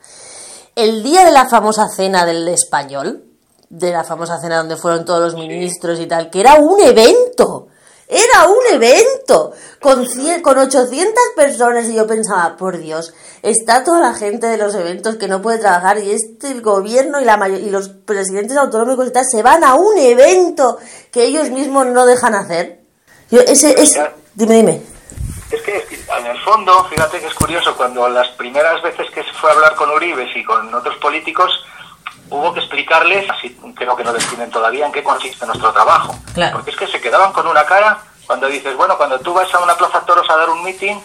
El 0.74 1.02
día 1.02 1.24
de 1.24 1.30
la 1.32 1.46
famosa 1.48 1.88
cena 1.88 2.24
del 2.24 2.48
español, 2.48 3.24
de 3.68 3.90
la 3.92 4.04
famosa 4.04 4.40
cena 4.40 4.58
donde 4.58 4.76
fueron 4.76 5.04
todos 5.04 5.20
los 5.20 5.34
ministros 5.34 5.98
y 6.00 6.06
tal, 6.06 6.30
que 6.30 6.40
era 6.40 6.54
un 6.56 6.80
evento, 6.80 7.68
era 8.08 8.46
un 8.48 8.74
evento, 8.74 9.52
con, 9.80 10.04
cien- 10.06 10.42
con 10.42 10.58
800 10.58 11.14
personas 11.36 11.86
y 11.88 11.94
yo 11.94 12.06
pensaba, 12.06 12.56
por 12.56 12.78
Dios, 12.78 13.12
está 13.42 13.84
toda 13.84 14.00
la 14.00 14.14
gente 14.14 14.46
de 14.46 14.56
los 14.58 14.74
eventos 14.74 15.16
que 15.16 15.28
no 15.28 15.40
puede 15.42 15.58
trabajar 15.58 15.98
y 15.98 16.10
este 16.10 16.50
el 16.50 16.60
gobierno 16.62 17.20
y, 17.20 17.24
la 17.24 17.48
y 17.48 17.70
los 17.70 17.88
presidentes 17.88 18.56
autonómicos 18.56 19.08
y 19.08 19.12
tal 19.12 19.24
se 19.30 19.42
van 19.42 19.64
a 19.64 19.74
un 19.74 19.96
evento 19.98 20.78
que 21.10 21.24
ellos 21.24 21.50
mismos 21.50 21.86
no 21.86 22.04
dejan 22.06 22.34
hacer. 22.34 22.80
Yo, 23.30 23.40
ese, 23.40 23.80
ese, 23.80 24.02
dime, 24.34 24.56
dime. 24.56 24.91
Es 25.52 25.60
que 25.62 25.86
en 26.18 26.26
el 26.26 26.38
fondo, 26.40 26.84
fíjate 26.88 27.20
que 27.20 27.26
es 27.26 27.34
curioso, 27.34 27.74
cuando 27.76 28.08
las 28.08 28.28
primeras 28.28 28.80
veces 28.82 29.10
que 29.10 29.22
se 29.22 29.32
fue 29.34 29.50
a 29.50 29.52
hablar 29.54 29.74
con 29.74 29.90
Uribes 29.90 30.34
y 30.36 30.42
con 30.44 30.72
otros 30.74 30.96
políticos, 30.96 31.50
hubo 32.30 32.52
que 32.54 32.60
explicarles, 32.60 33.28
así 33.30 33.56
creo 33.76 33.94
que 33.94 34.04
no 34.04 34.12
definen 34.12 34.50
todavía, 34.50 34.86
en 34.86 34.92
qué 34.92 35.02
consiste 35.02 35.44
nuestro 35.46 35.72
trabajo. 35.72 36.14
Claro. 36.34 36.56
Porque 36.56 36.70
es 36.70 36.76
que 36.76 36.86
se 36.86 37.00
quedaban 37.00 37.32
con 37.32 37.46
una 37.46 37.64
cara 37.66 37.98
cuando 38.26 38.46
dices, 38.46 38.74
bueno, 38.76 38.96
cuando 38.96 39.18
tú 39.20 39.34
vas 39.34 39.52
a 39.54 39.58
una 39.60 39.74
plaza 39.76 40.00
toros 40.06 40.28
a 40.30 40.36
dar 40.36 40.48
un 40.48 40.62
meeting, 40.64 40.96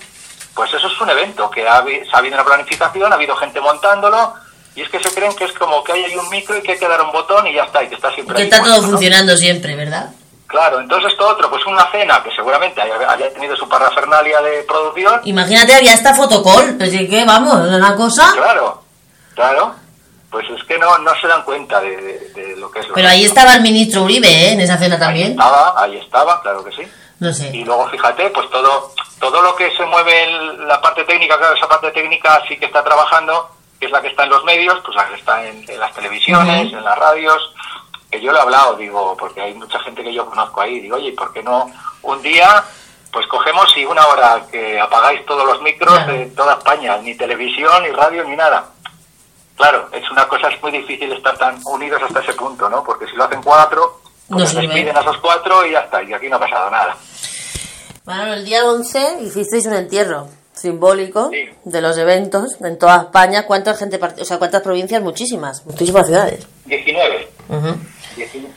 pues 0.56 0.74
eso 0.74 0.88
es 0.88 1.02
un 1.02 1.10
evento, 1.10 1.50
que 1.52 1.68
ha, 1.68 1.84
habi- 1.84 2.02
ha 2.14 2.18
habido 2.18 2.36
una 2.36 2.45
planificación, 2.45 3.12
ha 3.12 3.16
habido 3.16 3.36
gente 3.36 3.60
montándolo, 3.60 4.34
y 4.76 4.82
es 4.82 4.89
que 4.89 5.00
se 5.04 5.10
creen 5.14 5.36
que 5.36 5.43
es 5.45 5.52
como 5.54 5.84
que 5.84 5.91
hay 5.91 6.06
ahí 6.06 6.16
un 6.16 6.30
micro 6.30 6.56
y 6.58 6.62
que 6.62 6.72
hay 6.74 6.80
que 6.80 6.88
dar 6.88 7.02
un 7.02 7.12
botón 7.12 7.45
y 7.48 7.54
ya 7.54 7.64
está, 7.66 7.84
y 7.84 7.89
que 7.89 7.95
está 7.95 8.12
siempre 8.14 8.36
Que 8.38 8.43
está 8.43 8.64
todo 8.64 8.82
funcionando 8.84 9.36
siempre, 9.36 9.76
¿verdad? 9.76 10.12
Claro, 10.48 10.80
entonces 10.80 11.12
esto 11.12 11.28
otro, 11.28 11.50
pues 11.50 11.66
una 11.66 11.86
cena 11.91 12.24
que 12.24 12.32
seguramente 12.32 12.82
haya, 12.82 12.95
haya 13.12 13.34
tenido 13.34 13.56
su 13.58 13.68
parafernalia 13.68 14.41
de 14.41 14.64
producción, 14.64 15.20
Imagínate, 15.26 15.74
había 15.76 15.93
hasta 15.93 16.16
fotocall, 16.16 16.76
pues 16.78 16.89
que 16.91 17.26
vamos, 17.26 17.56
una 17.68 17.95
cosa. 17.95 18.32
Claro, 18.34 18.82
claro. 19.36 19.76
Pues 20.30 20.45
es 20.50 20.64
que 20.66 20.78
no, 20.78 20.98
no 21.00 21.12
se 21.22 21.28
dan 21.28 21.43
cuenta 21.43 21.80
de, 21.82 21.95
de- 21.98 22.30
de 22.34 22.56
lo 22.58 22.70
que 22.72 22.80
es. 22.82 22.88
lo 22.88 22.93
Pero 22.95 23.08
que 23.08 23.14
ahí 23.14 23.24
es. 23.24 23.30
estaba 23.30 23.56
el 23.56 23.62
ministro 23.62 24.04
Uribe, 24.04 24.28
¿eh? 24.28 24.52
En 24.54 24.60
esa 24.62 24.78
cena 24.78 24.95
Ahí 24.95 25.00
también. 25.02 25.32
estaba, 25.32 25.74
ahí 25.82 25.98
estaba, 25.98 26.41
claro 26.41 26.64
que 26.66 26.72
sí. 26.74 26.84
No 27.20 27.32
sé. 27.34 27.50
Y 27.54 27.64
luego, 27.64 27.88
fíjate, 27.89 28.30
pues 28.32 28.50
todo, 28.50 28.91
todo 29.20 29.41
lo 29.41 29.56
que 29.56 29.76
se 29.76 29.86
mueve 29.86 30.24
en 30.26 30.68
la 30.68 30.80
parte 30.82 31.04
técnica, 31.06 31.38
claro, 31.38 31.56
esa 31.56 31.68
parte 31.68 31.91
técnica 31.91 32.41
sí 32.48 32.58
que 32.58 32.66
está 32.66 32.84
trabajando, 32.84 33.50
que 33.80 33.86
es 33.88 33.91
la 33.91 34.02
que 34.02 34.10
está 34.10 34.24
en 34.26 34.30
los 34.30 34.43
medios, 34.43 34.78
pues 34.86 34.95
la 34.98 35.08
que 35.08 35.16
está 35.16 35.45
en, 35.45 35.66
en 35.68 35.80
las 35.80 35.93
televisiones, 35.93 36.74
en 36.74 36.84
las 36.84 36.98
radios, 36.98 37.54
que 38.12 38.22
yo 38.22 38.32
le 38.32 38.39
he 38.39 38.41
hablado, 38.41 38.76
digo, 38.76 39.16
porque 39.18 39.41
hay 39.41 39.53
mucha 39.53 39.80
gente 39.80 40.03
que 40.03 40.14
yo 40.14 40.26
conozco 40.26 40.62
ahí, 40.62 40.80
digo, 40.80 40.95
oye, 40.95 41.12
¿por 41.14 41.34
qué 41.34 41.43
no 41.43 41.70
un 42.03 42.22
día, 42.22 42.64
pues 43.12 43.26
cogemos 43.28 43.66
y 43.78 43.86
una 43.86 44.05
hora 44.08 44.45
que 44.51 44.80
apagáis 44.80 45.26
todos 45.26 45.45
los 45.45 45.62
micros 45.62 46.05
de 46.08 46.28
toda 46.28 46.53
España, 46.53 46.97
ni 46.97 47.16
televisión, 47.16 47.84
ni 47.84 47.89
radio, 47.89 48.24
ni 48.24 48.36
nada? 48.36 48.70
Claro, 49.55 49.89
es 49.91 50.10
una 50.12 50.28
cosa, 50.28 50.49
es 50.49 50.62
muy 50.62 50.72
difícil 50.72 51.12
estar 51.12 51.38
tan 51.38 51.60
unidos 51.66 52.01
hasta 52.03 52.20
ese 52.22 52.34
punto, 52.34 52.70
¿no? 52.70 52.84
Porque 52.84 53.08
si 53.08 53.16
lo 53.16 53.24
hacen 53.24 53.41
cuatro, 53.41 54.01
pues 54.30 54.53
despiden 54.53 54.95
a 54.95 55.01
esos 55.01 55.18
cuatro 55.18 55.66
y 55.66 55.72
ya 55.72 55.80
está, 55.80 56.03
y 56.03 56.14
aquí 56.14 56.30
no 56.30 56.36
ha 56.36 56.39
pasado 56.39 56.70
nada. 56.70 56.95
Bueno, 58.05 58.34
el 58.36 58.45
día 58.45 58.64
11 58.66 59.18
hicisteis 59.24 59.66
un 59.66 59.74
entierro 59.74 60.28
simbólico 60.53 61.30
Sí. 61.32 61.49
de 61.66 61.82
los 61.82 61.97
eventos 61.97 62.55
en 62.62 62.78
toda 62.80 62.97
España. 63.03 63.45
¿Cuánta 63.45 63.74
gente, 63.76 63.99
o 64.01 64.26
sea, 64.26 64.38
cuántas 64.38 64.62
provincias? 64.62 65.01
Muchísimas, 65.01 65.66
muchísimas 65.66 66.05
ciudades. 66.08 66.47
19. 66.66 67.30
Ujú. 67.49 67.76
19. 68.18 68.53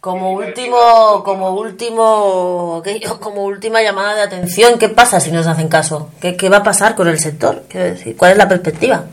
Como 0.00 0.32
último, 0.32 1.22
como 1.24 1.50
último, 1.52 2.82
como 3.20 3.44
última 3.44 3.80
llamada 3.80 4.14
de 4.14 4.22
atención, 4.22 4.78
¿qué 4.78 4.90
pasa 4.90 5.18
si 5.18 5.32
nos 5.32 5.46
hacen 5.46 5.68
caso? 5.68 6.10
¿Qué, 6.20 6.36
qué 6.36 6.50
va 6.50 6.58
a 6.58 6.62
pasar 6.62 6.94
con 6.94 7.08
el 7.08 7.18
sector? 7.18 7.62
Decir, 7.68 8.14
¿cuál 8.14 8.32
es 8.32 8.36
la 8.36 8.46
perspectiva? 8.46 9.06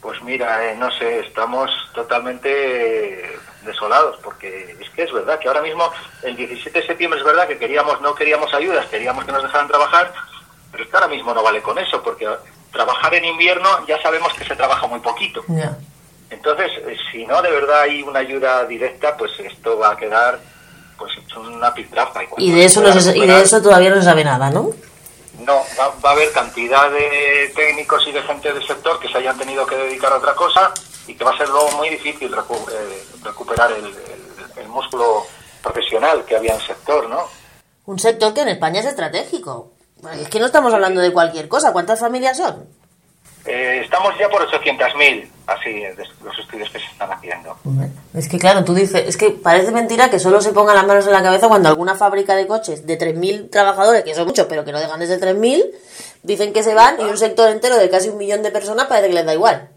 Pues 0.00 0.22
mira, 0.22 0.70
eh, 0.70 0.74
no 0.76 0.90
sé, 0.92 1.20
estamos 1.20 1.70
totalmente 1.94 3.38
desolados, 3.66 4.18
porque 4.22 4.74
es 4.80 4.90
que 4.90 5.02
es 5.02 5.12
verdad 5.12 5.38
que 5.38 5.48
ahora 5.48 5.60
mismo, 5.60 5.84
el 6.22 6.34
17 6.34 6.80
de 6.80 6.86
septiembre 6.86 7.20
es 7.20 7.26
verdad 7.26 7.46
que 7.46 7.58
queríamos, 7.58 8.00
no 8.00 8.14
queríamos 8.14 8.52
ayudas, 8.54 8.86
queríamos 8.86 9.24
que 9.24 9.32
nos 9.32 9.42
dejaran 9.42 9.68
trabajar, 9.68 10.12
pero 10.70 10.82
es 10.82 10.90
que 10.90 10.96
ahora 10.96 11.08
mismo 11.08 11.34
no 11.34 11.42
vale 11.42 11.60
con 11.60 11.78
eso, 11.78 12.02
porque 12.02 12.26
trabajar 12.72 13.14
en 13.14 13.26
invierno 13.26 13.68
ya 13.86 14.00
sabemos 14.00 14.32
que 14.32 14.44
se 14.44 14.56
trabaja 14.56 14.86
muy 14.86 15.00
poquito. 15.00 15.44
Entonces, 16.32 16.70
eh, 16.86 16.96
si 17.12 17.24
no 17.26 17.40
de 17.42 17.50
verdad 17.50 17.82
hay 17.82 18.02
una 18.02 18.20
ayuda 18.20 18.64
directa, 18.64 19.16
pues 19.16 19.30
esto 19.38 19.78
va 19.78 19.92
a 19.92 19.96
quedar 19.96 20.38
pues 20.98 21.12
una 21.36 21.72
piltrafa. 21.74 22.20
cuando 22.28 22.36
Y 22.44 22.50
de 22.52 22.64
eso 22.64 22.80
no 22.80 22.92
se- 23.00 23.16
y 23.16 23.26
de 23.26 23.40
eso 23.42 23.60
todavía 23.62 23.90
no 23.90 23.96
se 23.96 24.02
sabe 24.04 24.24
nada, 24.24 24.50
¿no? 24.50 24.70
no, 25.40 25.62
va, 25.78 25.88
va 26.04 26.10
a 26.10 26.12
haber 26.12 26.30
cantidad 26.30 26.88
de 26.90 27.50
técnicos 27.56 28.06
y 28.06 28.12
de 28.12 28.22
gente 28.22 28.52
del 28.52 28.64
sector 28.64 29.00
que 29.00 29.08
se 29.08 29.18
hayan 29.18 29.36
tenido 29.36 29.66
que 29.66 29.74
dedicar 29.74 30.12
a 30.12 30.16
otra 30.18 30.34
cosa 30.34 30.72
y 31.08 31.14
que 31.14 31.24
va 31.24 31.32
a 31.32 31.36
ser 31.36 31.48
luego 31.48 31.70
muy 31.72 31.88
difícil 31.88 32.30
recu- 32.32 32.70
eh, 32.70 33.04
recuperar 33.24 33.72
el, 33.72 33.86
el- 33.86 34.62
el 34.62 34.68
músculo 34.68 35.24
profesional 35.62 36.24
que 36.24 36.36
había 36.36 36.54
en 36.54 36.60
el 36.60 36.66
sector, 36.66 37.08
¿no? 37.08 37.26
Un 37.86 37.98
sector 37.98 38.32
que 38.34 38.42
en 38.42 38.48
España 38.50 38.80
es 38.80 38.86
estratégico. 38.86 39.72
Es 40.20 40.28
que 40.28 40.38
no 40.38 40.46
estamos 40.46 40.72
hablando 40.72 41.00
de 41.00 41.12
cualquier 41.12 41.48
cosa. 41.48 41.72
¿Cuántas 41.72 41.98
familias 41.98 42.36
son? 42.36 42.66
Eh, 43.44 43.80
estamos 43.84 44.16
ya 44.18 44.28
por 44.28 44.46
800.000, 44.48 45.28
así, 45.48 45.82
los 46.22 46.38
estudios 46.38 46.70
que 46.70 46.78
se 46.78 46.84
están 46.86 47.10
haciendo. 47.10 47.56
Es 48.14 48.28
que 48.28 48.38
claro, 48.38 48.62
tú 48.64 48.72
dices, 48.72 49.04
es 49.08 49.16
que 49.16 49.30
parece 49.30 49.72
mentira 49.72 50.10
que 50.10 50.20
solo 50.20 50.40
se 50.40 50.52
pongan 50.52 50.76
las 50.76 50.86
manos 50.86 51.06
en 51.06 51.12
la 51.12 51.22
cabeza 51.24 51.48
cuando 51.48 51.68
alguna 51.68 51.96
fábrica 51.96 52.36
de 52.36 52.46
coches 52.46 52.86
de 52.86 52.96
3.000 52.98 53.50
trabajadores, 53.50 54.04
que 54.04 54.14
son 54.14 54.26
muchos, 54.26 54.46
pero 54.46 54.64
que 54.64 54.70
no 54.70 54.78
dejan 54.78 55.00
de 55.00 55.08
ser 55.08 55.18
3.000, 55.20 55.64
dicen 56.22 56.52
que 56.52 56.62
se 56.62 56.74
van 56.74 57.00
y 57.00 57.04
un 57.04 57.18
sector 57.18 57.48
entero 57.50 57.76
de 57.78 57.90
casi 57.90 58.10
un 58.10 58.18
millón 58.18 58.42
de 58.44 58.52
personas 58.52 58.86
parece 58.86 59.08
que 59.08 59.14
les 59.14 59.26
da 59.26 59.34
igual. 59.34 59.68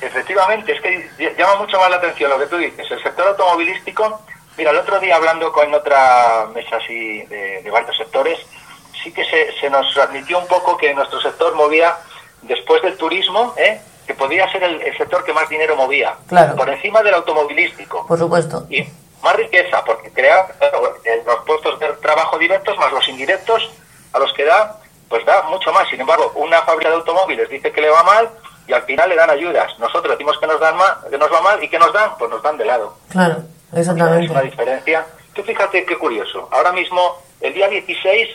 Efectivamente, 0.00 0.72
es 0.72 0.80
que 0.80 1.08
ll- 1.18 1.36
llama 1.36 1.56
mucho 1.56 1.78
más 1.78 1.90
la 1.90 1.96
atención 1.96 2.30
lo 2.30 2.38
que 2.38 2.46
tú 2.46 2.56
dices. 2.58 2.86
El 2.90 3.02
sector 3.02 3.26
automovilístico, 3.28 4.20
mira, 4.56 4.70
el 4.70 4.76
otro 4.76 5.00
día 5.00 5.16
hablando 5.16 5.50
con 5.52 5.72
otra 5.74 6.46
mesa 6.54 6.76
así 6.76 7.22
de, 7.22 7.62
de 7.62 7.70
varios 7.70 7.96
sectores, 7.96 8.38
sí 9.02 9.10
que 9.12 9.24
se, 9.24 9.58
se 9.60 9.70
nos 9.70 9.96
admitió 9.96 10.38
un 10.38 10.46
poco 10.46 10.76
que 10.76 10.92
nuestro 10.94 11.20
sector 11.20 11.54
movía, 11.56 11.96
después 12.42 12.82
del 12.82 12.96
turismo, 12.96 13.54
¿eh? 13.56 13.80
que 14.06 14.14
podía 14.14 14.50
ser 14.50 14.62
el, 14.62 14.80
el 14.80 14.96
sector 14.96 15.22
que 15.24 15.32
más 15.32 15.48
dinero 15.48 15.76
movía, 15.76 16.14
Claro. 16.28 16.56
por 16.56 16.68
encima 16.70 17.02
del 17.02 17.14
automovilístico. 17.14 18.06
Por 18.06 18.18
supuesto. 18.18 18.66
Y 18.70 18.84
más 19.22 19.36
riqueza, 19.36 19.84
porque 19.84 20.10
crea 20.10 20.46
claro, 20.58 20.94
los 21.26 21.36
puestos 21.44 21.78
de 21.78 21.88
trabajo 22.00 22.38
directos 22.38 22.76
más 22.78 22.92
los 22.92 23.06
indirectos, 23.08 23.70
a 24.12 24.18
los 24.18 24.32
que 24.32 24.44
da, 24.44 24.78
pues 25.08 25.24
da 25.26 25.42
mucho 25.42 25.72
más. 25.72 25.88
Sin 25.88 26.00
embargo, 26.00 26.32
una 26.36 26.62
fábrica 26.62 26.88
de 26.88 26.96
automóviles 26.96 27.48
dice 27.50 27.70
que 27.70 27.80
le 27.82 27.90
va 27.90 28.02
mal 28.02 28.30
y 28.66 28.72
al 28.72 28.82
final 28.84 29.08
le 29.10 29.16
dan 29.16 29.28
ayudas. 29.30 29.78
Nosotros 29.78 30.10
decimos 30.12 30.38
que 30.38 30.46
nos 30.46 30.60
dan 30.60 30.76
mal, 30.76 30.94
que 31.10 31.18
nos 31.18 31.30
va 31.32 31.40
mal 31.42 31.62
y 31.62 31.68
que 31.68 31.78
nos 31.78 31.92
dan, 31.92 32.16
pues 32.18 32.30
nos 32.30 32.42
dan 32.42 32.56
de 32.56 32.64
lado. 32.64 32.96
Claro, 33.10 33.42
Es 33.74 33.88
una 33.88 34.16
diferencia. 34.42 35.04
Tú 35.34 35.42
fíjate 35.42 35.84
qué 35.84 35.98
curioso. 35.98 36.48
Ahora 36.50 36.72
mismo, 36.72 37.16
el 37.42 37.52
día 37.52 37.68
16, 37.68 38.28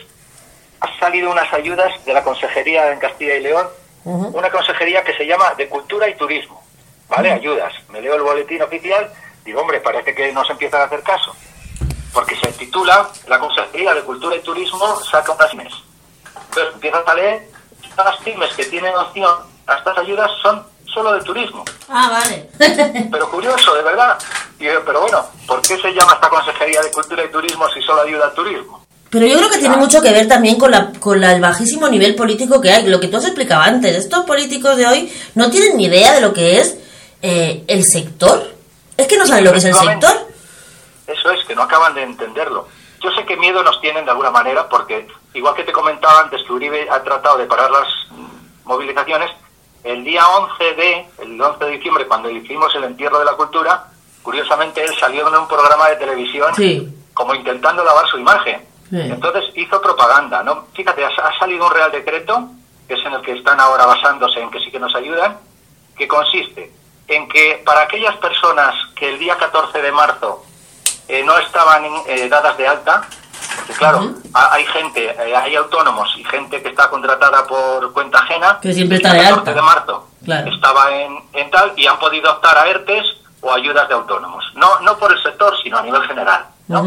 ha 0.80 0.98
salido 1.00 1.30
unas 1.30 1.52
ayudas 1.52 1.92
de 2.04 2.12
la 2.14 2.22
Consejería 2.22 2.92
en 2.92 2.98
Castilla 3.00 3.34
y 3.34 3.40
León, 3.40 3.66
una 4.04 4.50
consejería 4.50 5.02
que 5.02 5.14
se 5.14 5.26
llama 5.26 5.54
de 5.54 5.68
Cultura 5.68 6.08
y 6.08 6.16
Turismo. 6.16 6.62
¿Vale? 7.08 7.32
Ayudas. 7.32 7.72
Me 7.90 8.00
leo 8.00 8.14
el 8.14 8.22
boletín 8.22 8.62
oficial, 8.62 9.12
digo, 9.44 9.60
hombre, 9.60 9.80
parece 9.80 10.14
que 10.14 10.32
nos 10.32 10.48
empiezan 10.50 10.82
a 10.82 10.84
hacer 10.84 11.02
caso. 11.02 11.34
Porque 12.12 12.36
se 12.36 12.52
titula 12.52 13.08
La 13.26 13.38
Consejería 13.38 13.94
de 13.94 14.02
Cultura 14.02 14.36
y 14.36 14.40
Turismo 14.40 14.96
saca 15.00 15.32
unas 15.32 15.50
pymes. 15.50 15.74
Entonces 16.48 16.74
empiezas 16.74 17.06
a 17.06 17.14
leer, 17.14 17.48
las 17.96 18.16
pymes 18.18 18.54
que 18.54 18.64
tienen 18.66 18.94
opción 18.94 19.34
a 19.66 19.74
estas 19.76 19.98
ayudas 19.98 20.30
son 20.42 20.64
solo 20.92 21.12
de 21.14 21.22
turismo. 21.22 21.64
Ah, 21.88 22.08
vale. 22.10 22.48
Pero 23.10 23.30
curioso, 23.30 23.74
de 23.74 23.82
verdad. 23.82 24.18
Y 24.58 24.64
yo, 24.64 24.84
pero 24.84 25.00
bueno, 25.00 25.24
¿por 25.48 25.60
qué 25.62 25.76
se 25.76 25.92
llama 25.92 26.12
esta 26.12 26.28
Consejería 26.28 26.80
de 26.80 26.92
Cultura 26.92 27.24
y 27.24 27.28
Turismo 27.28 27.68
si 27.70 27.82
solo 27.82 28.02
ayuda 28.02 28.26
al 28.26 28.34
turismo? 28.34 28.83
Pero 29.14 29.26
yo 29.28 29.36
creo 29.38 29.48
que 29.48 29.58
tiene 29.58 29.76
mucho 29.76 30.02
que 30.02 30.10
ver 30.12 30.26
también 30.26 30.58
con, 30.58 30.72
la, 30.72 30.90
con 30.98 31.20
la- 31.20 31.32
el 31.34 31.40
bajísimo 31.40 31.86
nivel 31.88 32.16
político 32.16 32.60
que 32.60 32.72
hay. 32.72 32.84
Lo 32.86 32.98
que 32.98 33.06
tú 33.06 33.16
has 33.18 33.24
explicado 33.24 33.62
antes, 33.62 33.94
estos 33.94 34.24
políticos 34.24 34.76
de 34.76 34.86
hoy 34.88 35.12
no 35.36 35.50
tienen 35.50 35.76
ni 35.76 35.84
idea 35.84 36.12
de 36.14 36.20
lo 36.20 36.32
que 36.32 36.58
es 36.60 36.76
eh, 37.22 37.62
el 37.68 37.84
sector. 37.84 38.52
Es 38.96 39.06
que 39.06 39.16
no 39.16 39.24
saben 39.24 39.44
lo 39.44 39.52
que 39.52 39.58
es 39.58 39.64
el 39.66 39.74
sector. 39.74 40.16
Eso 41.06 41.30
es, 41.30 41.44
que 41.46 41.54
no 41.54 41.62
acaban 41.62 41.94
de 41.94 42.02
entenderlo. 42.02 42.66
Yo 43.02 43.10
sé 43.12 43.24
que 43.24 43.36
miedo 43.36 43.62
nos 43.62 43.80
tienen 43.80 44.04
de 44.04 44.10
alguna 44.10 44.30
manera, 44.32 44.68
porque 44.68 45.06
igual 45.34 45.54
que 45.54 45.62
te 45.64 45.70
comentaba 45.72 46.20
antes 46.22 46.42
que 46.46 46.52
Uribe 46.52 46.88
ha 46.90 47.02
tratado 47.02 47.38
de 47.38 47.44
parar 47.46 47.70
las 47.70 47.86
mm, 48.10 48.68
movilizaciones, 48.68 49.30
el 49.84 50.02
día 50.02 50.22
11 50.26 50.64
de, 50.74 51.06
el 51.22 51.40
11 51.40 51.64
de 51.66 51.70
diciembre, 51.72 52.06
cuando 52.08 52.30
hicimos 52.30 52.74
el 52.74 52.84
entierro 52.84 53.18
de 53.20 53.26
la 53.26 53.34
cultura, 53.34 53.84
curiosamente 54.22 54.82
él 54.82 54.90
salió 54.98 55.28
en 55.28 55.36
un 55.36 55.46
programa 55.46 55.88
de 55.90 55.96
televisión 55.96 56.52
Sí. 56.56 56.88
como 57.12 57.34
intentando 57.34 57.84
lavar 57.84 58.08
su 58.08 58.18
imagen. 58.18 58.62
Sí. 59.02 59.10
Entonces 59.10 59.44
hizo 59.56 59.80
propaganda, 59.82 60.42
¿no? 60.44 60.66
Fíjate, 60.74 61.04
ha, 61.04 61.08
ha 61.08 61.38
salido 61.38 61.66
un 61.66 61.72
real 61.72 61.90
decreto, 61.90 62.48
que 62.86 62.94
es 62.94 63.04
en 63.04 63.12
el 63.14 63.22
que 63.22 63.32
están 63.32 63.58
ahora 63.58 63.86
basándose 63.86 64.40
en 64.40 64.50
que 64.50 64.60
sí 64.60 64.70
que 64.70 64.78
nos 64.78 64.94
ayudan, 64.94 65.36
que 65.96 66.06
consiste 66.06 66.70
en 67.08 67.28
que 67.28 67.60
para 67.66 67.82
aquellas 67.82 68.16
personas 68.18 68.74
que 68.94 69.08
el 69.10 69.18
día 69.18 69.36
14 69.36 69.82
de 69.82 69.90
marzo 69.92 70.44
eh, 71.08 71.22
no 71.24 71.36
estaban 71.38 71.84
eh, 72.06 72.28
dadas 72.28 72.56
de 72.56 72.66
alta, 72.68 73.02
porque 73.56 73.72
claro, 73.74 74.14
ha- 74.32 74.54
hay 74.54 74.64
gente, 74.66 75.04
eh, 75.10 75.36
hay 75.36 75.54
autónomos 75.56 76.08
y 76.16 76.24
gente 76.24 76.62
que 76.62 76.68
está 76.68 76.88
contratada 76.88 77.46
por 77.46 77.92
cuenta 77.92 78.18
ajena, 78.20 78.58
Que 78.62 78.72
siempre 78.72 78.96
el 78.98 79.02
está 79.02 79.12
día 79.14 79.22
de 79.24 79.28
14 79.30 79.50
alta. 79.50 79.60
de 79.60 79.66
marzo 79.66 80.08
Claro. 80.24 80.50
estaba 80.54 80.90
en, 80.94 81.18
en 81.34 81.50
tal 81.50 81.72
y 81.76 81.86
han 81.86 81.98
podido 81.98 82.30
optar 82.32 82.56
a 82.56 82.66
ERTES 82.68 83.04
o 83.42 83.52
ayudas 83.52 83.86
de 83.88 83.94
autónomos. 83.94 84.44
No, 84.54 84.80
no 84.80 84.96
por 84.98 85.12
el 85.12 85.22
sector, 85.22 85.54
sino 85.62 85.76
a 85.78 85.82
nivel 85.82 86.02
general. 86.06 86.46
¿no? 86.68 86.82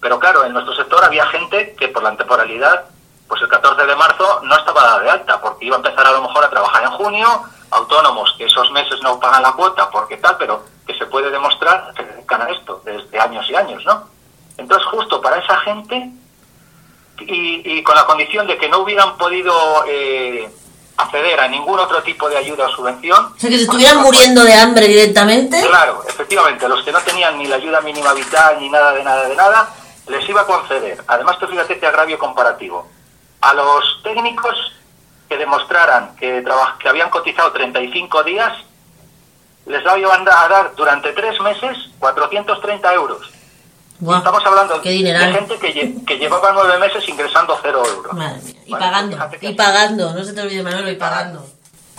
Pero 0.00 0.18
claro, 0.18 0.44
en 0.44 0.52
nuestro 0.52 0.74
sector 0.74 1.04
había 1.04 1.26
gente 1.26 1.74
que 1.78 1.88
por 1.88 2.02
la 2.02 2.16
temporalidad, 2.16 2.84
pues 3.28 3.42
el 3.42 3.48
14 3.48 3.86
de 3.86 3.96
marzo 3.96 4.40
no 4.42 4.56
estaba 4.56 4.82
dada 4.82 5.00
de 5.00 5.10
alta, 5.10 5.40
porque 5.40 5.66
iba 5.66 5.76
a 5.76 5.78
empezar 5.78 6.06
a 6.06 6.12
lo 6.12 6.22
mejor 6.22 6.44
a 6.44 6.50
trabajar 6.50 6.84
en 6.84 6.90
junio, 6.90 7.42
autónomos 7.70 8.34
que 8.38 8.44
esos 8.44 8.70
meses 8.70 9.00
no 9.02 9.18
pagan 9.18 9.42
la 9.42 9.52
cuota 9.52 9.90
porque 9.90 10.16
tal, 10.18 10.36
pero 10.38 10.62
que 10.86 10.94
se 10.94 11.06
puede 11.06 11.30
demostrar 11.30 11.92
que 11.94 12.04
dedican 12.04 12.42
a 12.42 12.50
esto 12.50 12.80
desde 12.84 13.18
años 13.18 13.44
y 13.50 13.56
años, 13.56 13.84
¿no? 13.84 14.08
Entonces 14.56 14.86
justo 14.88 15.20
para 15.20 15.38
esa 15.38 15.58
gente 15.60 16.10
y, 17.20 17.78
y 17.78 17.82
con 17.82 17.94
la 17.94 18.06
condición 18.06 18.46
de 18.46 18.56
que 18.56 18.68
no 18.68 18.78
hubieran 18.78 19.16
podido 19.16 19.84
eh, 19.88 20.48
acceder 20.96 21.40
a 21.40 21.48
ningún 21.48 21.78
otro 21.78 22.02
tipo 22.02 22.28
de 22.28 22.36
ayuda 22.36 22.66
o 22.66 22.70
subvención. 22.70 23.32
O 23.36 23.38
sea, 23.38 23.50
que 23.50 23.56
se 23.56 23.64
estuvieran 23.64 24.02
muriendo 24.02 24.42
de 24.44 24.54
hambre 24.54 24.88
directamente. 24.88 25.60
Claro, 25.66 26.02
efectivamente, 26.08 26.68
los 26.68 26.82
que 26.84 26.92
no 26.92 27.00
tenían 27.00 27.38
ni 27.38 27.46
la 27.46 27.56
ayuda 27.56 27.80
mínima 27.80 28.12
vital 28.14 28.56
ni 28.60 28.70
nada 28.70 28.92
de 28.92 29.04
nada 29.04 29.28
de 29.28 29.36
nada, 29.36 29.74
les 30.08 30.28
iba 30.28 30.42
a 30.42 30.46
conceder. 30.46 31.02
Además, 31.06 31.38
tú 31.38 31.46
fíjate 31.46 31.78
que 31.78 31.86
agravio 31.86 32.18
comparativo. 32.18 32.88
A 33.40 33.52
los 33.54 34.00
técnicos 34.02 34.54
que 35.28 35.36
demostraran 35.36 36.14
que, 36.16 36.44
que 36.78 36.88
habían 36.88 37.10
cotizado 37.10 37.52
35 37.52 38.22
días, 38.22 38.52
les 39.66 39.82
iban 39.98 40.26
a 40.28 40.48
dar 40.48 40.74
durante 40.76 41.12
tres 41.12 41.40
meses 41.40 41.76
430 41.98 42.94
euros. 42.94 43.30
Estamos 44.18 44.44
hablando 44.44 44.78
de 45.20 45.32
gente 45.32 45.58
que, 45.58 45.74
lle- 45.74 46.04
que 46.06 46.18
llevaba 46.18 46.52
nueve 46.52 46.78
meses 46.78 47.08
ingresando 47.08 47.58
cero 47.62 47.82
euros. 47.86 48.12
Madre 48.12 48.40
mía. 48.42 48.54
Y 48.66 48.72
Vale, 48.72 48.84
pagando, 48.84 49.16
y 49.40 49.54
pagando. 49.54 50.12
No 50.12 50.22
se 50.24 50.32
te 50.34 50.40
olvide, 50.42 50.62
Manolo, 50.62 50.90
y 50.90 50.96
pagando. 50.96 51.46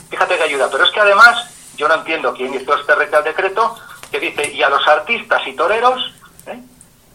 Fíjate 0.10 0.38
que 0.38 0.43
ayuda, 0.43 0.70
pero 0.72 0.84
es 0.86 0.91
que 0.91 0.99
además 0.99 1.49
yo 1.76 1.88
no 1.88 1.95
entiendo 1.95 2.34
quién 2.34 2.53
hizo 2.53 2.74
este 2.76 2.93
real 2.95 3.24
decreto 3.24 3.76
que 4.12 4.20
dice, 4.20 4.51
y 4.53 4.62
a 4.64 4.70
los 4.70 4.88
artistas 4.88 5.41
y 5.47 5.53
toreros 5.55 6.14
¿eh? 6.45 6.60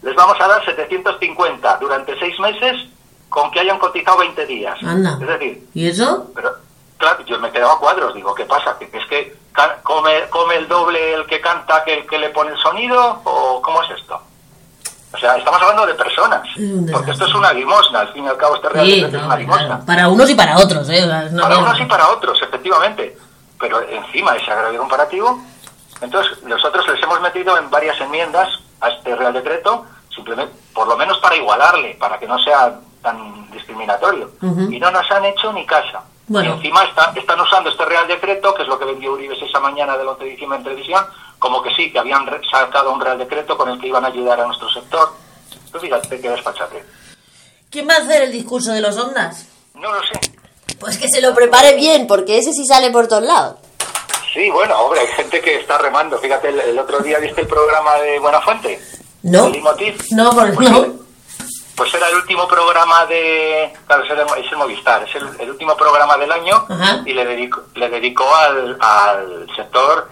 Les 0.02 0.14
vamos 0.14 0.36
a 0.40 0.48
dar 0.48 0.64
750 0.64 1.76
durante 1.78 2.18
seis 2.18 2.38
meses 2.40 2.88
con 3.28 3.50
que 3.50 3.60
hayan 3.60 3.78
cotizado 3.78 4.18
20 4.18 4.46
días. 4.46 4.76
Anda. 4.82 5.16
Es 5.20 5.26
decir, 5.26 5.66
¿Y 5.74 5.88
eso? 5.88 6.26
pero 6.34 6.52
claro, 6.98 7.24
yo 7.24 7.38
me 7.38 7.48
he 7.48 7.52
quedado 7.52 7.72
a 7.72 7.78
cuadros, 7.78 8.14
digo, 8.14 8.34
¿qué 8.34 8.44
pasa? 8.44 8.76
¿Que, 8.78 8.84
es 8.96 9.06
que 9.08 9.36
come, 9.82 10.28
come 10.30 10.56
el 10.56 10.68
doble 10.68 11.14
el 11.14 11.26
que 11.26 11.40
canta 11.40 11.82
que 11.84 11.94
el 12.00 12.06
que 12.06 12.18
le 12.18 12.30
pone 12.30 12.50
el 12.52 12.58
sonido? 12.58 13.20
¿O 13.24 13.62
cómo 13.62 13.82
es 13.82 13.90
esto? 13.98 14.20
O 15.14 15.18
sea, 15.18 15.36
estamos 15.36 15.60
hablando 15.60 15.84
de 15.86 15.94
personas, 15.94 16.42
porque 16.90 17.10
esto 17.10 17.26
es 17.26 17.34
una 17.34 17.52
limosna, 17.52 18.00
al 18.00 18.12
fin 18.14 18.24
y 18.24 18.28
al 18.28 18.36
cabo 18.38 18.56
este 18.56 18.70
Real 18.70 18.86
Sí, 18.86 18.94
Decreto 19.02 19.18
es 19.18 19.24
una 19.24 19.36
limosna. 19.36 19.66
claro. 19.66 19.84
Para 19.84 20.08
unos 20.08 20.30
y 20.30 20.34
para 20.34 20.58
otros, 20.58 20.88
¿eh? 20.88 21.06
Para 21.40 21.58
unos 21.58 21.80
y 21.80 21.84
para 21.84 22.08
otros, 22.08 22.40
efectivamente. 22.42 23.16
Pero 23.60 23.82
encima 23.82 24.34
ese 24.36 24.50
agravio 24.50 24.80
comparativo, 24.80 25.38
entonces 26.02 26.42
nosotros 26.44 26.86
les 26.88 27.02
hemos 27.02 27.20
metido 27.20 27.56
en 27.56 27.70
varias 27.70 27.98
enmiendas 28.00 28.48
a 28.80 28.88
este 28.88 29.14
Real 29.16 29.32
Decreto, 29.32 29.86
simplemente, 30.14 30.54
por 30.74 30.86
lo 30.88 30.96
menos 30.96 31.18
para 31.18 31.36
igualarle, 31.36 31.94
para 31.94 32.18
que 32.18 32.26
no 32.26 32.38
sea 32.42 32.78
tan 33.02 33.50
discriminatorio. 33.50 34.30
Y 34.70 34.78
no 34.78 34.90
nos 34.90 35.10
han 35.10 35.24
hecho 35.24 35.52
ni 35.52 35.64
casa. 35.66 36.02
Bueno. 36.28 36.50
Y 36.50 36.52
encima 36.56 36.84
está- 36.84 37.12
están 37.16 37.40
usando 37.40 37.70
este 37.70 37.84
Real 37.84 38.06
Decreto, 38.06 38.54
que 38.54 38.62
es 38.62 38.68
lo 38.68 38.78
que 38.78 38.84
vendió 38.84 39.12
Uribe 39.12 39.36
esa 39.44 39.60
mañana 39.60 39.96
del 39.96 40.08
11 40.08 40.24
de 40.24 40.30
diciembre 40.30 40.58
en 40.58 40.64
televisión, 40.64 41.04
como 41.38 41.62
que 41.62 41.74
sí, 41.74 41.92
que 41.92 41.98
habían 41.98 42.24
sacado 42.50 42.92
un 42.92 43.00
Real 43.00 43.18
Decreto 43.18 43.56
con 43.56 43.68
el 43.68 43.80
que 43.80 43.88
iban 43.88 44.04
a 44.04 44.08
ayudar 44.08 44.40
a 44.40 44.46
nuestro 44.46 44.68
sector. 44.70 45.12
Tú 45.72 45.78
fíjate 45.78 46.20
qué 46.20 46.30
despachate. 46.30 46.84
¿Quién 47.70 47.88
va 47.88 47.94
a 47.94 47.98
hacer 47.98 48.22
el 48.22 48.32
discurso 48.32 48.72
de 48.72 48.80
los 48.80 48.96
ondas? 48.98 49.46
No 49.74 49.92
lo 49.92 50.00
sé. 50.02 50.20
Pues 50.78 50.98
que 50.98 51.08
se 51.08 51.20
lo 51.20 51.34
prepare 51.34 51.74
bien, 51.76 52.06
porque 52.06 52.38
ese 52.38 52.52
sí 52.52 52.66
sale 52.66 52.90
por 52.90 53.08
todos 53.08 53.22
lados. 53.24 53.56
Sí, 54.32 54.50
bueno, 54.50 54.78
hombre, 54.80 55.00
hay 55.00 55.06
gente 55.08 55.40
que 55.40 55.56
está 55.56 55.78
remando. 55.78 56.18
Fíjate, 56.18 56.48
el, 56.48 56.60
el 56.60 56.78
otro 56.78 57.00
día 57.00 57.18
viste 57.18 57.42
el 57.42 57.46
programa 57.46 57.96
de 57.96 58.18
Buenafuente. 58.18 58.80
¿No? 59.24 59.46
El. 59.46 59.94
No, 60.12 60.30
por- 60.30 60.54
Pues, 60.54 60.70
no. 60.70 60.86
Pues 61.76 61.92
era 61.94 62.06
el 62.10 62.16
último 62.16 62.46
programa 62.46 63.06
de... 63.06 63.72
Claro, 63.86 64.04
es 64.04 64.10
el, 64.10 64.44
es 64.44 64.52
el 64.52 64.58
Movistar, 64.58 65.02
es 65.08 65.14
el, 65.16 65.28
el 65.40 65.50
último 65.50 65.74
programa 65.76 66.16
del 66.18 66.30
año 66.30 66.66
Ajá. 66.68 67.00
y 67.04 67.12
le 67.14 67.24
dedicó, 67.24 67.62
le 67.74 67.88
dedicó 67.88 68.32
al, 68.34 68.76
al 68.78 69.46
sector, 69.56 70.08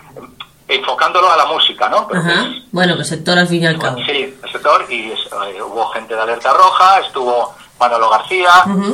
enfocándolo 0.66 1.30
a 1.30 1.36
la 1.36 1.44
música, 1.46 1.88
¿no? 1.88 2.08
Ajá. 2.12 2.46
Bueno, 2.72 2.96
que 2.96 3.04
sector 3.04 3.38
al 3.38 3.46
fin 3.46 3.62
y 3.62 3.66
al 3.66 3.78
cabo. 3.78 3.98
Sí, 4.06 4.34
el 4.42 4.50
sector, 4.50 4.86
y 4.88 5.12
es- 5.12 5.26
eh, 5.26 5.62
hubo 5.62 5.86
gente 5.90 6.14
de 6.14 6.20
Alerta 6.20 6.52
Roja, 6.54 7.00
estuvo 7.00 7.54
Manolo 7.81 8.11
García 8.11 8.51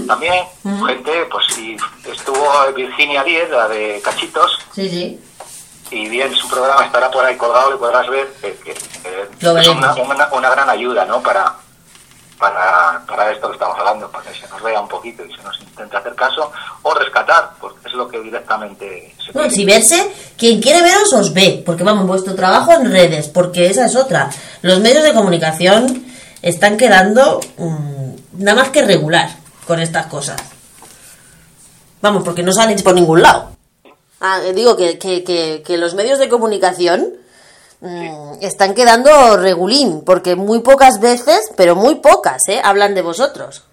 también, 0.07 0.45
gente, 0.87 1.27
pues 1.31 1.45
y 1.59 1.77
estuvo 2.09 2.49
Virginia 2.75 3.25
Díez, 3.25 3.51
la 3.51 3.67
de 3.69 4.01
Cachitos, 4.03 4.59
Sí, 4.75 4.89
sí. 4.89 5.21
y 5.91 6.09
bien 6.09 6.33
su 6.35 6.49
programa 6.49 6.87
estará 6.87 7.11
por 7.11 7.25
ahí 7.25 7.37
colgado 7.37 7.75
y 7.75 7.79
podrás 7.79 8.09
ver 8.09 8.29
que, 8.41 8.55
que- 8.59 8.75
que 8.75 9.29
Lo 9.41 9.59
es 9.59 9.67
una, 9.69 9.93
una- 9.95 10.29
una 10.33 10.51
gran 10.51 10.71
ayuda 10.71 11.05
¿no? 11.05 11.21
para, 11.21 11.53
para, 12.39 13.03
para 13.07 13.33
esto 13.33 13.49
que 13.49 13.55
estamos 13.55 13.79
hablando, 13.79 14.09
para 14.11 14.31
que 14.31 14.39
se 14.39 14.47
nos 14.49 14.63
vea 14.63 14.81
un 14.81 14.89
poquito 14.89 15.25
y 15.25 15.35
se 15.35 15.43
nos 15.43 15.59
intente 15.61 15.97
hacer 15.97 16.15
caso 16.15 16.53
o 16.83 16.95
rescatar, 16.95 17.51
porque 17.61 17.89
es 17.89 17.95
lo 17.95 18.07
que 18.09 18.21
directamente 18.21 19.15
se 19.19 19.33
No, 19.37 19.45
pide. 19.45 19.51
si 19.51 19.65
verse, 19.65 20.13
quien 20.39 20.61
quiere 20.61 20.83
veros 20.83 21.13
os 21.13 21.33
ve, 21.33 21.63
porque 21.65 21.83
vamos, 21.83 22.07
vuestro 22.07 22.35
trabajo 22.35 22.73
en 22.73 22.91
redes, 22.93 23.29
porque 23.29 23.67
esa 23.67 23.87
es 23.87 23.97
otra. 23.97 24.31
Los 24.63 24.81
medios 24.81 25.03
de 25.03 25.15
comunicación 25.15 26.05
están 26.43 26.77
quedando 26.77 27.41
mm, 27.57 27.96
nada 28.39 28.63
más 28.63 28.71
que 28.71 28.83
regular 28.83 29.29
con 29.67 29.81
estas 29.81 30.07
cosas. 30.07 30.41
Vamos, 32.01 32.23
porque 32.25 32.43
no 32.43 32.53
salen 32.53 32.81
por 32.83 32.95
ningún 32.95 33.23
lado. 33.23 33.51
Ah, 34.21 34.41
eh, 34.45 34.53
digo 34.53 34.77
que, 34.77 34.99
que, 34.99 35.25
que, 35.25 35.63
que 35.67 35.77
los 35.77 35.95
medios 35.95 36.19
de 36.19 36.29
comunicación 36.29 37.13
mm, 37.81 38.35
están 38.41 38.75
quedando 38.75 39.37
regulín, 39.37 40.03
porque 40.05 40.37
muy 40.37 40.61
pocas 40.61 41.01
veces, 41.01 41.51
pero 41.57 41.75
muy 41.77 41.97
pocas, 41.97 42.49
¿eh? 42.49 42.61
Hablan 42.63 42.95
de 42.95 43.03
vosotros. 43.03 43.65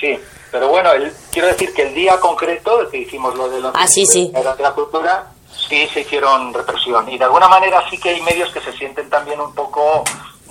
Sí, 0.00 0.18
pero 0.50 0.68
bueno, 0.68 0.92
el- 0.92 1.12
quiero 1.30 1.48
decir 1.48 1.72
que 1.74 1.82
el 1.82 1.94
día 1.94 2.18
concreto 2.18 2.80
el 2.80 2.88
que 2.90 2.98
hicimos 2.98 3.34
lo 3.36 3.48
de 3.48 3.60
la, 3.60 3.70
Ah, 3.74 3.86
sí, 3.86 4.04
sí. 4.06 4.32
de 4.34 4.62
la 4.62 4.72
cultura, 4.72 5.26
sí 5.68 5.86
se 5.92 6.00
hicieron 6.00 6.52
represión. 6.52 7.08
Y 7.08 7.18
de 7.18 7.24
alguna 7.24 7.48
manera 7.48 7.84
sí 7.90 7.98
que 7.98 8.10
hay 8.10 8.20
medios 8.22 8.50
que 8.52 8.60
se 8.60 8.72
sienten 8.72 9.08
también 9.10 9.40
un 9.40 9.54
poco 9.54 10.02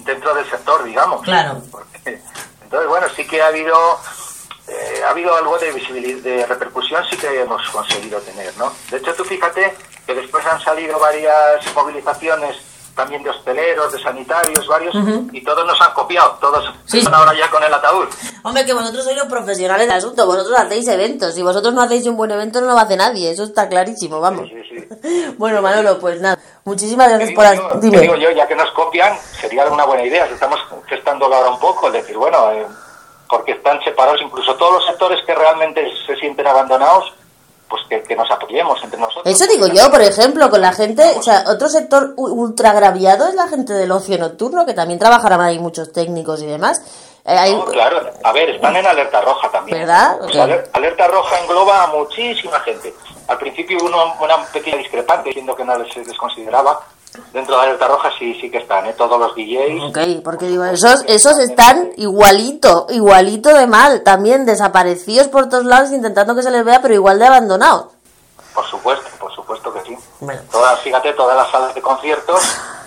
dentro 0.06 0.34
del 0.34 0.50
sector, 0.50 0.84
digamos. 0.86 1.22
Claro. 1.24 1.62
Porque- 1.72 2.22
entonces, 2.72 2.90
bueno, 2.90 3.08
sí 3.14 3.28
que 3.28 3.42
ha 3.42 3.48
habido 3.48 3.76
eh, 4.70 5.04
ha 5.06 5.10
habido 5.10 5.36
algo 5.36 5.58
de 5.60 5.74
visibilidad, 5.74 6.20
de 6.24 6.46
repercusión 6.46 7.04
sí 7.10 7.18
que 7.18 7.42
hemos 7.42 7.70
conseguido 7.70 8.22
tener, 8.22 8.56
¿no? 8.56 8.74
De 8.90 8.96
hecho, 8.96 9.14
tú 9.14 9.26
fíjate 9.26 9.76
que 10.06 10.16
después 10.16 10.46
han 10.46 10.62
salido 10.62 10.98
varias 10.98 11.76
movilizaciones 11.76 12.56
también 12.96 13.24
de 13.24 13.30
hosteleros, 13.30 13.92
de 13.92 14.00
sanitarios, 14.02 14.68
varios, 14.68 14.96
y 15.32 15.44
todos 15.44 15.66
nos 15.66 15.80
han 15.82 15.94
copiado, 15.94 16.38
todos 16.42 16.74
Sí. 16.86 17.00
están 17.00 17.14
ahora 17.14 17.34
ya 17.34 17.50
con 17.50 17.64
el 17.64 17.74
ataúd. 17.74 18.08
Hombre, 18.44 18.66
que 18.66 18.74
vosotros 18.74 19.04
sois 19.04 19.18
los 19.18 19.28
profesionales 19.28 19.88
del 19.88 19.98
asunto, 19.98 20.26
vosotros 20.26 20.58
hacéis 20.60 20.88
eventos, 20.88 21.34
si 21.34 21.42
vosotros 21.42 21.74
no 21.74 21.82
hacéis 21.82 22.06
un 22.08 22.18
buen 22.18 22.32
evento 22.32 22.60
no 22.62 22.68
lo 22.68 22.78
hace 22.80 22.96
nadie, 22.98 23.32
eso 23.32 23.44
está 23.44 23.68
clarísimo, 23.70 24.20
vamos. 24.20 24.50
Sí, 24.50 24.56
sí, 24.70 24.88
sí. 25.02 25.36
Bueno, 25.38 25.62
Manolo, 25.62 25.98
pues 26.00 26.20
nada, 26.22 26.38
muchísimas 26.66 27.10
gracias 27.10 27.32
por... 27.32 27.46
yo, 27.56 27.80
Dime. 27.80 28.00
digo 28.02 28.16
yo, 28.16 28.32
ya 28.32 28.48
que 28.48 28.56
nos 28.56 28.70
copian, 28.72 29.18
sería 29.40 29.66
una 29.66 29.86
buena 29.86 30.04
idea. 30.04 30.26
Estamos 30.26 30.60
gestándolo 30.88 31.36
ahora 31.36 31.50
un 31.52 31.60
poco, 31.60 31.88
el 31.88 31.94
decir, 31.94 32.18
bueno, 32.18 32.52
eh, 32.52 32.66
porque 33.30 33.54
están 33.54 33.82
separados 33.84 34.22
incluso 34.22 34.54
todos 34.56 34.74
los 34.74 34.86
sectores 34.86 35.20
que 35.26 35.34
realmente 35.34 35.88
se 36.06 36.16
sienten 36.18 36.46
abandonados, 36.48 37.14
pues 37.72 37.82
que, 37.90 38.04
que 38.04 38.16
nos 38.16 38.30
apoyemos 38.30 38.78
entre 38.84 39.00
nosotros. 39.00 39.24
Eso 39.26 39.48
digo 39.52 39.66
yo, 39.68 39.90
por 39.90 40.02
ejemplo, 40.02 40.50
con 40.50 40.60
la 40.62 40.74
gente, 40.74 41.02
o 41.18 41.24
sea, 41.24 41.46
otro 41.48 41.70
sector 41.70 42.14
ultra 42.18 42.72
agraviado 42.72 43.28
es 43.30 43.34
la 43.36 43.48
gente 43.48 43.72
del 43.74 43.92
ocio 43.92 44.18
nocturno, 44.18 44.66
que 44.66 44.74
también 44.74 45.00
trabajarán 45.00 45.40
ahí 45.42 45.58
muchos 45.58 45.92
técnicos 45.94 46.42
y 46.44 46.46
demás. 46.48 46.82
Eh, 47.26 47.38
hay- 47.38 47.56
No, 47.56 47.66
claro, 47.66 48.02
a 48.24 48.32
ver, 48.34 48.50
están 48.50 48.76
en 48.76 48.86
alerta 48.86 49.22
roja 49.22 49.50
también. 49.50 49.78
¿Verdad? 49.80 50.20
Alerta 50.74 51.08
roja 51.08 51.40
engloba 51.40 51.84
a 51.84 51.88
muchísima 51.88 52.60
gente. 52.60 52.94
Al 53.28 53.38
principio 53.38 53.78
hubo 53.80 53.88
una, 53.88 54.36
una 54.36 54.46
pequeña 54.48 54.78
discrepancia, 54.78 55.26
diciendo 55.30 55.56
que 55.56 55.64
no 55.64 55.78
les 55.78 56.08
desconsideraba. 56.08 56.82
Dentro 57.34 57.58
de 57.58 57.64
alerta 57.64 57.88
roja 57.88 58.10
sí, 58.18 58.38
sí 58.40 58.50
que 58.50 58.60
están, 58.60 58.86
¿eh? 58.86 58.94
todos 58.98 59.20
los 59.20 59.36
DJs. 59.36 59.84
Ok, 59.90 60.24
porque 60.24 60.48
digo, 60.48 60.64
esos, 60.64 61.04
esos 61.08 61.38
están 61.40 61.92
igualito, 61.98 62.88
igualito 62.90 63.54
de 63.54 63.68
mal, 63.68 64.02
también 64.04 64.46
desaparecidos 64.46 65.28
por 65.28 65.50
todos 65.50 65.66
lados 65.66 65.92
intentando 65.92 66.36
que 66.36 66.44
se 66.44 66.52
les 66.52 66.64
vea, 66.64 66.82
pero 66.82 66.94
igual 66.94 67.20
de 67.20 67.28
abandonados. 67.28 67.88
Por 68.54 68.66
supuesto, 68.66 69.08
por 69.20 69.34
supuesto 69.34 69.74
que 69.74 69.82
sí. 69.82 69.98
Bueno. 70.22 70.42
Todas, 70.52 70.80
fíjate, 70.80 71.14
todas 71.14 71.36
las 71.36 71.52
salas 71.52 71.76
de 71.76 71.82
conciertos 71.82 72.42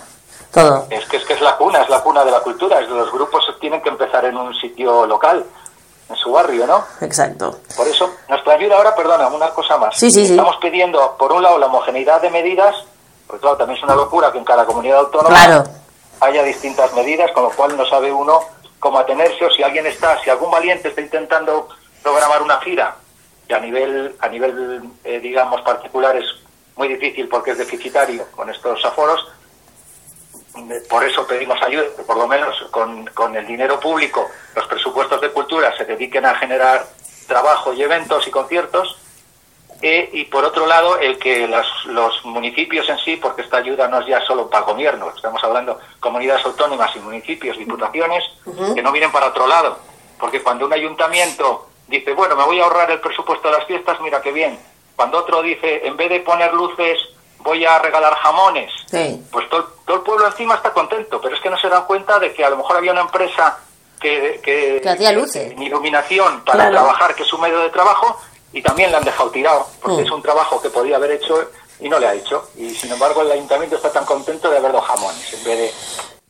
Todo. 0.55 0.87
Es 0.89 1.05
que 1.07 1.17
es 1.17 1.25
que 1.25 1.33
es 1.33 1.41
la 1.41 1.57
cuna, 1.57 1.81
es 1.81 1.89
la 1.89 2.01
cuna 2.01 2.23
de 2.23 2.31
la 2.31 2.39
cultura. 2.39 2.79
Es 2.79 2.87
los 2.87 3.11
grupos 3.11 3.43
tienen 3.59 3.81
que 3.81 3.89
empezar 3.89 4.23
en 4.25 4.37
un 4.37 4.53
sitio 4.53 5.05
local, 5.05 5.43
en 6.07 6.15
su 6.15 6.31
barrio, 6.31 6.65
¿no? 6.65 6.85
Exacto. 7.01 7.59
Por 7.75 7.87
eso, 7.87 8.09
nuestra 8.29 8.53
ayuda 8.53 8.77
ahora, 8.77 8.95
perdona, 8.95 9.27
una 9.27 9.49
cosa 9.49 9.75
más. 9.77 9.97
Sí, 9.97 10.09
sí, 10.11 10.25
sí. 10.25 10.31
Estamos 10.31 10.55
pidiendo, 10.57 11.17
por 11.17 11.33
un 11.33 11.43
lado, 11.43 11.57
la 11.57 11.65
homogeneidad 11.65 12.21
de 12.21 12.29
medidas, 12.29 12.75
porque 13.27 13.41
claro, 13.41 13.57
también 13.57 13.77
es 13.77 13.83
una 13.83 13.95
locura 13.95 14.31
que 14.31 14.37
en 14.37 14.45
cada 14.45 14.65
comunidad 14.65 14.99
autónoma 14.99 15.35
Claro. 15.35 15.63
haya 16.21 16.43
distintas 16.43 16.93
medidas, 16.93 17.31
con 17.31 17.43
lo 17.43 17.49
cual 17.51 17.75
no 17.77 17.85
sabe 17.85 18.11
uno 18.11 18.41
cómo 18.79 18.99
atenerse 18.99 19.45
o 19.45 19.51
si 19.51 19.63
alguien 19.63 19.85
está, 19.87 20.21
si 20.23 20.29
algún 20.29 20.51
valiente 20.51 20.89
está 20.89 21.01
intentando 21.01 21.67
programar 22.03 22.41
una 22.43 22.59
gira, 22.61 22.95
que 23.47 23.55
a 23.55 23.59
nivel, 23.59 24.15
a 24.19 24.27
nivel 24.27 24.83
eh, 25.03 25.19
digamos, 25.19 25.61
particular 25.61 26.15
es 26.15 26.25
muy 26.75 26.87
difícil 26.87 27.27
porque 27.27 27.51
es 27.51 27.57
deficitario 27.57 28.25
con 28.35 28.49
estos 28.49 28.83
aforos, 28.85 29.27
por 30.89 31.03
eso 31.03 31.27
pedimos 31.27 31.61
ayuda, 31.61 31.83
que 31.97 32.03
por 32.03 32.17
lo 32.17 32.27
menos 32.27 32.55
con, 32.71 33.05
con 33.07 33.35
el 33.35 33.45
dinero 33.45 33.79
público, 33.79 34.29
los 34.55 34.65
presupuestos 34.67 35.19
de 35.19 35.31
cultura 35.31 35.75
se 35.77 35.85
dediquen 35.85 36.25
a 36.25 36.35
generar 36.35 36.85
trabajo 37.27 37.73
y 37.73 37.83
eventos 37.83 38.25
y 38.27 38.31
conciertos. 38.31 38.97
Eh, 39.81 40.09
y 40.13 40.25
por 40.25 40.43
otro 40.45 40.65
lado, 40.65 40.97
el 40.99 41.17
que 41.19 41.47
las- 41.47 41.85
los 41.85 42.23
municipios 42.25 42.87
en 42.89 42.97
sí, 42.99 43.17
porque 43.17 43.41
esta 43.41 43.57
ayuda 43.57 43.87
no 43.87 43.99
es 43.99 44.07
ya 44.07 44.21
solo 44.21 44.49
para 44.49 44.65
el 44.65 44.71
gobierno, 44.71 45.11
estamos 45.15 45.43
hablando 45.43 45.79
comunidades 45.99 46.45
autónomas 46.45 46.95
y 46.95 46.99
municipios, 46.99 47.57
diputaciones, 47.57 48.23
que 48.73 48.81
no 48.81 48.91
vienen 48.91 49.11
para 49.11 49.27
otro 49.27 49.45
lado. 49.47 49.77
Porque 50.19 50.41
cuando 50.41 50.65
un 50.65 50.73
ayuntamiento 50.73 51.67
dice, 51.87 52.13
bueno, 52.13 52.35
me 52.35 52.43
voy 52.45 52.59
a 52.59 52.63
ahorrar 52.63 52.89
el 52.89 52.99
presupuesto 53.01 53.49
de 53.51 53.57
las 53.57 53.65
fiestas, 53.67 53.99
mira 54.01 54.21
qué 54.21 54.31
bien. 54.31 54.57
Cuando 54.95 55.19
otro 55.19 55.41
dice, 55.41 55.85
en 55.85 55.97
vez 55.97 56.09
de 56.09 56.21
poner 56.21 56.53
luces, 56.53 56.97
voy 57.39 57.63
a 57.65 57.77
regalar 57.79 58.15
jamones, 58.15 58.71
Sí. 58.87 59.21
pues 59.31 59.47
todo, 59.49 59.73
todo 59.85 59.97
el 59.97 60.03
pueblo 60.03 60.25
encima 60.25 60.55
está 60.55 60.71
contento, 60.73 61.19
pero 61.21 61.35
es 61.35 61.41
que 61.41 61.49
no 61.49 61.57
se 61.59 61.69
dan 61.69 61.85
cuenta 61.85 62.17
de 62.17 62.33
que 62.33 62.43
a 62.45 62.49
lo 62.49 62.57
mejor 62.57 62.77
había 62.77 62.91
una 62.93 63.01
empresa 63.01 63.59
que, 63.99 64.39
que, 64.43 64.79
Que 64.81 64.89
hacía 64.89 65.11
luces. 65.11 65.51
en 65.51 65.61
iluminación 65.61 66.41
para 66.43 66.69
Claro. 66.69 66.71
trabajar, 66.85 67.13
que 67.13 67.23
es 67.23 67.29
su 67.29 67.37
medio 67.37 67.59
de 67.59 67.69
trabajo, 67.69 68.19
y 68.55 68.61
también 68.61 68.89
le 68.89 68.97
han 68.97 69.03
dejado 69.03 69.29
tirado, 69.31 69.67
porque 69.81 70.01
Mm. 70.01 70.05
es 70.05 70.11
un 70.11 70.21
trabajo 70.21 70.61
que 70.61 70.69
podía 70.69 70.95
haber 70.95 71.11
hecho 71.11 71.37
y 71.81 71.89
no 71.89 71.99
le 71.99 72.07
ha 72.07 72.13
hecho. 72.13 72.49
Y 72.57 72.69
sin 72.69 72.89
embargo 72.89 73.21
el 73.21 73.29
ayuntamiento 73.31 73.75
está 73.75 73.91
tan 73.91 74.05
contento 74.05 74.49
de 74.49 74.57
haber 74.57 74.71
dado 74.71 74.83
jamones 74.85 75.33
en 75.33 75.43
vez 75.43 75.57
de... 75.59 75.73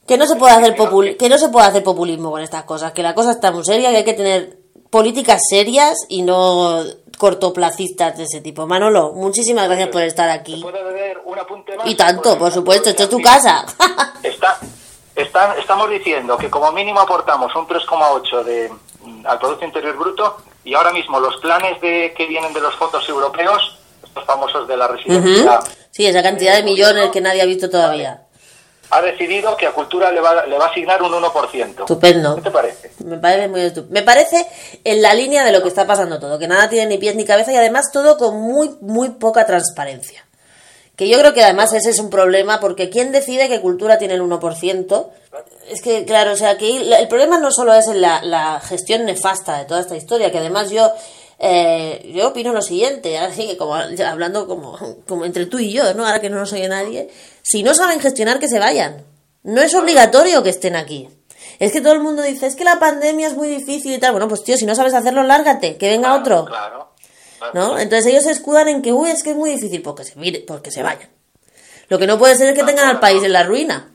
Que 0.08 0.18
no 0.18 0.26
se 0.26 0.36
puede 0.36 0.54
hacer 0.56 0.76
popul 0.76 1.18
que 1.18 1.30
no 1.30 1.38
se 1.38 1.50
puede 1.50 1.68
hacer 1.68 1.84
populismo 1.84 2.32
con 2.32 2.42
estas 2.42 2.64
cosas, 2.64 2.94
que 2.94 3.04
la 3.04 3.14
cosa 3.14 3.32
está 3.32 3.52
muy 3.52 3.64
seria, 3.64 3.92
que 3.92 3.98
hay 3.98 4.04
que 4.04 4.14
tener 4.16 4.58
políticas 4.90 5.40
serias 5.48 6.00
y 6.10 6.24
no 6.24 6.84
cortoplacistas 7.18 8.18
de 8.18 8.24
ese 8.24 8.42
tipo. 8.42 8.66
Manolo, 8.66 9.14
muchísimas 9.14 9.68
gracias 9.68 9.90
por 9.90 10.02
estar 10.02 10.30
aquí. 10.30 10.62
¿Puede 10.64 10.84
beber 10.84 11.22
un 11.26 11.38
apunte 11.38 11.78
más? 11.78 11.86
Y 11.88 11.94
tanto, 11.96 12.38
por 12.40 12.52
supuesto, 12.52 12.90
esto 12.90 13.04
es 13.04 13.10
tu 13.10 13.22
casa. 13.22 13.66
Está, 14.24 14.58
está 15.16 15.56
estamos 15.60 15.90
diciendo 15.92 16.38
que 16.38 16.50
como 16.50 16.72
mínimo 16.72 17.00
aportamos 17.00 17.56
un 17.56 17.68
3,8 17.68 18.44
de 18.44 18.72
mm, 19.04 19.28
al 19.28 19.38
Producto 19.38 19.66
Interior 19.66 19.96
Bruto 19.96 20.38
y 20.66 20.74
ahora 20.74 20.92
mismo 20.92 21.20
los 21.20 21.38
planes 21.38 21.80
de 21.80 22.14
que 22.18 22.26
vienen 22.26 22.52
de 22.54 22.60
los 22.60 22.76
fondos 22.76 23.08
europeos, 23.08 23.78
estos 24.04 24.26
famosos 24.26 24.68
de 24.68 24.76
la 24.78 24.88
residencia, 24.88 25.60
Sí, 25.92 26.06
esa 26.06 26.22
cantidad 26.22 26.56
de 26.58 26.64
millones 26.64 27.10
que 27.12 27.22
nadie 27.22 27.42
ha 27.42 27.46
visto 27.46 27.70
todavía. 27.70 28.22
ha 28.92 29.02
decidido 29.02 29.56
que 29.58 29.66
a 29.66 29.72
Cultura 29.72 30.12
le 30.12 30.20
va, 30.22 30.46
le 30.46 30.58
va 30.58 30.66
a 30.66 30.70
asignar 30.70 31.02
un 31.02 31.12
1%. 31.14 31.80
Estupendo. 31.80 32.36
¿Qué 32.36 32.42
te 32.42 32.52
parece? 32.52 32.92
Me 33.04 33.18
parece 33.18 33.48
muy 33.48 33.62
estu- 33.62 33.88
Me 33.90 34.02
parece 34.04 34.46
en 34.84 35.02
la 35.02 35.14
línea 35.14 35.44
de 35.46 35.52
lo 35.54 35.62
que 35.64 35.70
está 35.70 35.88
pasando 35.88 36.20
todo, 36.20 36.38
que 36.38 36.48
nada 36.48 36.70
tiene 36.70 36.88
ni 36.88 36.98
pies 36.98 37.16
ni 37.16 37.24
cabeza 37.26 37.52
y 37.54 37.56
además 37.56 37.92
todo 37.94 38.18
con 38.18 38.36
muy, 38.42 38.76
muy 38.82 39.10
poca 39.12 39.46
transparencia. 39.46 40.25
Que 40.96 41.10
yo 41.10 41.20
creo 41.20 41.34
que 41.34 41.44
además 41.44 41.74
ese 41.74 41.90
es 41.90 42.00
un 42.00 42.10
problema 42.10 42.60
porque 42.60 42.90
¿quién 42.90 43.12
decide 43.12 43.50
que 43.50 43.62
cultura 43.62 43.98
tiene 43.98 44.14
el 44.14 44.22
1%? 44.22 45.08
Es 45.70 45.82
que, 45.82 46.06
claro, 46.06 46.32
o 46.32 46.36
sea, 46.38 46.58
que 46.58 46.78
el 46.78 47.08
problema 47.08 47.38
no 47.38 47.52
solo 47.52 47.74
es 47.74 47.88
en 47.88 48.00
la, 48.00 48.22
la 48.24 48.62
gestión 48.62 49.06
nefasta 49.06 49.58
de 49.58 49.66
toda 49.66 49.82
esta 49.82 49.98
historia, 49.98 50.32
que 50.32 50.38
además 50.38 50.70
yo, 50.70 50.92
eh, 51.40 52.12
yo 52.16 52.30
opino 52.30 52.54
lo 52.54 52.62
siguiente, 52.62 53.18
así 53.18 53.48
que 53.48 53.58
como 53.58 53.76
hablando 53.76 54.48
como, 54.48 54.78
como 55.08 55.26
entre 55.26 55.48
tú 55.48 55.60
y 55.60 55.74
yo, 55.74 55.94
¿no? 55.96 56.06
Ahora 56.06 56.22
que 56.22 56.30
no 56.30 56.38
nos 56.38 56.54
oye 56.54 56.70
nadie, 56.70 57.10
si 57.42 57.64
no 57.64 57.74
saben 57.74 58.00
gestionar, 58.00 58.40
que 58.40 58.48
se 58.48 58.60
vayan. 58.60 59.04
No 59.44 59.62
es 59.62 59.76
obligatorio 59.76 60.44
que 60.44 60.50
estén 60.50 60.76
aquí. 60.76 61.10
Es 61.60 61.72
que 61.72 61.82
todo 61.82 61.94
el 61.94 62.00
mundo 62.00 62.22
dice, 62.22 62.48
es 62.48 62.56
que 62.56 62.64
la 62.64 62.80
pandemia 62.80 63.28
es 63.28 63.36
muy 63.36 63.48
difícil 63.48 63.94
y 63.94 63.98
tal. 63.98 64.12
Bueno, 64.12 64.28
pues 64.28 64.44
tío, 64.44 64.58
si 64.58 64.66
no 64.66 64.76
sabes 64.76 64.94
hacerlo, 64.94 65.24
lárgate, 65.24 65.78
que 65.78 65.90
venga 65.90 66.16
otro. 66.16 66.46
Claro. 66.46 66.95
¿No? 67.54 67.78
Entonces 67.78 68.12
ellos 68.12 68.24
se 68.24 68.32
escudan 68.32 68.68
en 68.68 68.82
que, 68.82 68.94
uy, 68.94 69.10
es 69.10 69.24
que 69.24 69.32
es 69.32 69.36
muy 69.36 69.52
difícil, 69.52 69.82
porque 69.82 70.04
se, 70.04 70.16
mire, 70.16 70.44
porque 70.46 70.72
se 70.72 70.84
vayan. 70.84 71.10
Lo 71.88 72.00
que 72.00 72.08
no 72.08 72.18
puede 72.18 72.36
ser 72.36 72.50
es 72.50 72.56
que 72.56 72.64
tengan 72.64 72.88
al 72.88 73.00
país 73.00 73.24
en 73.24 73.34
la 73.34 73.44
ruina. 73.44 73.95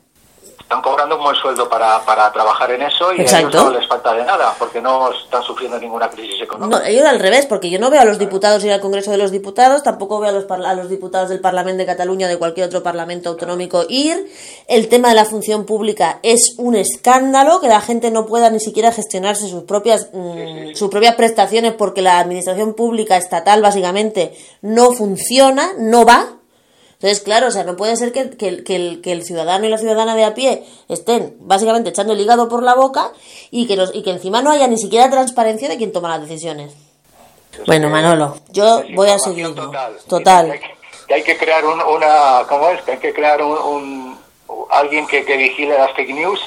Están 0.71 0.83
cobrando 0.83 1.17
un 1.17 1.23
buen 1.23 1.35
sueldo 1.35 1.67
para, 1.67 1.99
para 2.05 2.31
trabajar 2.31 2.71
en 2.71 2.83
eso 2.83 3.11
y 3.11 3.19
a 3.19 3.39
ellos 3.39 3.53
no 3.53 3.71
les 3.71 3.85
falta 3.89 4.13
de 4.13 4.23
nada, 4.23 4.55
porque 4.57 4.81
no 4.81 5.11
están 5.11 5.43
sufriendo 5.43 5.77
ninguna 5.77 6.09
crisis 6.09 6.43
económica. 6.43 6.79
No, 6.79 6.85
ellos 6.85 7.03
al 7.03 7.19
revés, 7.19 7.45
porque 7.45 7.69
yo 7.69 7.77
no 7.77 7.89
veo 7.89 7.99
a 7.99 8.05
los 8.05 8.17
diputados 8.17 8.63
ir 8.63 8.71
al 8.71 8.79
Congreso 8.79 9.11
de 9.11 9.17
los 9.17 9.31
Diputados, 9.31 9.83
tampoco 9.83 10.21
veo 10.21 10.29
a 10.29 10.31
los, 10.31 10.49
a 10.49 10.73
los 10.73 10.87
diputados 10.87 11.27
del 11.27 11.41
Parlamento 11.41 11.79
de 11.79 11.85
Cataluña 11.87 12.27
o 12.27 12.29
de 12.29 12.37
cualquier 12.37 12.67
otro 12.67 12.81
parlamento 12.81 13.27
autonómico 13.27 13.83
ir. 13.89 14.31
El 14.69 14.87
tema 14.87 15.09
de 15.09 15.15
la 15.15 15.25
función 15.25 15.65
pública 15.65 16.19
es 16.23 16.55
un 16.57 16.75
escándalo, 16.75 17.59
que 17.59 17.67
la 17.67 17.81
gente 17.81 18.09
no 18.09 18.25
pueda 18.25 18.49
ni 18.49 18.61
siquiera 18.61 18.93
gestionarse 18.93 19.49
sus 19.49 19.63
propias, 19.63 20.07
mm, 20.13 20.73
sus 20.73 20.89
propias 20.89 21.15
prestaciones 21.15 21.73
porque 21.73 22.01
la 22.01 22.19
administración 22.19 22.75
pública 22.75 23.17
estatal 23.17 23.61
básicamente 23.61 24.37
no 24.61 24.93
funciona, 24.93 25.73
no 25.77 26.05
va. 26.05 26.40
Entonces, 27.01 27.21
claro, 27.21 27.47
o 27.47 27.51
sea, 27.51 27.63
no 27.63 27.75
puede 27.75 27.95
ser 27.97 28.11
que, 28.11 28.29
que- 28.29 28.63
que 28.63 28.75
el, 28.75 29.01
que 29.01 29.11
el 29.11 29.23
ciudadano 29.23 29.65
y 29.65 29.69
la 29.69 29.79
ciudadana 29.79 30.15
de 30.15 30.23
a 30.23 30.35
pie 30.35 30.63
estén 30.87 31.35
básicamente 31.39 31.89
echando 31.89 32.13
el 32.13 32.21
hígado 32.21 32.47
por 32.47 32.61
la 32.61 32.75
boca 32.75 33.11
y 33.49 33.65
que, 33.65 33.75
los, 33.75 33.95
y 33.95 34.03
que 34.03 34.11
encima 34.11 34.43
no 34.43 34.51
haya 34.51 34.67
ni 34.67 34.77
siquiera 34.77 35.09
transparencia 35.09 35.67
de 35.67 35.77
quién 35.77 35.91
toma 35.91 36.09
las 36.15 36.21
decisiones. 36.29 36.73
Bueno, 37.65 37.89
Manolo, 37.89 38.37
yo 38.51 38.83
voy 38.93 39.09
a 39.09 39.17
seguir. 39.19 39.47
Total. 40.07 40.45
Que 40.45 40.51
hay 40.53 40.59
que, 40.59 40.67
que 41.07 41.13
hay 41.15 41.23
que 41.23 41.37
crear 41.37 41.65
un- 41.65 41.81
una, 41.81 42.43
¿cómo 42.47 42.69
es? 42.69 42.81
Que 42.83 42.91
hay 42.91 42.97
que 42.99 43.13
crear 43.13 43.41
un, 43.41 43.57
un- 43.57 44.17
alguien 44.69 45.07
que, 45.07 45.25
que 45.25 45.37
vigile 45.37 45.77
las 45.77 45.91
fake 45.95 46.13
news. 46.13 46.39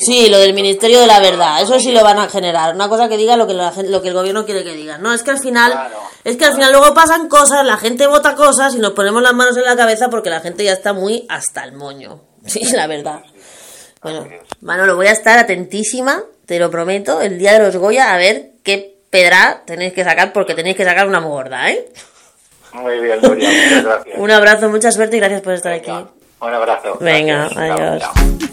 Sí, 0.00 0.28
lo 0.28 0.38
del 0.38 0.54
Ministerio 0.54 1.00
de 1.00 1.08
la 1.08 1.18
Verdad, 1.18 1.60
eso 1.60 1.80
sí 1.80 1.90
lo 1.90 2.04
van 2.04 2.18
a 2.20 2.28
generar. 2.28 2.72
Una 2.74 2.88
cosa 2.88 3.08
que 3.08 3.16
diga 3.16 3.36
lo 3.36 3.48
que, 3.48 3.54
la 3.54 3.72
lo 3.88 4.00
que 4.00 4.08
el 4.08 4.14
gobierno 4.14 4.44
quiere 4.46 4.62
que 4.62 4.72
diga. 4.74 4.96
No, 4.98 5.12
es 5.12 5.24
que 5.24 5.32
al 5.32 5.40
final, 5.40 5.72
Claro. 5.72 5.98
es 6.22 6.36
que 6.36 6.44
al 6.44 6.54
final 6.54 6.70
luego 6.70 6.94
pasan 6.94 7.28
cosas, 7.28 7.66
la 7.66 7.76
gente 7.78 8.06
vota 8.06 8.36
cosas 8.36 8.74
y 8.76 8.78
nos 8.78 8.92
ponemos 8.92 9.20
las 9.22 9.34
manos 9.34 9.56
en 9.56 9.64
la 9.64 9.74
cabeza 9.76 10.08
porque 10.08 10.30
la 10.30 10.38
gente 10.40 10.62
ya 10.62 10.72
está 10.72 10.92
muy 10.92 11.26
hasta 11.28 11.64
el 11.64 11.72
moño. 11.72 12.20
Sí, 12.46 12.60
la 12.72 12.86
verdad. 12.86 13.20
Bueno, 14.00 14.26
Manolo, 14.60 14.94
voy 14.94 15.08
a 15.08 15.12
estar 15.12 15.36
atentísima, 15.38 16.22
te 16.46 16.58
lo 16.60 16.70
prometo, 16.70 17.20
el 17.20 17.36
día 17.36 17.52
de 17.54 17.58
los 17.58 17.76
Goya, 17.76 18.14
a 18.14 18.16
ver 18.16 18.52
qué 18.62 18.96
pedra 19.10 19.62
tenéis 19.66 19.92
que 19.92 20.04
sacar 20.04 20.32
porque 20.32 20.54
tenéis 20.54 20.76
que 20.76 20.84
sacar 20.84 21.08
una 21.08 21.18
gorda, 21.18 21.68
¿eh? 21.70 21.88
Muy 22.72 23.00
bien, 23.00 23.18
Nuria, 23.20 23.48
muchas 23.50 23.84
gracias. 23.84 24.16
Un 24.18 24.30
abrazo, 24.30 24.68
mucha 24.68 24.92
suerte 24.92 25.16
y 25.16 25.20
gracias 25.20 25.40
por 25.42 25.54
estar 25.54 25.72
aquí. 25.72 25.90
Un 25.90 26.54
abrazo. 26.54 26.96
Venga, 27.00 27.48
Gracias. 27.52 27.58
Adiós. 27.80 28.02
chao. 28.02 28.48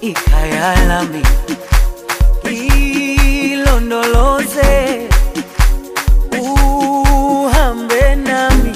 Ikhaya 0.00 0.74
lami 0.88 1.22
ilondoloze 3.50 4.72
uhambe 6.40 8.14
nami. 8.16 8.72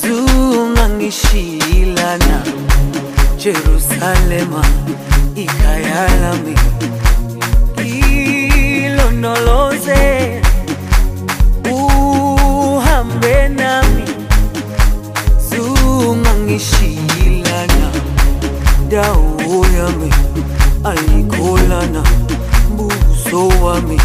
Zungangishilana 0.00 2.42
Jerusalema 3.36 4.62
ikhaya 5.34 6.08
lami 6.22 6.54
ilondoloze 8.86 10.02
uhambe 11.70 13.48
nami. 13.48 14.04
Zungangishilana 15.50 17.86
wadau 18.86 19.66
yami 19.76 20.10
alikolana 20.84 22.02
buso 22.76 23.48
wami 23.64 24.00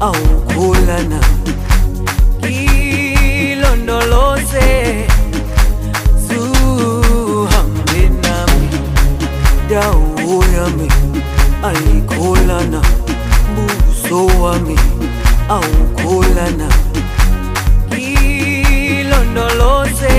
aukolana. 0.00 1.20
Kilondoloze 2.40 5.06
suhambe 6.28 8.02
nami. 8.22 8.68
Dau 9.68 10.02
yami 10.56 10.88
alikolana 11.62 12.80
buso 13.54 14.26
wami 14.42 14.76
aukolana. 15.48 16.68
Kilondoloze 17.90 20.16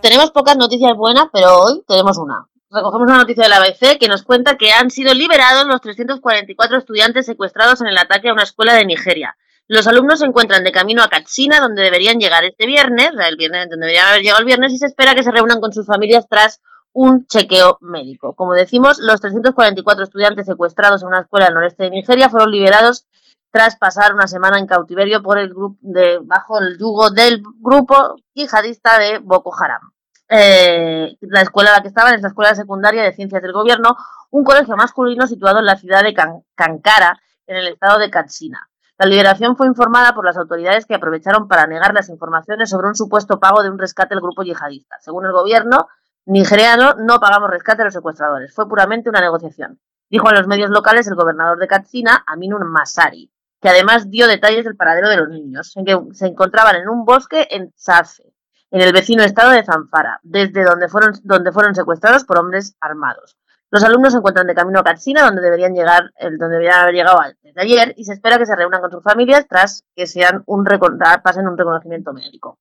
Tenemos, 0.00 0.30
pocas 0.30 0.56
noticias 0.56 0.96
buenas, 0.96 1.26
pero 1.32 1.62
hoy 1.62 1.82
tenemos 1.88 2.16
una. 2.16 2.46
Recogemos 2.70 3.08
una 3.08 3.16
noticia 3.16 3.42
de 3.42 3.48
la 3.48 3.56
ABC 3.56 3.98
que 3.98 4.06
nos 4.06 4.22
cuenta 4.22 4.56
que 4.56 4.70
han 4.70 4.88
sido 4.88 5.14
liberados 5.14 5.66
los 5.66 5.80
344 5.80 6.78
estudiantes 6.78 7.26
secuestrados 7.26 7.80
en 7.80 7.88
el 7.88 7.98
ataque 7.98 8.28
a 8.28 8.34
una 8.34 8.44
escuela 8.44 8.74
de 8.74 8.86
Nigeria. 8.86 9.36
Los 9.66 9.88
alumnos 9.88 10.20
se 10.20 10.26
encuentran 10.26 10.62
de 10.62 10.70
camino 10.70 11.02
a 11.02 11.08
Katsina, 11.08 11.58
donde 11.58 11.82
deberían 11.82 12.20
llegar 12.20 12.44
este 12.44 12.66
viernes, 12.66 13.10
el 13.18 13.36
viernes, 13.36 13.68
donde 13.68 13.86
deberían 13.86 14.06
haber 14.06 14.22
llegado 14.22 14.38
el 14.38 14.46
viernes, 14.46 14.72
y 14.74 14.78
se 14.78 14.86
espera 14.86 15.16
que 15.16 15.24
se 15.24 15.32
reúnan 15.32 15.60
con 15.60 15.72
sus 15.72 15.86
familias 15.86 16.28
tras 16.28 16.60
un 16.92 17.26
chequeo 17.26 17.78
médico. 17.80 18.34
Como 18.34 18.54
decimos, 18.54 18.98
los 19.00 19.20
344 19.20 20.04
estudiantes 20.04 20.46
secuestrados 20.46 21.02
en 21.02 21.08
una 21.08 21.22
escuela 21.22 21.46
al 21.46 21.54
noreste 21.54 21.84
de 21.84 21.90
Nigeria 21.90 22.28
fueron 22.28 22.52
liberados 22.52 23.06
tras 23.52 23.76
pasar 23.76 24.14
una 24.14 24.26
semana 24.26 24.58
en 24.58 24.66
cautiverio 24.66 25.22
por 25.22 25.38
el 25.38 25.50
grupo 25.50 25.76
de, 25.82 26.18
bajo 26.22 26.58
el 26.58 26.78
yugo 26.78 27.10
del 27.10 27.42
grupo 27.60 28.16
yihadista 28.34 28.98
de 28.98 29.18
Boko 29.18 29.52
Haram. 29.56 29.92
Eh, 30.28 31.16
la 31.20 31.42
escuela 31.42 31.70
en 31.70 31.76
la 31.76 31.82
que 31.82 31.88
estaban 31.88 32.14
es 32.14 32.22
la 32.22 32.28
Escuela 32.28 32.54
Secundaria 32.54 33.02
de 33.02 33.12
Ciencias 33.12 33.42
del 33.42 33.52
Gobierno, 33.52 33.96
un 34.30 34.44
colegio 34.44 34.74
masculino 34.76 35.26
situado 35.26 35.58
en 35.58 35.66
la 35.66 35.76
ciudad 35.76 36.02
de 36.02 36.14
Kan- 36.14 36.42
Kankara, 36.54 37.20
en 37.46 37.56
el 37.58 37.68
estado 37.68 37.98
de 37.98 38.10
Katsina. 38.10 38.68
La 38.96 39.06
liberación 39.06 39.56
fue 39.56 39.66
informada 39.66 40.14
por 40.14 40.24
las 40.24 40.38
autoridades 40.38 40.86
que 40.86 40.94
aprovecharon 40.94 41.48
para 41.48 41.66
negar 41.66 41.92
las 41.92 42.08
informaciones 42.08 42.70
sobre 42.70 42.86
un 42.88 42.94
supuesto 42.94 43.38
pago 43.40 43.62
de 43.62 43.68
un 43.68 43.78
rescate 43.78 44.14
al 44.14 44.20
grupo 44.20 44.42
yihadista. 44.42 44.96
Según 45.00 45.26
el 45.26 45.32
gobierno 45.32 45.88
nigeriano, 46.24 46.94
no 46.94 47.18
pagamos 47.20 47.50
rescate 47.50 47.82
a 47.82 47.86
los 47.86 47.94
secuestradores, 47.94 48.54
fue 48.54 48.68
puramente 48.68 49.10
una 49.10 49.20
negociación. 49.20 49.80
Dijo 50.08 50.28
a 50.28 50.32
los 50.34 50.46
medios 50.46 50.70
locales 50.70 51.06
el 51.08 51.14
gobernador 51.16 51.58
de 51.58 51.66
Katsina, 51.66 52.22
Aminu 52.26 52.58
Masari. 52.60 53.31
Que 53.62 53.68
además 53.68 54.10
dio 54.10 54.26
detalles 54.26 54.64
del 54.64 54.76
paradero 54.76 55.08
de 55.08 55.16
los 55.16 55.28
niños, 55.28 55.74
en 55.76 55.84
que 55.84 55.96
se 56.12 56.26
encontraban 56.26 56.76
en 56.76 56.88
un 56.88 57.04
bosque 57.04 57.46
en 57.50 57.72
Sace, 57.76 58.34
en 58.72 58.80
el 58.80 58.92
vecino 58.92 59.22
estado 59.22 59.52
de 59.52 59.64
Zamfara, 59.64 60.18
desde 60.22 60.64
donde 60.64 60.88
fueron, 60.88 61.12
donde 61.22 61.52
fueron 61.52 61.74
secuestrados 61.74 62.24
por 62.24 62.38
hombres 62.38 62.74
armados. 62.80 63.38
Los 63.70 63.84
alumnos 63.84 64.12
se 64.12 64.18
encuentran 64.18 64.46
de 64.46 64.54
camino 64.54 64.80
a 64.80 64.84
Katsina, 64.84 65.22
donde 65.22 65.40
deberían 65.40 65.72
llegar, 65.74 66.12
donde 66.20 66.48
deberían 66.48 66.80
haber 66.80 66.94
llegado 66.94 67.20
antes 67.20 67.56
ayer, 67.56 67.94
y 67.96 68.04
se 68.04 68.12
espera 68.14 68.36
que 68.36 68.46
se 68.46 68.56
reúnan 68.56 68.80
con 68.80 68.90
sus 68.90 69.02
familias 69.02 69.46
tras 69.48 69.84
que 69.94 70.06
sean 70.06 70.42
un 70.46 70.66
recon- 70.66 70.98
pasen 71.22 71.46
un 71.46 71.56
reconocimiento 71.56 72.12
médico. 72.12 72.58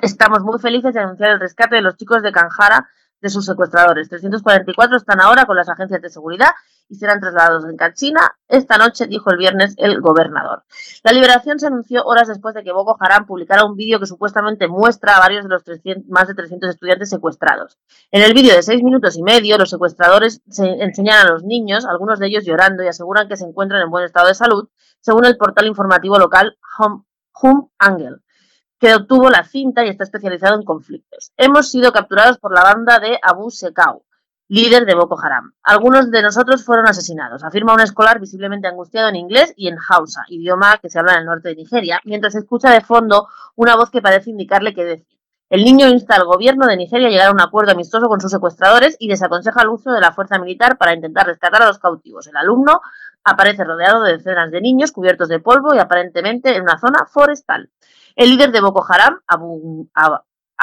Estamos 0.00 0.40
muy 0.42 0.58
felices 0.58 0.94
de 0.94 1.00
anunciar 1.00 1.30
el 1.30 1.40
rescate 1.40 1.76
de 1.76 1.82
los 1.82 1.96
chicos 1.96 2.22
de 2.22 2.32
Kanjara 2.32 2.88
de 3.20 3.28
sus 3.28 3.44
secuestradores. 3.44 4.08
344 4.08 4.96
están 4.96 5.20
ahora 5.20 5.44
con 5.44 5.56
las 5.56 5.68
agencias 5.68 6.00
de 6.00 6.08
seguridad 6.08 6.50
y 6.92 6.96
serán 6.96 7.20
trasladados 7.20 7.64
en 7.64 7.76
Katsina 7.78 8.36
esta 8.48 8.76
noche, 8.76 9.06
dijo 9.06 9.30
el 9.30 9.38
viernes 9.38 9.74
el 9.78 10.02
gobernador. 10.02 10.64
La 11.02 11.12
liberación 11.12 11.58
se 11.58 11.66
anunció 11.66 12.04
horas 12.04 12.28
después 12.28 12.54
de 12.54 12.62
que 12.62 12.70
Boko 12.70 12.98
Haram 13.00 13.24
publicara 13.24 13.64
un 13.64 13.76
vídeo 13.76 13.98
que 13.98 14.04
supuestamente 14.04 14.68
muestra 14.68 15.16
a 15.16 15.20
varios 15.20 15.44
de 15.44 15.48
los 15.48 15.64
300, 15.64 16.10
más 16.10 16.28
de 16.28 16.34
300 16.34 16.68
estudiantes 16.68 17.08
secuestrados. 17.08 17.78
En 18.10 18.22
el 18.22 18.34
vídeo 18.34 18.54
de 18.54 18.62
seis 18.62 18.82
minutos 18.82 19.16
y 19.16 19.22
medio, 19.22 19.56
los 19.56 19.70
secuestradores 19.70 20.42
se 20.50 20.66
enseñan 20.82 21.26
a 21.26 21.30
los 21.30 21.44
niños, 21.44 21.86
algunos 21.86 22.18
de 22.18 22.26
ellos 22.26 22.44
llorando, 22.44 22.82
y 22.82 22.88
aseguran 22.88 23.26
que 23.26 23.38
se 23.38 23.46
encuentran 23.46 23.80
en 23.80 23.90
buen 23.90 24.04
estado 24.04 24.28
de 24.28 24.34
salud, 24.34 24.68
según 25.00 25.24
el 25.24 25.38
portal 25.38 25.66
informativo 25.66 26.18
local 26.18 26.58
Hum 26.78 27.70
Angel 27.78 28.20
que 28.78 28.96
obtuvo 28.96 29.30
la 29.30 29.44
cinta 29.44 29.86
y 29.86 29.88
está 29.90 30.02
especializado 30.02 30.56
en 30.56 30.64
conflictos. 30.64 31.32
Hemos 31.36 31.70
sido 31.70 31.92
capturados 31.92 32.38
por 32.38 32.52
la 32.52 32.64
banda 32.64 32.98
de 32.98 33.16
Abu 33.22 33.48
Sekau, 33.48 34.04
líder 34.52 34.84
de 34.84 34.94
Boko 34.94 35.18
Haram. 35.18 35.54
Algunos 35.62 36.10
de 36.10 36.20
nosotros 36.20 36.62
fueron 36.62 36.86
asesinados, 36.86 37.42
afirma 37.42 37.72
un 37.72 37.80
escolar 37.80 38.20
visiblemente 38.20 38.68
angustiado 38.68 39.08
en 39.08 39.16
inglés 39.16 39.54
y 39.56 39.68
en 39.68 39.78
Hausa, 39.88 40.24
idioma 40.28 40.76
que 40.76 40.90
se 40.90 40.98
habla 40.98 41.14
en 41.14 41.20
el 41.20 41.24
norte 41.24 41.48
de 41.48 41.56
Nigeria, 41.56 42.00
mientras 42.04 42.34
escucha 42.34 42.70
de 42.70 42.82
fondo 42.82 43.28
una 43.56 43.76
voz 43.76 43.90
que 43.90 44.02
parece 44.02 44.28
indicarle 44.28 44.74
qué 44.74 44.84
decir. 44.84 45.18
El 45.48 45.64
niño 45.64 45.88
insta 45.88 46.16
al 46.16 46.26
gobierno 46.26 46.66
de 46.66 46.76
Nigeria 46.76 47.08
a 47.08 47.10
llegar 47.10 47.28
a 47.28 47.32
un 47.32 47.40
acuerdo 47.40 47.72
amistoso 47.72 48.08
con 48.08 48.20
sus 48.20 48.30
secuestradores 48.30 48.94
y 48.98 49.08
desaconseja 49.08 49.62
el 49.62 49.68
uso 49.68 49.90
de 49.90 50.02
la 50.02 50.12
fuerza 50.12 50.38
militar 50.38 50.76
para 50.76 50.92
intentar 50.92 51.26
rescatar 51.26 51.62
a 51.62 51.68
los 51.68 51.78
cautivos. 51.78 52.26
El 52.26 52.36
alumno 52.36 52.82
aparece 53.24 53.64
rodeado 53.64 54.02
de 54.02 54.18
decenas 54.18 54.50
de 54.50 54.60
niños 54.60 54.92
cubiertos 54.92 55.30
de 55.30 55.40
polvo 55.40 55.74
y 55.74 55.78
aparentemente 55.78 56.54
en 56.54 56.60
una 56.60 56.78
zona 56.78 57.06
forestal. 57.06 57.70
El 58.16 58.28
líder 58.28 58.52
de 58.52 58.60
Boko 58.60 58.84
Haram, 58.86 59.18
Abu 59.26 59.88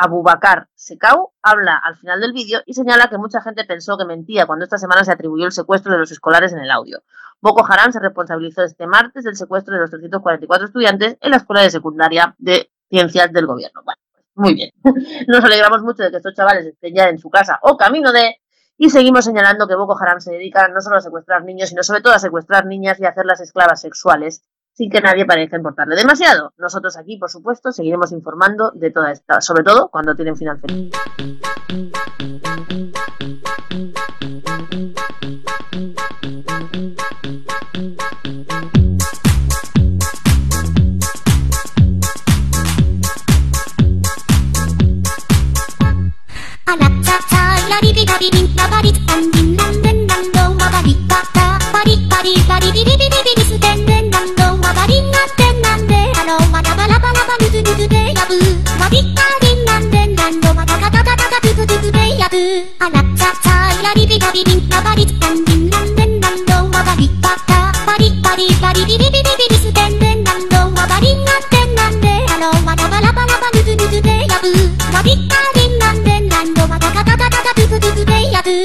Bakar 0.07 0.69
Sekau, 0.75 1.33
habla 1.41 1.77
al 1.77 1.97
final 1.97 2.21
del 2.21 2.33
vídeo 2.33 2.61
y 2.65 2.73
señala 2.73 3.09
que 3.09 3.17
mucha 3.17 3.41
gente 3.41 3.65
pensó 3.65 3.97
que 3.97 4.05
mentía 4.05 4.45
cuando 4.45 4.63
esta 4.63 4.77
semana 4.77 5.03
se 5.03 5.11
atribuyó 5.11 5.45
el 5.45 5.51
secuestro 5.51 5.91
de 5.91 5.99
los 5.99 6.11
escolares 6.11 6.53
en 6.53 6.59
el 6.59 6.71
audio. 6.71 7.03
Boko 7.41 7.65
Haram 7.65 7.91
se 7.91 7.99
responsabilizó 7.99 8.63
este 8.63 8.87
martes 8.87 9.23
del 9.23 9.35
secuestro 9.35 9.73
de 9.73 9.81
los 9.81 9.89
344 9.89 10.67
estudiantes 10.67 11.17
en 11.21 11.31
la 11.31 11.37
escuela 11.37 11.61
de 11.61 11.69
secundaria 11.69 12.35
de 12.37 12.71
ciencias 12.89 13.31
del 13.31 13.45
gobierno. 13.45 13.81
Bueno, 13.83 14.01
pues 14.11 14.25
muy 14.35 14.53
bien. 14.53 14.71
Nos 15.27 15.43
alegramos 15.43 15.81
mucho 15.83 16.03
de 16.03 16.11
que 16.11 16.17
estos 16.17 16.33
chavales 16.33 16.65
estén 16.65 16.95
ya 16.95 17.09
en 17.09 17.17
su 17.17 17.29
casa 17.29 17.59
o 17.61 17.77
camino 17.77 18.11
de 18.11 18.37
y 18.77 18.89
seguimos 18.89 19.25
señalando 19.25 19.67
que 19.67 19.75
Boko 19.75 19.97
Haram 19.99 20.21
se 20.21 20.31
dedica 20.31 20.69
no 20.69 20.79
solo 20.79 20.97
a 20.97 21.01
secuestrar 21.01 21.43
niños, 21.43 21.67
sino 21.67 21.83
sobre 21.83 22.01
todo 22.01 22.13
a 22.13 22.19
secuestrar 22.19 22.65
niñas 22.65 22.97
y 22.99 23.05
a 23.05 23.09
hacerlas 23.09 23.41
esclavas 23.41 23.81
sexuales 23.81 24.41
sin 24.79 24.89
que 24.89 25.01
nadie 25.01 25.25
parezca 25.25 25.57
importarle 25.57 25.93
demasiado. 25.93 26.53
Nosotros 26.57 26.95
aquí, 26.95 27.17
por 27.17 27.29
supuesto, 27.29 27.73
seguiremos 27.73 28.13
informando 28.13 28.71
de 28.73 28.91
toda 28.91 29.11
esta, 29.11 29.41
sobre 29.41 29.63
todo 29.63 29.89
cuando 29.89 30.15
tienen 30.15 30.37
final 30.37 30.57
feliz. 30.57 30.89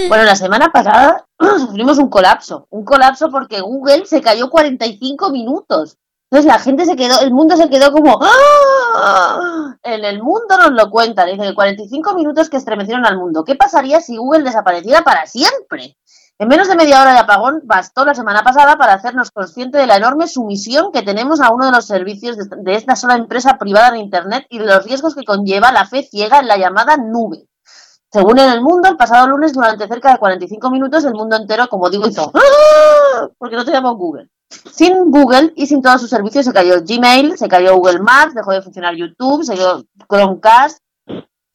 Bueno, 0.09 0.25
la 0.25 0.37
semana 0.37 0.71
pasada 0.71 1.25
sufrimos 1.59 1.99
un 1.99 2.09
colapso, 2.09 2.67
un 2.71 2.85
colapso 2.85 3.31
porque 3.31 3.61
Google 3.61 4.07
se 4.07 4.21
cayó 4.21 4.51
45 4.51 5.31
minutos. 5.31 5.97
Entonces 6.31 6.53
la 6.53 6.59
gente 6.59 6.85
se 6.85 6.97
quedó, 6.97 7.21
el 7.21 7.33
mundo 7.33 7.57
se 7.57 7.69
quedó 7.69 7.91
como 7.93 8.21
¡Ah! 8.23 9.74
En 9.87 10.03
el 10.03 10.23
mundo 10.23 10.57
nos 10.57 10.71
lo 10.71 10.91
cuentan, 10.91 11.29
dice 11.29 11.43
que 11.43 11.55
45 11.55 12.15
minutos 12.15 12.49
que 12.49 12.57
estremecieron 12.57 13.05
al 13.05 13.19
mundo. 13.19 13.45
¿Qué 13.45 13.55
pasaría 13.55 14.01
si 14.01 14.17
Google 14.17 14.43
desapareciera 14.43 15.03
para 15.03 15.27
siempre? 15.27 15.99
En 16.39 16.49
menos 16.49 16.69
de 16.69 16.75
media 16.75 17.03
hora 17.03 17.13
de 17.13 17.19
apagón 17.19 17.61
bastó 17.65 18.07
la 18.07 18.15
semana 18.15 18.43
pasada 18.43 18.79
para 18.79 18.95
hacernos 18.95 19.31
consciente 19.31 19.77
de 19.77 19.87
la 19.87 19.99
enorme 19.99 20.27
sumisión 20.27 20.91
que 20.91 21.03
tenemos 21.03 21.43
a 21.43 21.53
uno 21.53 21.67
de 21.67 21.73
los 21.73 21.87
servicios 21.87 22.39
de, 22.39 22.75
esta 22.75 22.97
sola 22.97 23.17
empresa 23.17 23.59
privada 23.59 23.91
de 23.91 23.99
Internet 23.99 24.47
y 24.49 24.59
de 24.59 24.65
los 24.65 24.85
riesgos 24.87 25.15
que 25.15 25.25
conlleva 25.25 25.71
la 25.71 25.85
fe 25.85 26.03
ciega 26.03 26.39
en 26.41 26.49
la 26.49 26.57
llamada 26.57 26.97
nube. 26.97 27.47
Según 28.11 28.39
en 28.39 28.51
el 28.51 28.63
mundo, 28.63 28.89
el 28.89 28.97
pasado 28.97 29.27
lunes, 29.27 29.53
durante 29.53 29.87
cerca 29.87 30.13
de 30.13 30.19
45 30.19 30.71
minutos, 30.71 31.05
el 31.05 31.15
mundo 31.15 31.37
entero, 31.37 31.69
como 31.69 31.91
digo, 31.91 32.09
hizo 32.09 32.33
¡Ah! 32.35 33.29
porque 33.37 33.57
no 33.57 33.65
teníamos 33.67 33.97
Google. 33.97 34.31
Sin 34.51 35.11
Google 35.11 35.53
y 35.57 35.67
sin 35.67 35.83
todos 35.83 36.01
sus 36.01 36.11
servicios 36.11 36.45
se 36.45 36.53
cayó 36.53 36.83
Gmail, 36.83 37.37
se 37.39 37.49
cayó 37.49 37.77
Google 37.77 38.01
Maps, 38.01 38.35
dejó 38.35 38.53
de 38.53 38.63
funcionar 38.63 38.95
YouTube, 38.95 39.45
se 39.45 39.55
cayó 39.55 39.85
Chromecast, 40.09 40.79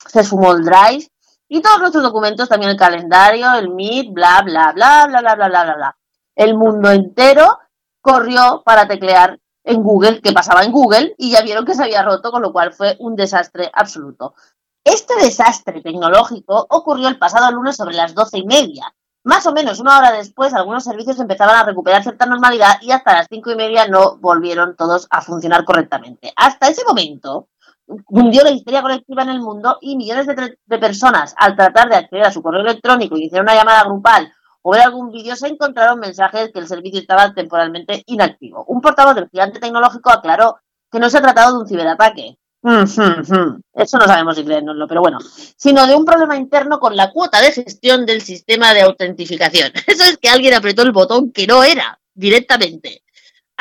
se 0.08 0.24
sumó 0.24 0.54
el 0.54 0.64
Drive 0.64 1.08
y 1.48 1.62
todos 1.62 1.80
nuestros 1.80 2.04
documentos, 2.04 2.48
también 2.48 2.72
el 2.72 2.78
calendario, 2.78 3.52
el 3.54 3.70
Meet, 3.70 4.14
bla, 4.14 4.42
bla, 4.44 4.72
bla, 4.74 5.08
bla, 5.08 5.22
bla, 5.22 5.36
bla, 5.36 5.48
bla, 5.48 5.64
bla, 5.64 5.76
bla. 5.76 5.98
El 6.36 6.56
mundo 6.56 6.92
entero 6.92 7.60
corrió 8.02 8.62
para 8.64 8.88
teclear 8.88 9.40
en 9.64 9.82
Google, 9.84 10.22
que 10.22 10.32
pasaba 10.32 10.64
en 10.64 10.72
Google, 10.72 11.16
y 11.18 11.32
ya 11.32 11.42
vieron 11.42 11.66
que 11.66 11.74
se 11.74 11.84
había 11.84 12.04
roto, 12.04 12.32
con 12.32 12.42
lo 12.42 12.54
cual 12.54 12.72
fue 12.72 12.96
un 13.00 13.16
desastre 13.16 13.70
absoluto. 13.74 14.36
Este 14.84 15.16
desastre 15.16 15.82
tecnológico 15.82 16.66
ocurrió 16.70 17.08
el 17.08 17.18
pasado 17.18 17.52
lunes 17.52 17.76
sobre 17.76 17.96
las 17.96 18.14
doce 18.14 18.38
y 18.38 18.46
media. 18.46 18.94
Más 19.24 19.46
o 19.46 19.52
menos 19.52 19.80
una 19.80 19.98
hora 19.98 20.12
después, 20.12 20.54
algunos 20.54 20.86
servicios 20.86 21.20
empezaban 21.20 21.58
a 21.58 21.64
recuperar 21.64 22.02
cierta 22.04 22.26
normalidad 22.26 22.78
y 22.82 22.92
hasta 22.92 23.14
las 23.14 23.28
cinco 23.30 23.52
y 23.52 23.56
media 23.56 23.88
no 23.88 24.18
volvieron 24.18 24.76
todos 24.78 25.08
a 25.10 25.22
funcionar 25.22 25.66
correctamente. 25.66 26.32
Hasta 26.38 26.70
ese 26.70 26.86
momento, 26.88 27.50
hundió 28.08 28.44
la 28.44 28.52
histeria 28.52 28.82
colectiva 28.82 29.24
en 29.24 29.30
el 29.30 29.42
mundo 29.42 29.78
y 29.82 29.98
millones 29.98 30.26
de, 30.28 30.80
personas, 30.80 31.36
al 31.38 31.56
tratar 31.56 31.90
de 31.90 31.98
acceder 31.98 32.26
a 32.26 32.32
su 32.32 32.42
correo 32.42 32.62
electrónico 32.62 33.18
y 33.18 33.28
hacer 33.28 33.42
una 33.42 33.56
llamada 33.56 33.84
grupal 33.84 34.32
o 34.62 34.72
ver 34.72 34.82
algún 34.82 35.12
vídeo, 35.12 35.36
se 35.36 35.48
encontraron 35.48 36.00
mensajes 36.00 36.52
que 36.54 36.60
el 36.60 36.68
servicio 36.68 37.00
estaba 37.00 37.34
temporalmente 37.34 38.04
inactivo. 38.08 38.64
Un 38.68 38.82
portavoz 38.82 39.16
del 39.16 39.30
gigante 39.30 39.60
tecnológico 39.60 40.12
aclaró 40.12 40.60
que 40.92 41.00
no 41.00 41.10
se 41.10 41.18
ha 41.18 41.22
tratado 41.22 41.54
de 41.54 41.60
un 41.60 41.68
ciberataque. 41.68 42.38
Eso 43.74 43.98
no 43.98 44.06
sabemos 44.06 44.36
si 44.36 44.44
creérnoslo, 44.44 44.88
pero 44.88 45.02
bueno, 45.02 45.20
sino 45.56 45.88
de 45.88 45.96
un 45.96 46.04
problema 46.04 46.36
interno 46.36 46.80
con 46.80 46.96
la 46.96 47.12
cuota 47.12 47.42
de 47.42 47.52
gestión 47.52 48.06
del 48.06 48.22
sistema 48.22 48.74
de 48.74 48.82
autentificación. 48.82 49.72
Eso 49.88 50.04
es 50.04 50.18
que 50.18 50.30
alguien 50.30 50.54
apretó 50.54 50.82
el 50.82 50.92
botón 50.92 51.32
que 51.32 51.48
no 51.48 51.64
era 51.64 52.00
directamente. 52.14 53.04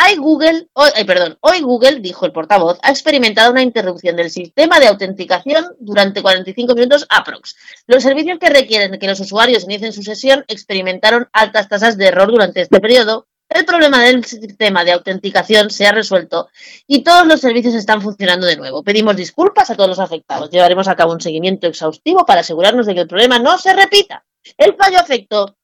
Hoy 0.00 0.16
Google, 0.16 0.68
hoy, 0.74 0.90
perdón, 1.04 1.38
hoy 1.40 1.60
Google, 1.60 1.98
dijo 1.98 2.24
el 2.24 2.30
portavoz, 2.30 2.78
ha 2.82 2.90
experimentado 2.90 3.50
una 3.50 3.62
interrupción 3.62 4.14
del 4.14 4.30
sistema 4.30 4.78
de 4.78 4.86
autenticación 4.86 5.74
durante 5.80 6.22
45 6.22 6.74
minutos 6.74 7.04
aprox. 7.08 7.56
Los 7.88 8.04
servicios 8.04 8.38
que 8.38 8.48
requieren 8.48 8.96
que 9.00 9.08
los 9.08 9.18
usuarios 9.18 9.64
inicien 9.64 9.92
su 9.92 10.04
sesión 10.04 10.44
experimentaron 10.46 11.28
altas 11.32 11.68
tasas 11.68 11.96
de 11.96 12.06
error 12.06 12.30
durante 12.30 12.60
este 12.60 12.78
periodo. 12.78 13.26
El 13.48 13.64
problema 13.64 14.02
del 14.02 14.24
sistema 14.24 14.84
de 14.84 14.92
autenticación 14.92 15.70
se 15.70 15.86
ha 15.86 15.92
resuelto 15.92 16.48
y 16.86 17.02
todos 17.02 17.26
los 17.26 17.40
servicios 17.40 17.74
están 17.74 18.02
funcionando 18.02 18.46
de 18.46 18.56
nuevo. 18.56 18.82
Pedimos 18.82 19.16
disculpas 19.16 19.70
a 19.70 19.74
todos 19.74 19.88
los 19.88 19.98
afectados. 19.98 20.50
Llevaremos 20.50 20.86
a 20.86 20.96
cabo 20.96 21.12
un 21.12 21.20
seguimiento 21.20 21.66
exhaustivo 21.66 22.26
para 22.26 22.40
asegurarnos 22.40 22.86
de 22.86 22.94
que 22.94 23.00
el 23.00 23.08
problema 23.08 23.38
no 23.38 23.56
se 23.58 23.72
repita. 23.74 24.24
El 24.56 24.76
fallo 24.76 24.98
afectó 24.98 25.57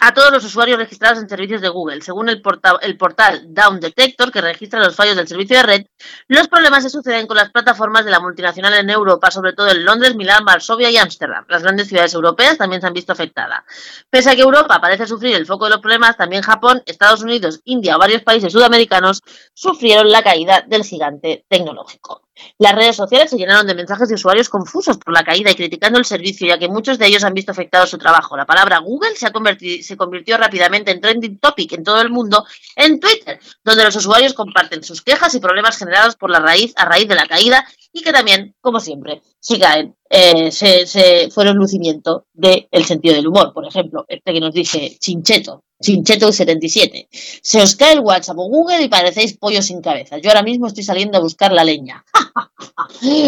a 0.00 0.14
todos 0.14 0.32
los 0.32 0.44
usuarios 0.44 0.78
registrados 0.78 1.18
en 1.18 1.28
servicios 1.28 1.60
de 1.60 1.68
Google. 1.68 2.00
Según 2.00 2.28
el, 2.28 2.42
el 2.80 2.96
portal 2.96 3.42
Down 3.48 3.80
Detector, 3.80 4.32
que 4.32 4.40
registra 4.40 4.80
los 4.80 4.96
fallos 4.96 5.16
del 5.16 5.28
servicio 5.28 5.58
de 5.58 5.62
red, 5.62 5.86
los 6.28 6.48
problemas 6.48 6.82
se 6.82 6.90
suceden 6.90 7.26
con 7.26 7.36
las 7.36 7.50
plataformas 7.50 8.04
de 8.04 8.10
la 8.10 8.20
multinacional 8.20 8.74
en 8.74 8.90
Europa, 8.90 9.30
sobre 9.30 9.52
todo 9.52 9.68
en 9.68 9.84
Londres, 9.84 10.14
Milán, 10.14 10.44
Varsovia 10.44 10.90
y 10.90 10.96
Ámsterdam. 10.96 11.44
Las 11.48 11.62
grandes 11.62 11.88
ciudades 11.88 12.14
europeas 12.14 12.58
también 12.58 12.80
se 12.80 12.86
han 12.86 12.94
visto 12.94 13.12
afectadas. 13.12 13.60
Pese 14.08 14.30
a 14.30 14.34
que 14.34 14.42
Europa 14.42 14.80
parece 14.80 15.06
sufrir 15.06 15.36
el 15.36 15.46
foco 15.46 15.66
de 15.66 15.72
los 15.72 15.80
problemas, 15.80 16.16
también 16.16 16.42
Japón, 16.42 16.82
Estados 16.86 17.22
Unidos, 17.22 17.60
India 17.64 17.96
o 17.96 17.98
varios 17.98 18.22
países 18.22 18.52
sudamericanos 18.52 19.20
sufrieron 19.54 20.10
la 20.10 20.22
caída 20.22 20.64
del 20.66 20.84
gigante 20.84 21.44
tecnológico. 21.48 22.22
Las 22.58 22.74
redes 22.74 22.96
sociales 22.96 23.30
se 23.30 23.36
llenaron 23.36 23.66
de 23.66 23.74
mensajes 23.74 24.08
de 24.08 24.14
usuarios 24.14 24.48
confusos 24.48 24.96
por 24.98 25.12
la 25.12 25.22
caída 25.22 25.50
y 25.50 25.54
criticando 25.54 25.98
el 25.98 26.04
servicio, 26.04 26.46
ya 26.46 26.58
que 26.58 26.68
muchos 26.68 26.98
de 26.98 27.06
ellos 27.06 27.24
han 27.24 27.34
visto 27.34 27.52
afectado 27.52 27.86
su 27.86 27.98
trabajo. 27.98 28.36
La 28.36 28.46
palabra 28.46 28.78
Google 28.78 29.14
se, 29.16 29.26
ha 29.26 29.32
converti- 29.32 29.82
se 29.82 29.96
convirtió 29.96 30.38
rápidamente 30.38 30.90
en 30.90 31.00
trending 31.00 31.38
topic 31.38 31.72
en 31.72 31.84
todo 31.84 32.00
el 32.00 32.10
mundo 32.10 32.44
en 32.76 32.98
Twitter, 33.00 33.38
donde 33.64 33.84
los 33.84 33.96
usuarios 33.96 34.32
comparten 34.34 34.82
sus 34.82 35.02
quejas 35.02 35.34
y 35.34 35.40
problemas 35.40 35.76
generados 35.76 36.16
por 36.16 36.30
la 36.30 36.40
raíz 36.40 36.72
a 36.76 36.84
raíz 36.86 37.06
de 37.08 37.14
la 37.14 37.26
caída 37.26 37.66
y 37.92 38.02
que 38.02 38.12
también, 38.12 38.54
como 38.60 38.80
siempre, 38.80 39.20
si 39.38 39.58
caen, 39.58 39.94
eh, 40.08 40.50
se 40.50 41.28
fueron 41.30 41.56
lucimiento 41.56 42.26
del 42.32 42.84
sentido 42.84 43.14
del 43.14 43.26
humor. 43.26 43.52
Por 43.52 43.66
ejemplo, 43.66 44.04
este 44.08 44.32
que 44.32 44.40
nos 44.40 44.54
dice 44.54 44.96
Chincheto, 44.98 45.64
Chincheto77. 45.82 47.08
Se 47.42 47.60
os 47.60 47.76
cae 47.76 47.92
el 47.92 48.00
WhatsApp 48.00 48.38
o 48.38 48.48
Google 48.48 48.82
y 48.82 48.88
parecéis 48.88 49.36
pollo 49.36 49.60
sin 49.60 49.82
cabeza. 49.82 50.18
Yo 50.18 50.30
ahora 50.30 50.42
mismo 50.42 50.66
estoy 50.66 50.84
saliendo 50.84 51.18
a 51.18 51.20
buscar 51.20 51.52
la 51.52 51.64
leña. 51.64 52.04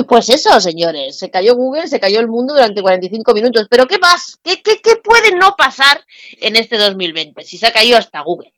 Pues 0.08 0.28
eso, 0.28 0.60
señores, 0.60 1.18
se 1.18 1.30
cayó 1.30 1.56
Google, 1.56 1.88
se 1.88 1.98
cayó 1.98 2.20
el 2.20 2.28
mundo 2.28 2.54
durante 2.54 2.80
45 2.80 3.34
minutos. 3.34 3.66
Pero 3.68 3.86
¿qué 3.86 3.98
más? 3.98 4.38
¿Qué, 4.42 4.62
qué, 4.62 4.80
qué 4.80 4.96
puede 4.96 5.34
no 5.34 5.56
pasar 5.56 6.04
en 6.40 6.56
este 6.56 6.78
2020? 6.78 7.42
Si 7.42 7.58
se 7.58 7.66
ha 7.66 7.72
caído 7.72 7.98
hasta 7.98 8.20
Google. 8.20 8.52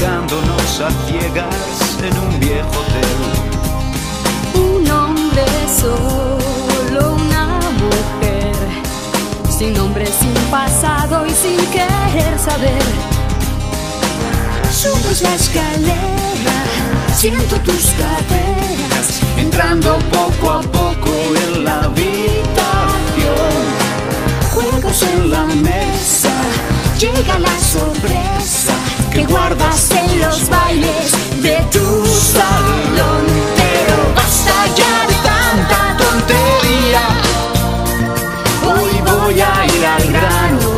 Citándonos 0.00 0.80
a 0.80 0.90
ciegas 1.06 1.98
en 2.02 2.18
un 2.18 2.40
viejo 2.40 2.68
hotel. 2.80 3.12
Un 4.54 4.90
hombre 4.90 5.44
solo, 5.68 7.16
una 7.16 7.60
mujer, 7.82 8.54
sin 9.50 9.74
nombre, 9.74 10.06
sin 10.06 10.32
pasado 10.50 11.26
y 11.26 11.30
sin 11.32 11.58
querer 11.66 12.38
saber. 12.38 12.82
Subes 14.72 15.20
la 15.20 15.34
escalera, 15.34 16.58
siento 17.14 17.56
tus 17.60 17.90
caderas, 17.90 19.20
Entrando 19.36 19.98
poco 20.10 20.50
a 20.50 20.62
poco 20.62 21.10
en 21.44 21.64
la 21.64 21.80
habitación, 21.80 22.40
juegos 24.50 25.02
en 25.02 25.30
la 25.30 25.44
mesa, 25.44 26.32
llega 26.98 27.38
la 27.38 27.58
sorpresa 27.60 28.19
guardas 29.30 29.90
en 29.92 30.20
los 30.20 30.48
bailes 30.48 31.42
de 31.42 31.56
tu 31.72 32.06
salón. 32.06 33.24
Pero 33.56 33.96
basta 34.14 34.54
ya 34.80 34.94
de 35.10 35.16
tanta 35.30 35.80
tontería. 36.02 37.04
hoy 38.70 38.94
voy 39.10 39.40
a 39.40 39.66
ir 39.74 39.86
al 39.86 40.06
grano, 40.12 40.68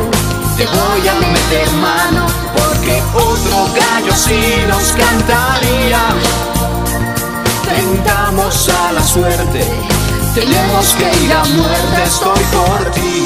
te 0.57 0.65
voy 0.65 1.07
a 1.07 1.15
meter 1.15 1.69
mano, 1.89 2.27
porque 2.55 3.01
otro 3.13 3.57
gallo 3.75 4.13
sí 4.15 4.41
nos 4.67 4.85
cantaría. 4.93 6.01
Tentamos 7.65 8.69
a 8.69 8.91
la 8.93 9.03
suerte, 9.03 9.61
tenemos 10.35 10.95
que 10.97 11.25
ir 11.25 11.33
a 11.33 11.43
muerte, 11.45 12.03
estoy 12.05 12.43
por 12.57 12.91
ti, 12.91 13.25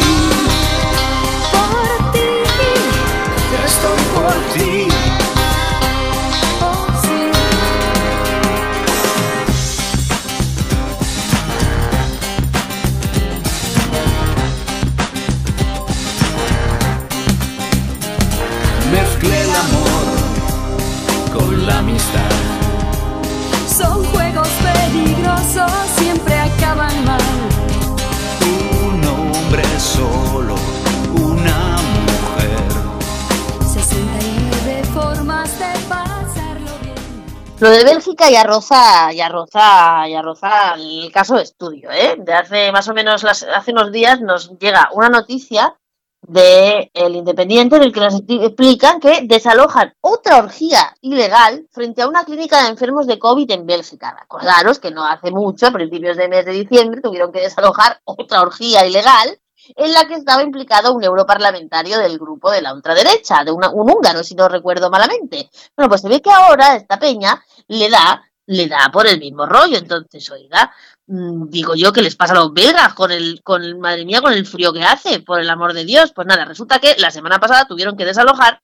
Lo 37.59 37.71
de 37.71 37.83
Bélgica 37.83 38.29
ya 38.29 38.43
roza, 38.43 39.11
ya 39.13 39.29
roza, 39.29 40.07
ya 40.07 40.21
roza 40.21 40.75
el 40.75 41.11
caso 41.11 41.35
de 41.37 41.43
estudio, 41.43 41.89
¿eh? 41.91 42.15
De 42.19 42.33
hace 42.33 42.71
más 42.71 42.87
o 42.87 42.93
menos 42.93 43.23
las- 43.23 43.41
hace 43.43 43.71
unos 43.71 43.91
días 43.91 44.21
nos 44.21 44.51
llega 44.59 44.89
una 44.93 45.09
noticia 45.09 45.75
de 46.21 46.91
El 46.93 47.15
Independiente 47.15 47.77
en 47.77 47.83
el 47.83 47.93
que 47.93 47.99
nos 48.01 48.13
expli- 48.13 48.43
explican 48.45 48.99
que 48.99 49.21
desalojan 49.23 49.93
otra 50.01 50.37
orgía 50.37 50.93
ilegal 51.01 51.65
frente 51.71 52.03
a 52.03 52.07
una 52.07 52.25
clínica 52.25 52.61
de 52.61 52.69
enfermos 52.69 53.07
de 53.07 53.17
COVID 53.17 53.49
en 53.49 53.65
Bélgica. 53.65 54.15
Acordaros 54.21 54.77
que 54.77 54.91
no 54.91 55.03
hace 55.05 55.31
mucho, 55.31 55.67
a 55.67 55.71
principios 55.71 56.15
de 56.17 56.27
mes 56.27 56.45
de 56.45 56.51
diciembre, 56.51 57.01
tuvieron 57.01 57.31
que 57.31 57.41
desalojar 57.41 58.01
otra 58.03 58.41
orgía 58.41 58.85
ilegal 58.85 59.39
en 59.75 59.93
la 59.93 60.07
que 60.07 60.15
estaba 60.15 60.43
implicado 60.43 60.93
un 60.93 61.03
europarlamentario 61.03 61.97
del 61.99 62.17
grupo 62.17 62.51
de 62.51 62.61
la 62.61 62.73
ultraderecha, 62.73 63.43
de 63.43 63.51
un 63.51 63.63
húngaro, 63.65 64.23
si 64.23 64.35
no 64.35 64.47
recuerdo 64.47 64.89
malamente. 64.89 65.49
Bueno, 65.75 65.89
pues 65.89 66.01
se 66.01 66.09
ve 66.09 66.21
que 66.21 66.31
ahora 66.31 66.75
esta 66.75 66.99
peña 66.99 67.41
le 67.67 67.89
da, 67.89 68.21
le 68.45 68.67
da 68.67 68.89
por 68.91 69.07
el 69.07 69.19
mismo 69.19 69.45
rollo. 69.45 69.77
Entonces, 69.77 70.29
oiga, 70.31 70.71
mm, 71.07 71.49
digo 71.49 71.75
yo 71.75 71.91
que 71.91 72.01
les 72.01 72.15
pasa 72.15 72.33
a 72.33 72.37
los 72.37 72.53
belgas 72.53 72.93
con 72.93 73.11
el, 73.11 73.41
con 73.43 73.63
el, 73.63 73.77
madre 73.77 74.05
mía, 74.05 74.21
con 74.21 74.33
el 74.33 74.45
frío 74.45 74.73
que 74.73 74.83
hace, 74.83 75.19
por 75.19 75.39
el 75.39 75.49
amor 75.49 75.73
de 75.73 75.85
Dios. 75.85 76.11
Pues 76.13 76.27
nada, 76.27 76.45
resulta 76.45 76.79
que 76.79 76.95
la 76.97 77.11
semana 77.11 77.39
pasada 77.39 77.65
tuvieron 77.65 77.97
que 77.97 78.05
desalojar 78.05 78.61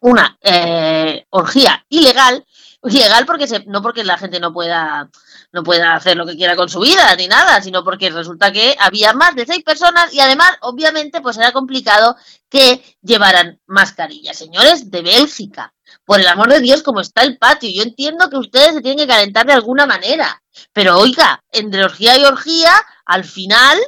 una 0.00 0.36
eh, 0.40 1.26
orgía 1.30 1.84
ilegal, 1.88 2.44
ilegal 2.82 3.26
porque 3.26 3.46
se, 3.46 3.64
no 3.66 3.82
porque 3.82 4.04
la 4.04 4.18
gente 4.18 4.40
no 4.40 4.52
pueda 4.52 5.08
no 5.54 5.62
pueda 5.62 5.94
hacer 5.94 6.16
lo 6.16 6.26
que 6.26 6.36
quiera 6.36 6.56
con 6.56 6.68
su 6.68 6.80
vida 6.80 7.14
ni 7.14 7.28
nada, 7.28 7.62
sino 7.62 7.84
porque 7.84 8.10
resulta 8.10 8.52
que 8.52 8.76
había 8.78 9.12
más 9.12 9.36
de 9.36 9.46
seis 9.46 9.62
personas 9.62 10.12
y 10.12 10.18
además, 10.18 10.50
obviamente, 10.62 11.20
pues 11.20 11.38
era 11.38 11.52
complicado 11.52 12.16
que 12.50 12.82
llevaran 13.00 13.60
mascarillas. 13.66 14.36
Señores 14.36 14.90
de 14.90 15.02
Bélgica, 15.02 15.72
por 16.04 16.18
el 16.18 16.26
amor 16.26 16.50
de 16.50 16.60
Dios, 16.60 16.82
como 16.82 17.00
está 17.00 17.22
el 17.22 17.38
patio, 17.38 17.70
yo 17.72 17.84
entiendo 17.84 18.28
que 18.28 18.36
ustedes 18.36 18.74
se 18.74 18.80
tienen 18.80 18.98
que 18.98 19.12
calentar 19.12 19.46
de 19.46 19.52
alguna 19.52 19.86
manera, 19.86 20.42
pero 20.72 20.98
oiga, 20.98 21.40
entre 21.52 21.84
orgía 21.84 22.18
y 22.18 22.24
orgía, 22.24 22.72
al 23.06 23.22
final, 23.22 23.78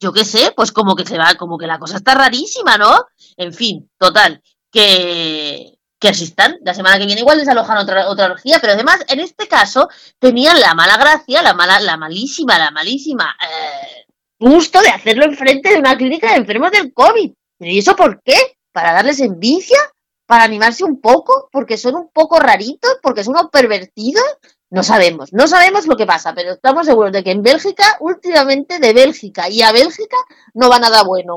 yo 0.00 0.12
qué 0.12 0.24
sé, 0.24 0.52
pues 0.56 0.72
como 0.72 0.96
que 0.96 1.06
se 1.06 1.18
va, 1.18 1.36
como 1.36 1.56
que 1.56 1.68
la 1.68 1.78
cosa 1.78 1.98
está 1.98 2.14
rarísima, 2.16 2.76
¿no? 2.78 3.06
En 3.36 3.54
fin, 3.54 3.88
total, 3.96 4.42
que, 4.72 5.78
que 6.02 6.08
asistan. 6.08 6.58
La 6.62 6.74
semana 6.74 6.98
que 6.98 7.06
viene 7.06 7.20
igual 7.20 7.38
desalojan 7.38 7.78
otra, 7.78 8.08
otra 8.08 8.32
orgía, 8.32 8.58
pero 8.60 8.72
además, 8.72 8.98
en 9.08 9.20
este 9.20 9.46
caso, 9.46 9.88
tenían 10.18 10.60
la 10.60 10.74
mala 10.74 10.96
gracia, 10.96 11.42
la 11.42 11.54
mala, 11.54 11.78
la 11.78 11.96
malísima, 11.96 12.58
la 12.58 12.72
malísima 12.72 13.36
eh, 13.40 14.04
gusto 14.38 14.80
de 14.80 14.88
hacerlo 14.88 15.24
enfrente 15.24 15.70
de 15.70 15.78
una 15.78 15.96
clínica 15.96 16.30
de 16.30 16.38
enfermos 16.38 16.72
del 16.72 16.92
COVID. 16.92 17.32
¿Pero 17.56 17.70
y 17.70 17.78
eso 17.78 17.94
por 17.94 18.20
qué? 18.22 18.34
¿Para 18.72 18.92
darles 18.92 19.20
envidia? 19.20 19.78
¿Para 20.26 20.42
animarse 20.42 20.82
un 20.82 21.00
poco? 21.00 21.48
¿Porque 21.52 21.78
son 21.78 21.94
un 21.94 22.08
poco 22.12 22.40
raritos? 22.40 22.98
¿Porque 23.00 23.22
son 23.22 23.36
unos 23.36 23.50
pervertidos? 23.50 24.24
No 24.70 24.82
sabemos, 24.82 25.32
no 25.32 25.46
sabemos 25.46 25.86
lo 25.86 25.96
que 25.96 26.06
pasa, 26.06 26.34
pero 26.34 26.52
estamos 26.52 26.86
seguros 26.86 27.12
de 27.12 27.22
que 27.22 27.30
en 27.30 27.42
Bélgica, 27.42 27.84
últimamente 28.00 28.78
de 28.78 28.92
Bélgica 28.92 29.48
y 29.48 29.62
a 29.62 29.70
Bélgica, 29.70 30.16
no 30.54 30.68
va 30.68 30.78
nada 30.78 31.04
bueno. 31.04 31.36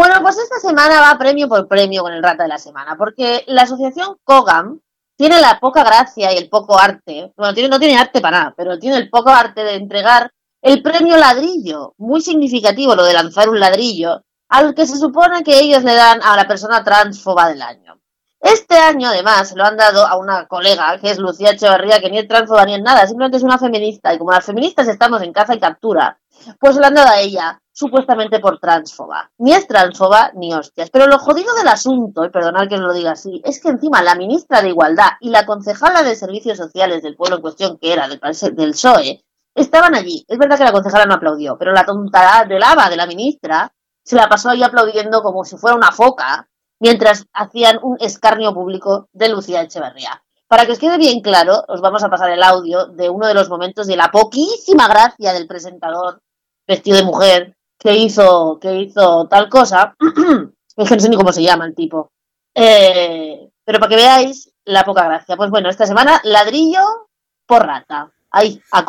Bueno, 0.00 0.14
pues 0.22 0.38
esta 0.38 0.58
semana 0.60 0.98
va 0.98 1.18
premio 1.18 1.46
por 1.46 1.68
premio 1.68 2.00
con 2.00 2.14
el 2.14 2.22
rata 2.22 2.44
de 2.44 2.48
la 2.48 2.56
semana, 2.56 2.96
porque 2.96 3.44
la 3.48 3.64
asociación 3.64 4.16
Kogam 4.24 4.80
tiene 5.14 5.38
la 5.42 5.60
poca 5.60 5.84
gracia 5.84 6.32
y 6.32 6.38
el 6.38 6.48
poco 6.48 6.80
arte, 6.80 7.34
bueno, 7.36 7.52
tiene, 7.52 7.68
no 7.68 7.78
tiene 7.78 7.98
arte 7.98 8.22
para 8.22 8.38
nada, 8.38 8.54
pero 8.56 8.78
tiene 8.78 8.96
el 8.96 9.10
poco 9.10 9.28
arte 9.28 9.62
de 9.62 9.74
entregar 9.74 10.30
el 10.62 10.82
premio 10.82 11.18
ladrillo, 11.18 11.92
muy 11.98 12.22
significativo 12.22 12.94
lo 12.94 13.04
de 13.04 13.12
lanzar 13.12 13.50
un 13.50 13.60
ladrillo, 13.60 14.22
al 14.48 14.74
que 14.74 14.86
se 14.86 14.96
supone 14.96 15.44
que 15.44 15.60
ellos 15.60 15.84
le 15.84 15.94
dan 15.94 16.22
a 16.22 16.34
la 16.34 16.48
persona 16.48 16.82
transfoba 16.82 17.50
del 17.50 17.60
año. 17.60 18.00
Este 18.40 18.78
año, 18.78 19.08
además, 19.08 19.52
lo 19.54 19.64
han 19.64 19.76
dado 19.76 20.06
a 20.06 20.16
una 20.16 20.46
colega, 20.46 20.96
que 20.98 21.10
es 21.10 21.18
Lucía 21.18 21.50
Echevarría, 21.50 22.00
que 22.00 22.08
ni 22.08 22.20
es 22.20 22.26
transfoba 22.26 22.64
ni 22.64 22.72
es 22.72 22.80
nada, 22.80 23.06
simplemente 23.06 23.36
es 23.36 23.42
una 23.42 23.58
feminista, 23.58 24.14
y 24.14 24.18
como 24.18 24.32
las 24.32 24.46
feministas 24.46 24.88
estamos 24.88 25.20
en 25.20 25.34
caza 25.34 25.54
y 25.54 25.60
captura, 25.60 26.18
pues 26.58 26.76
lo 26.76 26.86
han 26.86 26.94
dado 26.94 27.10
a 27.10 27.20
ella, 27.20 27.60
supuestamente 27.72 28.40
por 28.40 28.58
transfoba. 28.58 29.30
Ni 29.38 29.52
es 29.52 29.66
transfoba 29.66 30.32
ni 30.34 30.52
hostias. 30.52 30.90
Pero 30.90 31.06
lo 31.06 31.18
jodido 31.18 31.54
del 31.54 31.68
asunto, 31.68 32.24
y 32.24 32.30
perdonad 32.30 32.68
que 32.68 32.76
os 32.76 32.80
lo 32.80 32.92
diga 32.92 33.12
así, 33.12 33.40
es 33.44 33.60
que 33.60 33.70
encima 33.70 34.02
la 34.02 34.14
ministra 34.14 34.62
de 34.62 34.70
Igualdad 34.70 35.10
y 35.20 35.30
la 35.30 35.46
concejala 35.46 36.02
de 36.02 36.14
Servicios 36.14 36.58
Sociales 36.58 37.02
del 37.02 37.16
pueblo 37.16 37.36
en 37.36 37.42
cuestión, 37.42 37.78
que 37.78 37.92
era 37.92 38.08
del, 38.08 38.20
del 38.20 38.70
PSOE, 38.72 39.24
estaban 39.54 39.94
allí. 39.94 40.24
Es 40.28 40.38
verdad 40.38 40.58
que 40.58 40.64
la 40.64 40.72
concejala 40.72 41.06
no 41.06 41.14
aplaudió, 41.14 41.56
pero 41.58 41.72
la 41.72 41.84
tonta 41.84 42.44
de 42.44 42.58
lava 42.58 42.88
de 42.88 42.96
la 42.96 43.06
ministra 43.06 43.72
se 44.04 44.16
la 44.16 44.28
pasó 44.28 44.50
ahí 44.50 44.62
aplaudiendo 44.62 45.22
como 45.22 45.44
si 45.44 45.56
fuera 45.56 45.76
una 45.76 45.92
foca, 45.92 46.48
mientras 46.80 47.26
hacían 47.32 47.78
un 47.82 47.96
escarnio 48.00 48.54
público 48.54 49.08
de 49.12 49.28
Lucía 49.28 49.62
Echeverría. 49.62 50.22
Para 50.48 50.66
que 50.66 50.72
os 50.72 50.78
quede 50.78 50.98
bien 50.98 51.20
claro, 51.20 51.62
os 51.68 51.80
vamos 51.80 52.02
a 52.02 52.10
pasar 52.10 52.30
el 52.30 52.42
audio 52.42 52.86
de 52.86 53.08
uno 53.08 53.28
de 53.28 53.34
los 53.34 53.48
momentos 53.48 53.86
de 53.86 53.96
la 53.96 54.10
poquísima 54.10 54.88
gracia 54.88 55.32
del 55.32 55.46
presentador 55.46 56.22
vestido 56.66 56.96
de 56.96 57.04
mujer 57.04 57.56
que 57.80 57.96
hizo, 57.96 58.58
que 58.60 58.76
hizo 58.76 59.26
tal 59.28 59.48
cosa. 59.48 59.96
es 60.76 60.90
no 60.90 61.00
sé 61.00 61.08
ni 61.08 61.16
cómo 61.16 61.32
se 61.32 61.42
llama 61.42 61.64
el 61.64 61.74
tipo. 61.74 62.12
Eh, 62.54 63.48
pero 63.64 63.80
para 63.80 63.88
que 63.88 63.96
veáis 63.96 64.52
la 64.64 64.84
poca 64.84 65.06
gracia. 65.06 65.36
Pues 65.36 65.50
bueno, 65.50 65.70
esta 65.70 65.86
semana 65.86 66.20
ladrillo 66.24 67.08
por 67.46 67.66
rata. 67.66 68.12
Ahí, 68.30 68.62
a. 68.70 68.84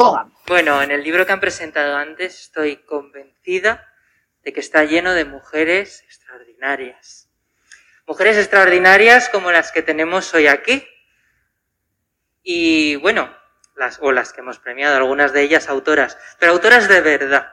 Bueno, 0.47 0.83
en 0.83 0.91
el 0.91 1.03
libro 1.03 1.25
que 1.25 1.31
han 1.31 1.39
presentado 1.39 1.95
antes 1.95 2.41
estoy 2.41 2.77
convencida 2.77 3.87
de 4.43 4.53
que 4.53 4.59
está 4.59 4.83
lleno 4.83 5.13
de 5.13 5.25
mujeres 5.25 6.03
extraordinarias. 6.03 7.29
Mujeres 8.05 8.37
extraordinarias 8.37 9.29
como 9.29 9.51
las 9.51 9.71
que 9.71 9.81
tenemos 9.81 10.33
hoy 10.33 10.47
aquí. 10.47 10.85
Y 12.43 12.97
bueno, 12.97 13.33
las, 13.75 13.99
o 14.01 14.11
las 14.11 14.33
que 14.33 14.41
hemos 14.41 14.59
premiado, 14.59 14.97
algunas 14.97 15.33
de 15.33 15.41
ellas 15.43 15.69
autoras, 15.69 16.17
pero 16.39 16.51
autoras 16.51 16.87
de 16.87 17.01
verdad, 17.01 17.51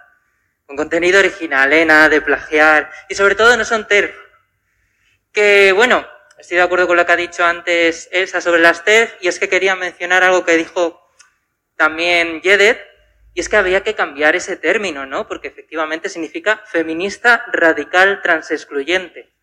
con 0.68 0.76
contenido 0.76 1.18
original, 1.18 1.72
¿eh? 1.72 1.86
nada 1.86 2.10
de 2.10 2.20
plagiar, 2.20 2.90
y 3.08 3.14
sobre 3.14 3.34
todo 3.34 3.56
no 3.56 3.64
son 3.64 3.88
TERF. 3.88 4.14
Que 5.32 5.72
bueno, 5.72 6.06
estoy 6.36 6.58
de 6.58 6.62
acuerdo 6.62 6.86
con 6.86 6.98
lo 6.98 7.06
que 7.06 7.12
ha 7.12 7.16
dicho 7.16 7.42
antes 7.42 8.06
Elsa 8.12 8.42
sobre 8.42 8.60
las 8.60 8.84
TERF, 8.84 9.14
y 9.22 9.28
es 9.28 9.38
que 9.38 9.48
quería 9.48 9.74
mencionar 9.76 10.22
algo 10.22 10.44
que 10.44 10.58
dijo 10.58 11.00
también 11.74 12.42
Yedet, 12.42 12.86
y 13.32 13.40
es 13.40 13.48
que 13.48 13.56
había 13.56 13.82
que 13.82 13.94
cambiar 13.94 14.36
ese 14.36 14.56
término, 14.56 15.06
¿no? 15.06 15.26
Porque 15.26 15.48
efectivamente 15.48 16.10
significa 16.10 16.62
feminista 16.66 17.46
radical 17.50 18.20
transexcluyente. 18.20 19.34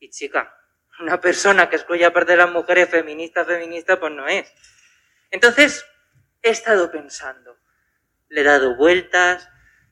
Y 0.00 0.10
chica, 0.10 0.52
una 0.98 1.20
persona 1.20 1.70
que 1.70 1.76
excluye 1.76 2.04
aparte 2.04 2.32
de 2.32 2.38
las 2.38 2.50
mujeres 2.50 2.88
feminista, 2.88 3.44
feminista, 3.44 4.00
pues 4.00 4.12
no 4.12 4.26
es. 4.26 4.52
Entonces, 5.30 5.86
he 6.42 6.50
estado 6.50 6.90
pensando, 6.90 7.56
le 8.26 8.40
he 8.40 8.44
dado 8.44 8.74
vueltas 8.74 9.48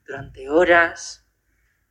durante 0.09 0.48
horas, 0.48 1.28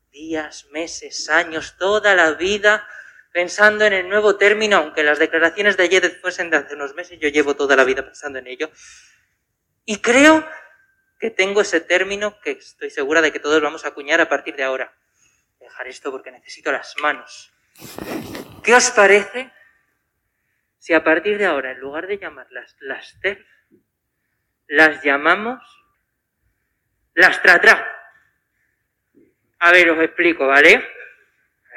días, 0.09 0.65
meses, 0.71 1.29
años, 1.29 1.77
toda 1.77 2.15
la 2.15 2.31
vida, 2.31 2.87
pensando 3.31 3.85
en 3.85 3.93
el 3.93 4.09
nuevo 4.09 4.37
término, 4.37 4.77
aunque 4.77 5.03
las 5.03 5.19
declaraciones 5.19 5.77
de 5.77 5.83
ayer 5.83 6.19
fuesen 6.19 6.49
de 6.49 6.57
hace 6.57 6.73
unos 6.73 6.95
meses, 6.95 7.19
yo 7.19 7.29
llevo 7.29 7.55
toda 7.55 7.75
la 7.75 7.83
vida 7.83 8.03
pensando 8.03 8.39
en 8.39 8.47
ello. 8.47 8.71
Y 9.85 9.97
creo 10.01 10.43
que 11.19 11.29
tengo 11.29 11.61
ese 11.61 11.79
término 11.79 12.41
que 12.41 12.51
estoy 12.51 12.89
segura 12.89 13.21
de 13.21 13.31
que 13.31 13.39
todos 13.39 13.61
vamos 13.61 13.85
a 13.85 13.89
acuñar 13.89 14.19
a 14.19 14.27
partir 14.27 14.55
de 14.55 14.63
ahora. 14.63 14.97
Dejar 15.59 15.87
esto 15.87 16.11
porque 16.11 16.31
necesito 16.31 16.71
las 16.71 16.95
manos. 16.99 17.53
¿Qué 18.63 18.73
os 18.73 18.89
parece 18.89 19.51
si 20.79 20.95
a 20.95 21.03
partir 21.03 21.37
de 21.37 21.45
ahora, 21.45 21.71
en 21.71 21.79
lugar 21.79 22.07
de 22.07 22.17
llamarlas 22.17 22.75
las 22.79 23.19
TERF, 23.21 23.45
las 24.67 25.03
llamamos 25.03 25.61
las 27.13 27.41
TRA-TRA? 27.43 27.93
A 29.59 29.71
ver, 29.71 29.89
os 29.89 29.99
explico, 29.99 30.47
¿vale? 30.47 30.85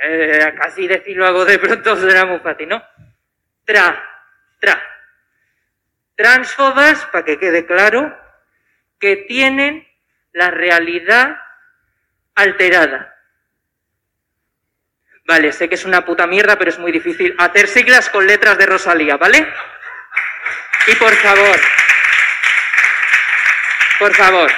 Eh, 0.02 0.54
casi 0.56 0.86
decirlo 0.88 1.32
voz 1.32 1.46
de 1.46 1.58
pronto 1.58 1.96
será 2.00 2.24
muy 2.24 2.40
fácil, 2.40 2.68
¿no? 2.68 2.82
Tra, 3.64 4.02
tra. 4.58 4.82
Transfobas, 6.14 7.06
para 7.06 7.24
que 7.24 7.38
quede 7.38 7.64
claro, 7.66 8.16
que 8.98 9.16
tienen 9.16 9.88
la 10.32 10.50
realidad 10.50 11.40
alterada. 12.34 13.16
Vale, 15.26 15.52
sé 15.52 15.68
que 15.68 15.76
es 15.76 15.84
una 15.84 16.04
puta 16.04 16.26
mierda, 16.26 16.58
pero 16.58 16.70
es 16.70 16.78
muy 16.78 16.92
difícil 16.92 17.34
hacer 17.38 17.68
siglas 17.68 18.10
con 18.10 18.26
letras 18.26 18.58
de 18.58 18.66
Rosalía, 18.66 19.16
¿vale? 19.16 19.46
Y 20.86 20.94
por 20.96 21.14
favor, 21.14 21.60
por 23.98 24.14
favor, 24.14 24.50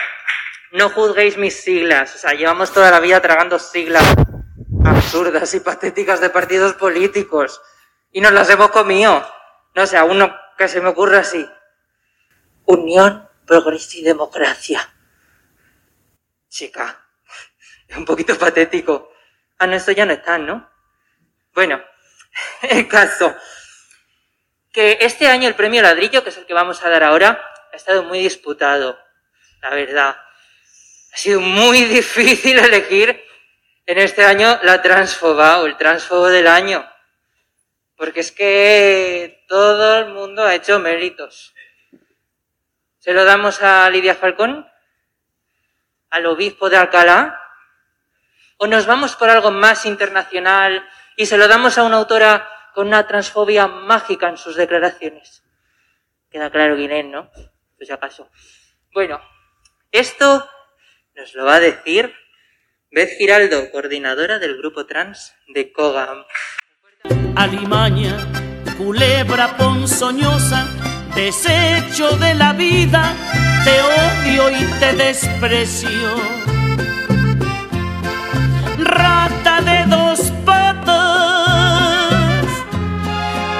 no 0.72 0.90
juzguéis 0.90 1.36
mis 1.36 1.62
siglas. 1.62 2.14
O 2.14 2.18
sea, 2.18 2.32
llevamos 2.32 2.72
toda 2.72 2.90
la 2.90 3.00
vida 3.00 3.20
tragando 3.20 3.58
siglas 3.58 4.04
absurdas 4.84 5.54
y 5.54 5.60
patéticas 5.60 6.20
de 6.20 6.30
partidos 6.30 6.74
políticos. 6.74 7.60
Y 8.10 8.20
nos 8.20 8.32
las 8.32 8.48
hemos 8.50 8.70
comido. 8.70 9.26
No 9.74 9.86
sé, 9.86 9.96
a 9.96 10.04
uno 10.04 10.34
que 10.56 10.68
se 10.68 10.80
me 10.80 10.88
ocurre 10.88 11.18
así. 11.18 11.48
Unión, 12.64 13.28
progreso 13.46 13.98
y 13.98 14.02
democracia. 14.02 14.92
Chica, 16.48 17.06
es 17.88 17.96
un 17.96 18.04
poquito 18.04 18.36
patético. 18.38 19.12
Ah, 19.58 19.66
no, 19.66 19.76
esto 19.76 19.92
ya 19.92 20.04
no 20.04 20.12
está, 20.12 20.38
¿no? 20.38 20.70
Bueno, 21.54 21.82
el 22.62 22.88
caso. 22.88 23.34
Que 24.72 24.98
este 25.00 25.26
año 25.26 25.48
el 25.48 25.54
premio 25.54 25.82
Ladrillo, 25.82 26.22
que 26.22 26.30
es 26.30 26.36
el 26.38 26.46
que 26.46 26.54
vamos 26.54 26.82
a 26.82 26.88
dar 26.88 27.04
ahora, 27.04 27.42
ha 27.72 27.76
estado 27.76 28.04
muy 28.04 28.20
disputado, 28.20 28.98
la 29.60 29.70
verdad. 29.70 30.16
Ha 31.12 31.16
sido 31.16 31.40
muy 31.40 31.84
difícil 31.98 32.58
elegir 32.58 33.22
en 33.86 33.98
este 33.98 34.24
año 34.24 34.58
la 34.62 34.80
transfoba 34.80 35.60
o 35.60 35.66
el 35.66 35.76
transfobo 35.76 36.28
del 36.28 36.46
año. 36.46 36.88
Porque 37.96 38.20
es 38.20 38.32
que 38.32 39.44
todo 39.48 39.98
el 39.98 40.12
mundo 40.12 40.42
ha 40.42 40.54
hecho 40.54 40.78
méritos. 40.78 41.54
¿Se 42.98 43.12
lo 43.12 43.24
damos 43.24 43.62
a 43.62 43.88
Lidia 43.90 44.14
Falcón? 44.14 44.68
¿Al 46.10 46.26
obispo 46.26 46.70
de 46.70 46.76
Alcalá? 46.76 47.38
¿O 48.56 48.66
nos 48.66 48.86
vamos 48.86 49.16
por 49.16 49.28
algo 49.28 49.50
más 49.50 49.86
internacional 49.86 50.88
y 51.16 51.26
se 51.26 51.36
lo 51.36 51.48
damos 51.48 51.78
a 51.78 51.82
una 51.82 51.96
autora 51.96 52.48
con 52.74 52.86
una 52.86 53.06
transfobia 53.06 53.66
mágica 53.66 54.28
en 54.28 54.36
sus 54.36 54.56
declaraciones? 54.56 55.42
Queda 56.30 56.50
claro 56.50 56.76
quién 56.76 56.92
es, 56.92 57.04
¿no? 57.04 57.30
Pues 57.76 57.90
acaso. 57.90 58.30
Bueno, 58.92 59.20
esto 59.90 60.48
nos 61.14 61.34
lo 61.34 61.44
va 61.44 61.56
a 61.56 61.60
decir 61.60 62.12
Beth 62.90 63.16
Giraldo, 63.18 63.70
coordinadora 63.70 64.38
del 64.38 64.56
grupo 64.58 64.86
trans 64.86 65.34
de 65.48 65.72
Kogam. 65.72 66.24
Alimaña, 67.36 68.16
culebra 68.76 69.56
ponzoñosa, 69.56 70.66
desecho 71.14 72.16
de 72.18 72.34
la 72.34 72.52
vida, 72.52 73.14
te 73.64 73.80
odio 73.80 74.50
y 74.50 74.64
te 74.78 74.92
desprecio. 74.94 76.16
Rata 78.78 79.60
de 79.62 79.86
dos 79.88 80.20
patas, 80.44 80.86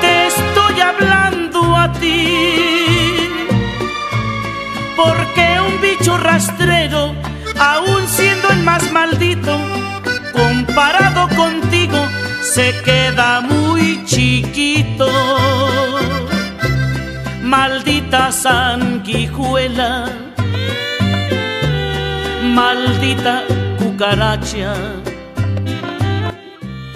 te 0.00 0.26
estoy 0.26 0.80
hablando 0.80 1.76
a 1.76 1.90
ti, 1.92 3.28
porque 4.94 5.58
un 5.66 5.80
bicho 5.80 6.18
rastrero, 6.18 7.14
aún 7.62 8.06
siendo 8.08 8.48
el 8.50 8.62
más 8.62 8.90
maldito, 8.92 9.56
comparado 10.32 11.28
contigo, 11.36 12.00
se 12.40 12.74
queda 12.84 13.40
muy 13.40 14.04
chiquito. 14.04 15.08
Maldita 17.42 18.32
sanguijuela, 18.32 20.08
maldita 22.42 23.44
cucaracha. 23.78 24.74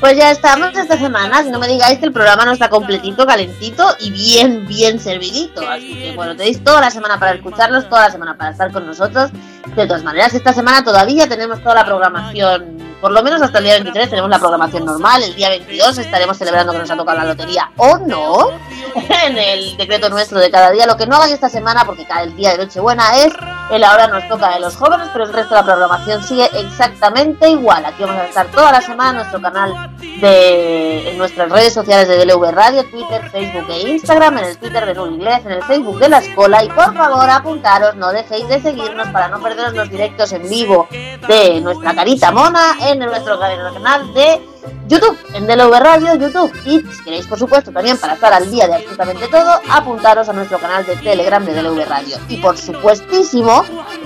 Pues 0.01 0.15
ya 0.17 0.31
estamos 0.31 0.77
esta 0.77 0.99
semana, 0.99 1.43
no 1.45 1.59
me 1.59 1.69
digáis 1.69 1.99
que 1.99 2.07
el 2.07 2.13
programa 2.13 2.45
no 2.45 2.53
está 2.53 2.69
completito, 2.69 3.27
calentito 3.27 3.97
y 3.99 4.11
bien, 4.11 4.67
bien 4.67 5.01
servidito. 5.01 5.67
Así 5.67 5.95
que 5.95 6.13
bueno, 6.15 6.37
tenéis 6.37 6.63
toda 6.63 6.83
la 6.83 6.91
semana 6.91 7.19
para 7.19 7.33
escucharlos, 7.33 7.89
toda 7.89 8.03
la 8.03 8.11
semana 8.11 8.37
para 8.37 8.51
estar 8.51 8.71
con 8.73 8.87
nosotros. 8.87 9.31
De 9.75 9.87
todas 9.87 10.05
maneras, 10.05 10.35
esta 10.35 10.53
semana 10.53 10.85
todavía 10.85 11.29
tenemos 11.29 11.63
toda 11.63 11.77
la 11.77 11.87
programación, 11.87 12.77
por 13.01 13.13
lo 13.13 13.23
menos 13.23 13.43
hasta 13.43 13.59
el 13.59 13.65
día 13.65 13.75
23 13.75 14.11
tenemos 14.11 14.31
la 14.31 14.39
programación 14.39 14.85
normal. 14.85 15.23
El 15.23 15.35
día 15.35 15.51
22 15.51 15.99
estaremos 15.99 16.37
celebrando 16.37 16.73
que 16.73 16.79
nos 16.79 16.91
ha 16.91 16.97
tocado 16.97 17.19
la 17.19 17.25
lotería 17.25 17.71
o 17.77 17.99
no 17.99 18.51
en 19.25 19.39
el 19.39 19.77
decreto 19.77 20.09
nuestro 20.09 20.39
de 20.39 20.51
cada 20.51 20.71
día. 20.71 20.87
Lo 20.87 20.97
que 20.97 21.07
no 21.07 21.17
hagáis 21.17 21.35
esta 21.35 21.49
semana, 21.49 21.85
porque 21.85 22.07
cada 22.07 22.27
día 22.27 22.53
de 22.53 22.59
Nochebuena 22.65 23.17
es 23.19 23.33
el 23.71 23.83
ahora 23.85 24.07
nos 24.07 24.27
toca 24.29 24.51
de 24.51 24.61
los 24.61 24.77
jóvenes, 24.77 25.09
pero 25.13 25.25
el 25.25 25.33
resto 25.33 25.55
de 25.55 25.61
la 25.61 25.67
programación 25.67 26.23
sigue 26.23 26.49
exactamente 26.55 27.49
igual. 27.49 27.85
Aquí 27.85 28.03
vamos 28.03 28.17
a 28.17 28.27
estar 28.27 28.47
toda 28.47 28.73
la 28.73 28.81
semana 28.81 29.11
en 29.11 29.17
nuestro 29.17 29.43
canal 29.43 29.97
de 29.99 31.11
en 31.11 31.19
nuestras 31.19 31.51
redes 31.51 31.75
sociales 31.75 32.09
de 32.09 32.25
DLV 32.25 32.51
Radio, 32.53 32.85
Twitter, 32.85 33.29
Facebook 33.31 33.67
e 33.71 33.91
Instagram, 33.91 34.39
en 34.39 34.45
el 34.45 34.59
Twitter 34.59 34.87
de 34.87 34.95
Null 34.95 35.15
Inglés, 35.15 35.41
en 35.45 35.53
el 35.53 35.63
Facebook 35.65 35.99
de 35.99 36.09
la 36.09 36.19
Escuela 36.19 36.65
y 36.65 36.69
por 36.69 36.95
favor 36.95 37.29
apuntaros, 37.29 37.97
no 37.97 38.13
dejéis 38.13 38.49
de 38.49 38.61
seguirnos 38.61 39.09
para 39.09 39.29
no 39.29 39.41
perderos 39.41 39.75
los 39.75 39.91
directos 39.91 40.33
en 40.33 40.49
vivo 40.49 40.89
de 40.91 41.61
nuestra 41.61 41.95
carita 41.95 42.31
mona 42.31 42.77
en 42.93 42.99
nuestro 43.01 43.39
canal 43.39 44.15
de 44.15 44.41
YouTube, 44.87 45.19
en 45.35 45.47
DLV 45.47 45.73
Radio, 45.81 46.15
YouTube. 46.15 46.53
Y 46.65 46.81
si 46.81 47.05
queréis, 47.05 47.27
por 47.27 47.39
supuesto, 47.39 47.73
también 47.73 47.99
para 47.99 48.15
estar 48.15 48.33
al 48.33 48.51
día 48.51 48.69
de 48.69 48.75
absolutamente 48.75 49.27
todo, 49.29 49.61
apuntaros 49.71 50.29
a 50.29 50.33
nuestro 50.33 50.59
canal 50.59 50.87
de 50.87 50.97
Telegram 50.97 51.45
de 51.45 51.55
DLV 51.55 51.85
Radio. 51.89 52.17
Y 52.29 52.37
por 52.37 52.57
supuestísimo, 52.57 53.65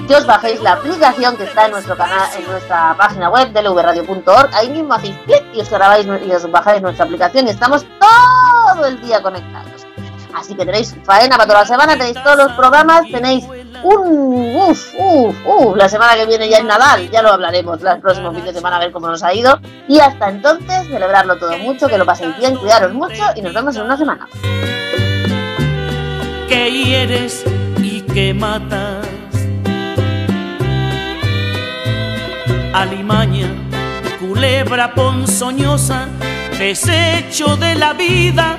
que 0.09 0.15
os 0.15 0.27
bajéis 0.27 0.61
la 0.63 0.73
aplicación 0.73 1.37
que 1.37 1.45
está 1.45 1.67
en 1.67 1.73
nuestro 1.73 1.97
canal, 1.97 2.29
en 2.39 2.47
nuestra 2.51 2.95
página 2.97 3.29
web, 3.29 3.53
dlvradio.org. 3.53 4.55
Ahí 4.55 4.71
mismo 4.71 4.95
hacéis 4.95 5.17
clic 5.27 5.45
y 5.55 5.61
os 5.61 5.71
grabáis 5.71 6.07
y 6.07 6.33
os 6.33 6.51
bajáis 6.51 6.81
nuestra 6.81 7.05
aplicación 7.05 7.47
y 7.47 7.51
estamos 7.51 7.85
todo 7.99 8.87
el 8.87 9.01
día 9.03 9.23
conectados. 9.23 9.80
Así 10.35 10.55
que 10.55 10.65
tenéis 10.65 10.95
faena 11.05 11.37
para 11.37 11.47
toda 11.47 11.61
la 11.61 11.67
semana, 11.67 11.97
tenéis 11.97 12.23
todos 12.23 12.37
los 12.37 12.53
programas, 12.53 13.03
tenéis 13.11 13.45
un 13.83 14.55
uff, 14.57 14.95
uff, 14.99 15.37
uff, 15.47 15.77
la 15.77 15.89
semana 15.89 16.15
que 16.15 16.27
viene 16.27 16.49
ya 16.49 16.59
es 16.59 16.65
Nadal, 16.65 17.11
ya 17.11 17.23
lo 17.23 17.31
hablaremos 17.31 17.81
los 17.81 17.99
próximos 17.99 18.35
fines 18.35 18.53
de 18.53 18.55
semana 18.55 18.77
a 18.77 18.81
ver 18.81 18.93
cómo 18.93 19.09
nos 19.09 19.23
ha 19.23 19.33
ido. 19.35 19.59
Y 19.89 20.01
hasta 20.01 20.29
entonces, 20.29 20.87
celebrarlo 20.89 21.39
todo 21.39 21.57
mucho, 21.59 21.89
que 21.89 21.99
lo 21.99 22.07
paséis 22.07 22.37
bien, 22.39 22.57
cuidaros 22.57 22.93
mucho 22.93 23.23
y 23.35 23.43
nos 23.43 23.55
vemos 23.55 23.77
en 23.77 23.83
una 23.83 23.97
semana. 23.97 24.29
que 26.49 26.71
hieres 26.71 27.45
y 27.79 28.01
que 28.01 28.35
matas. 28.35 29.07
Alimaña, 32.73 33.49
culebra 34.19 34.93
ponzoñosa, 34.95 36.09
desecho 36.59 37.57
de 37.57 37.77
la 37.77 37.93
vida, 37.93 38.59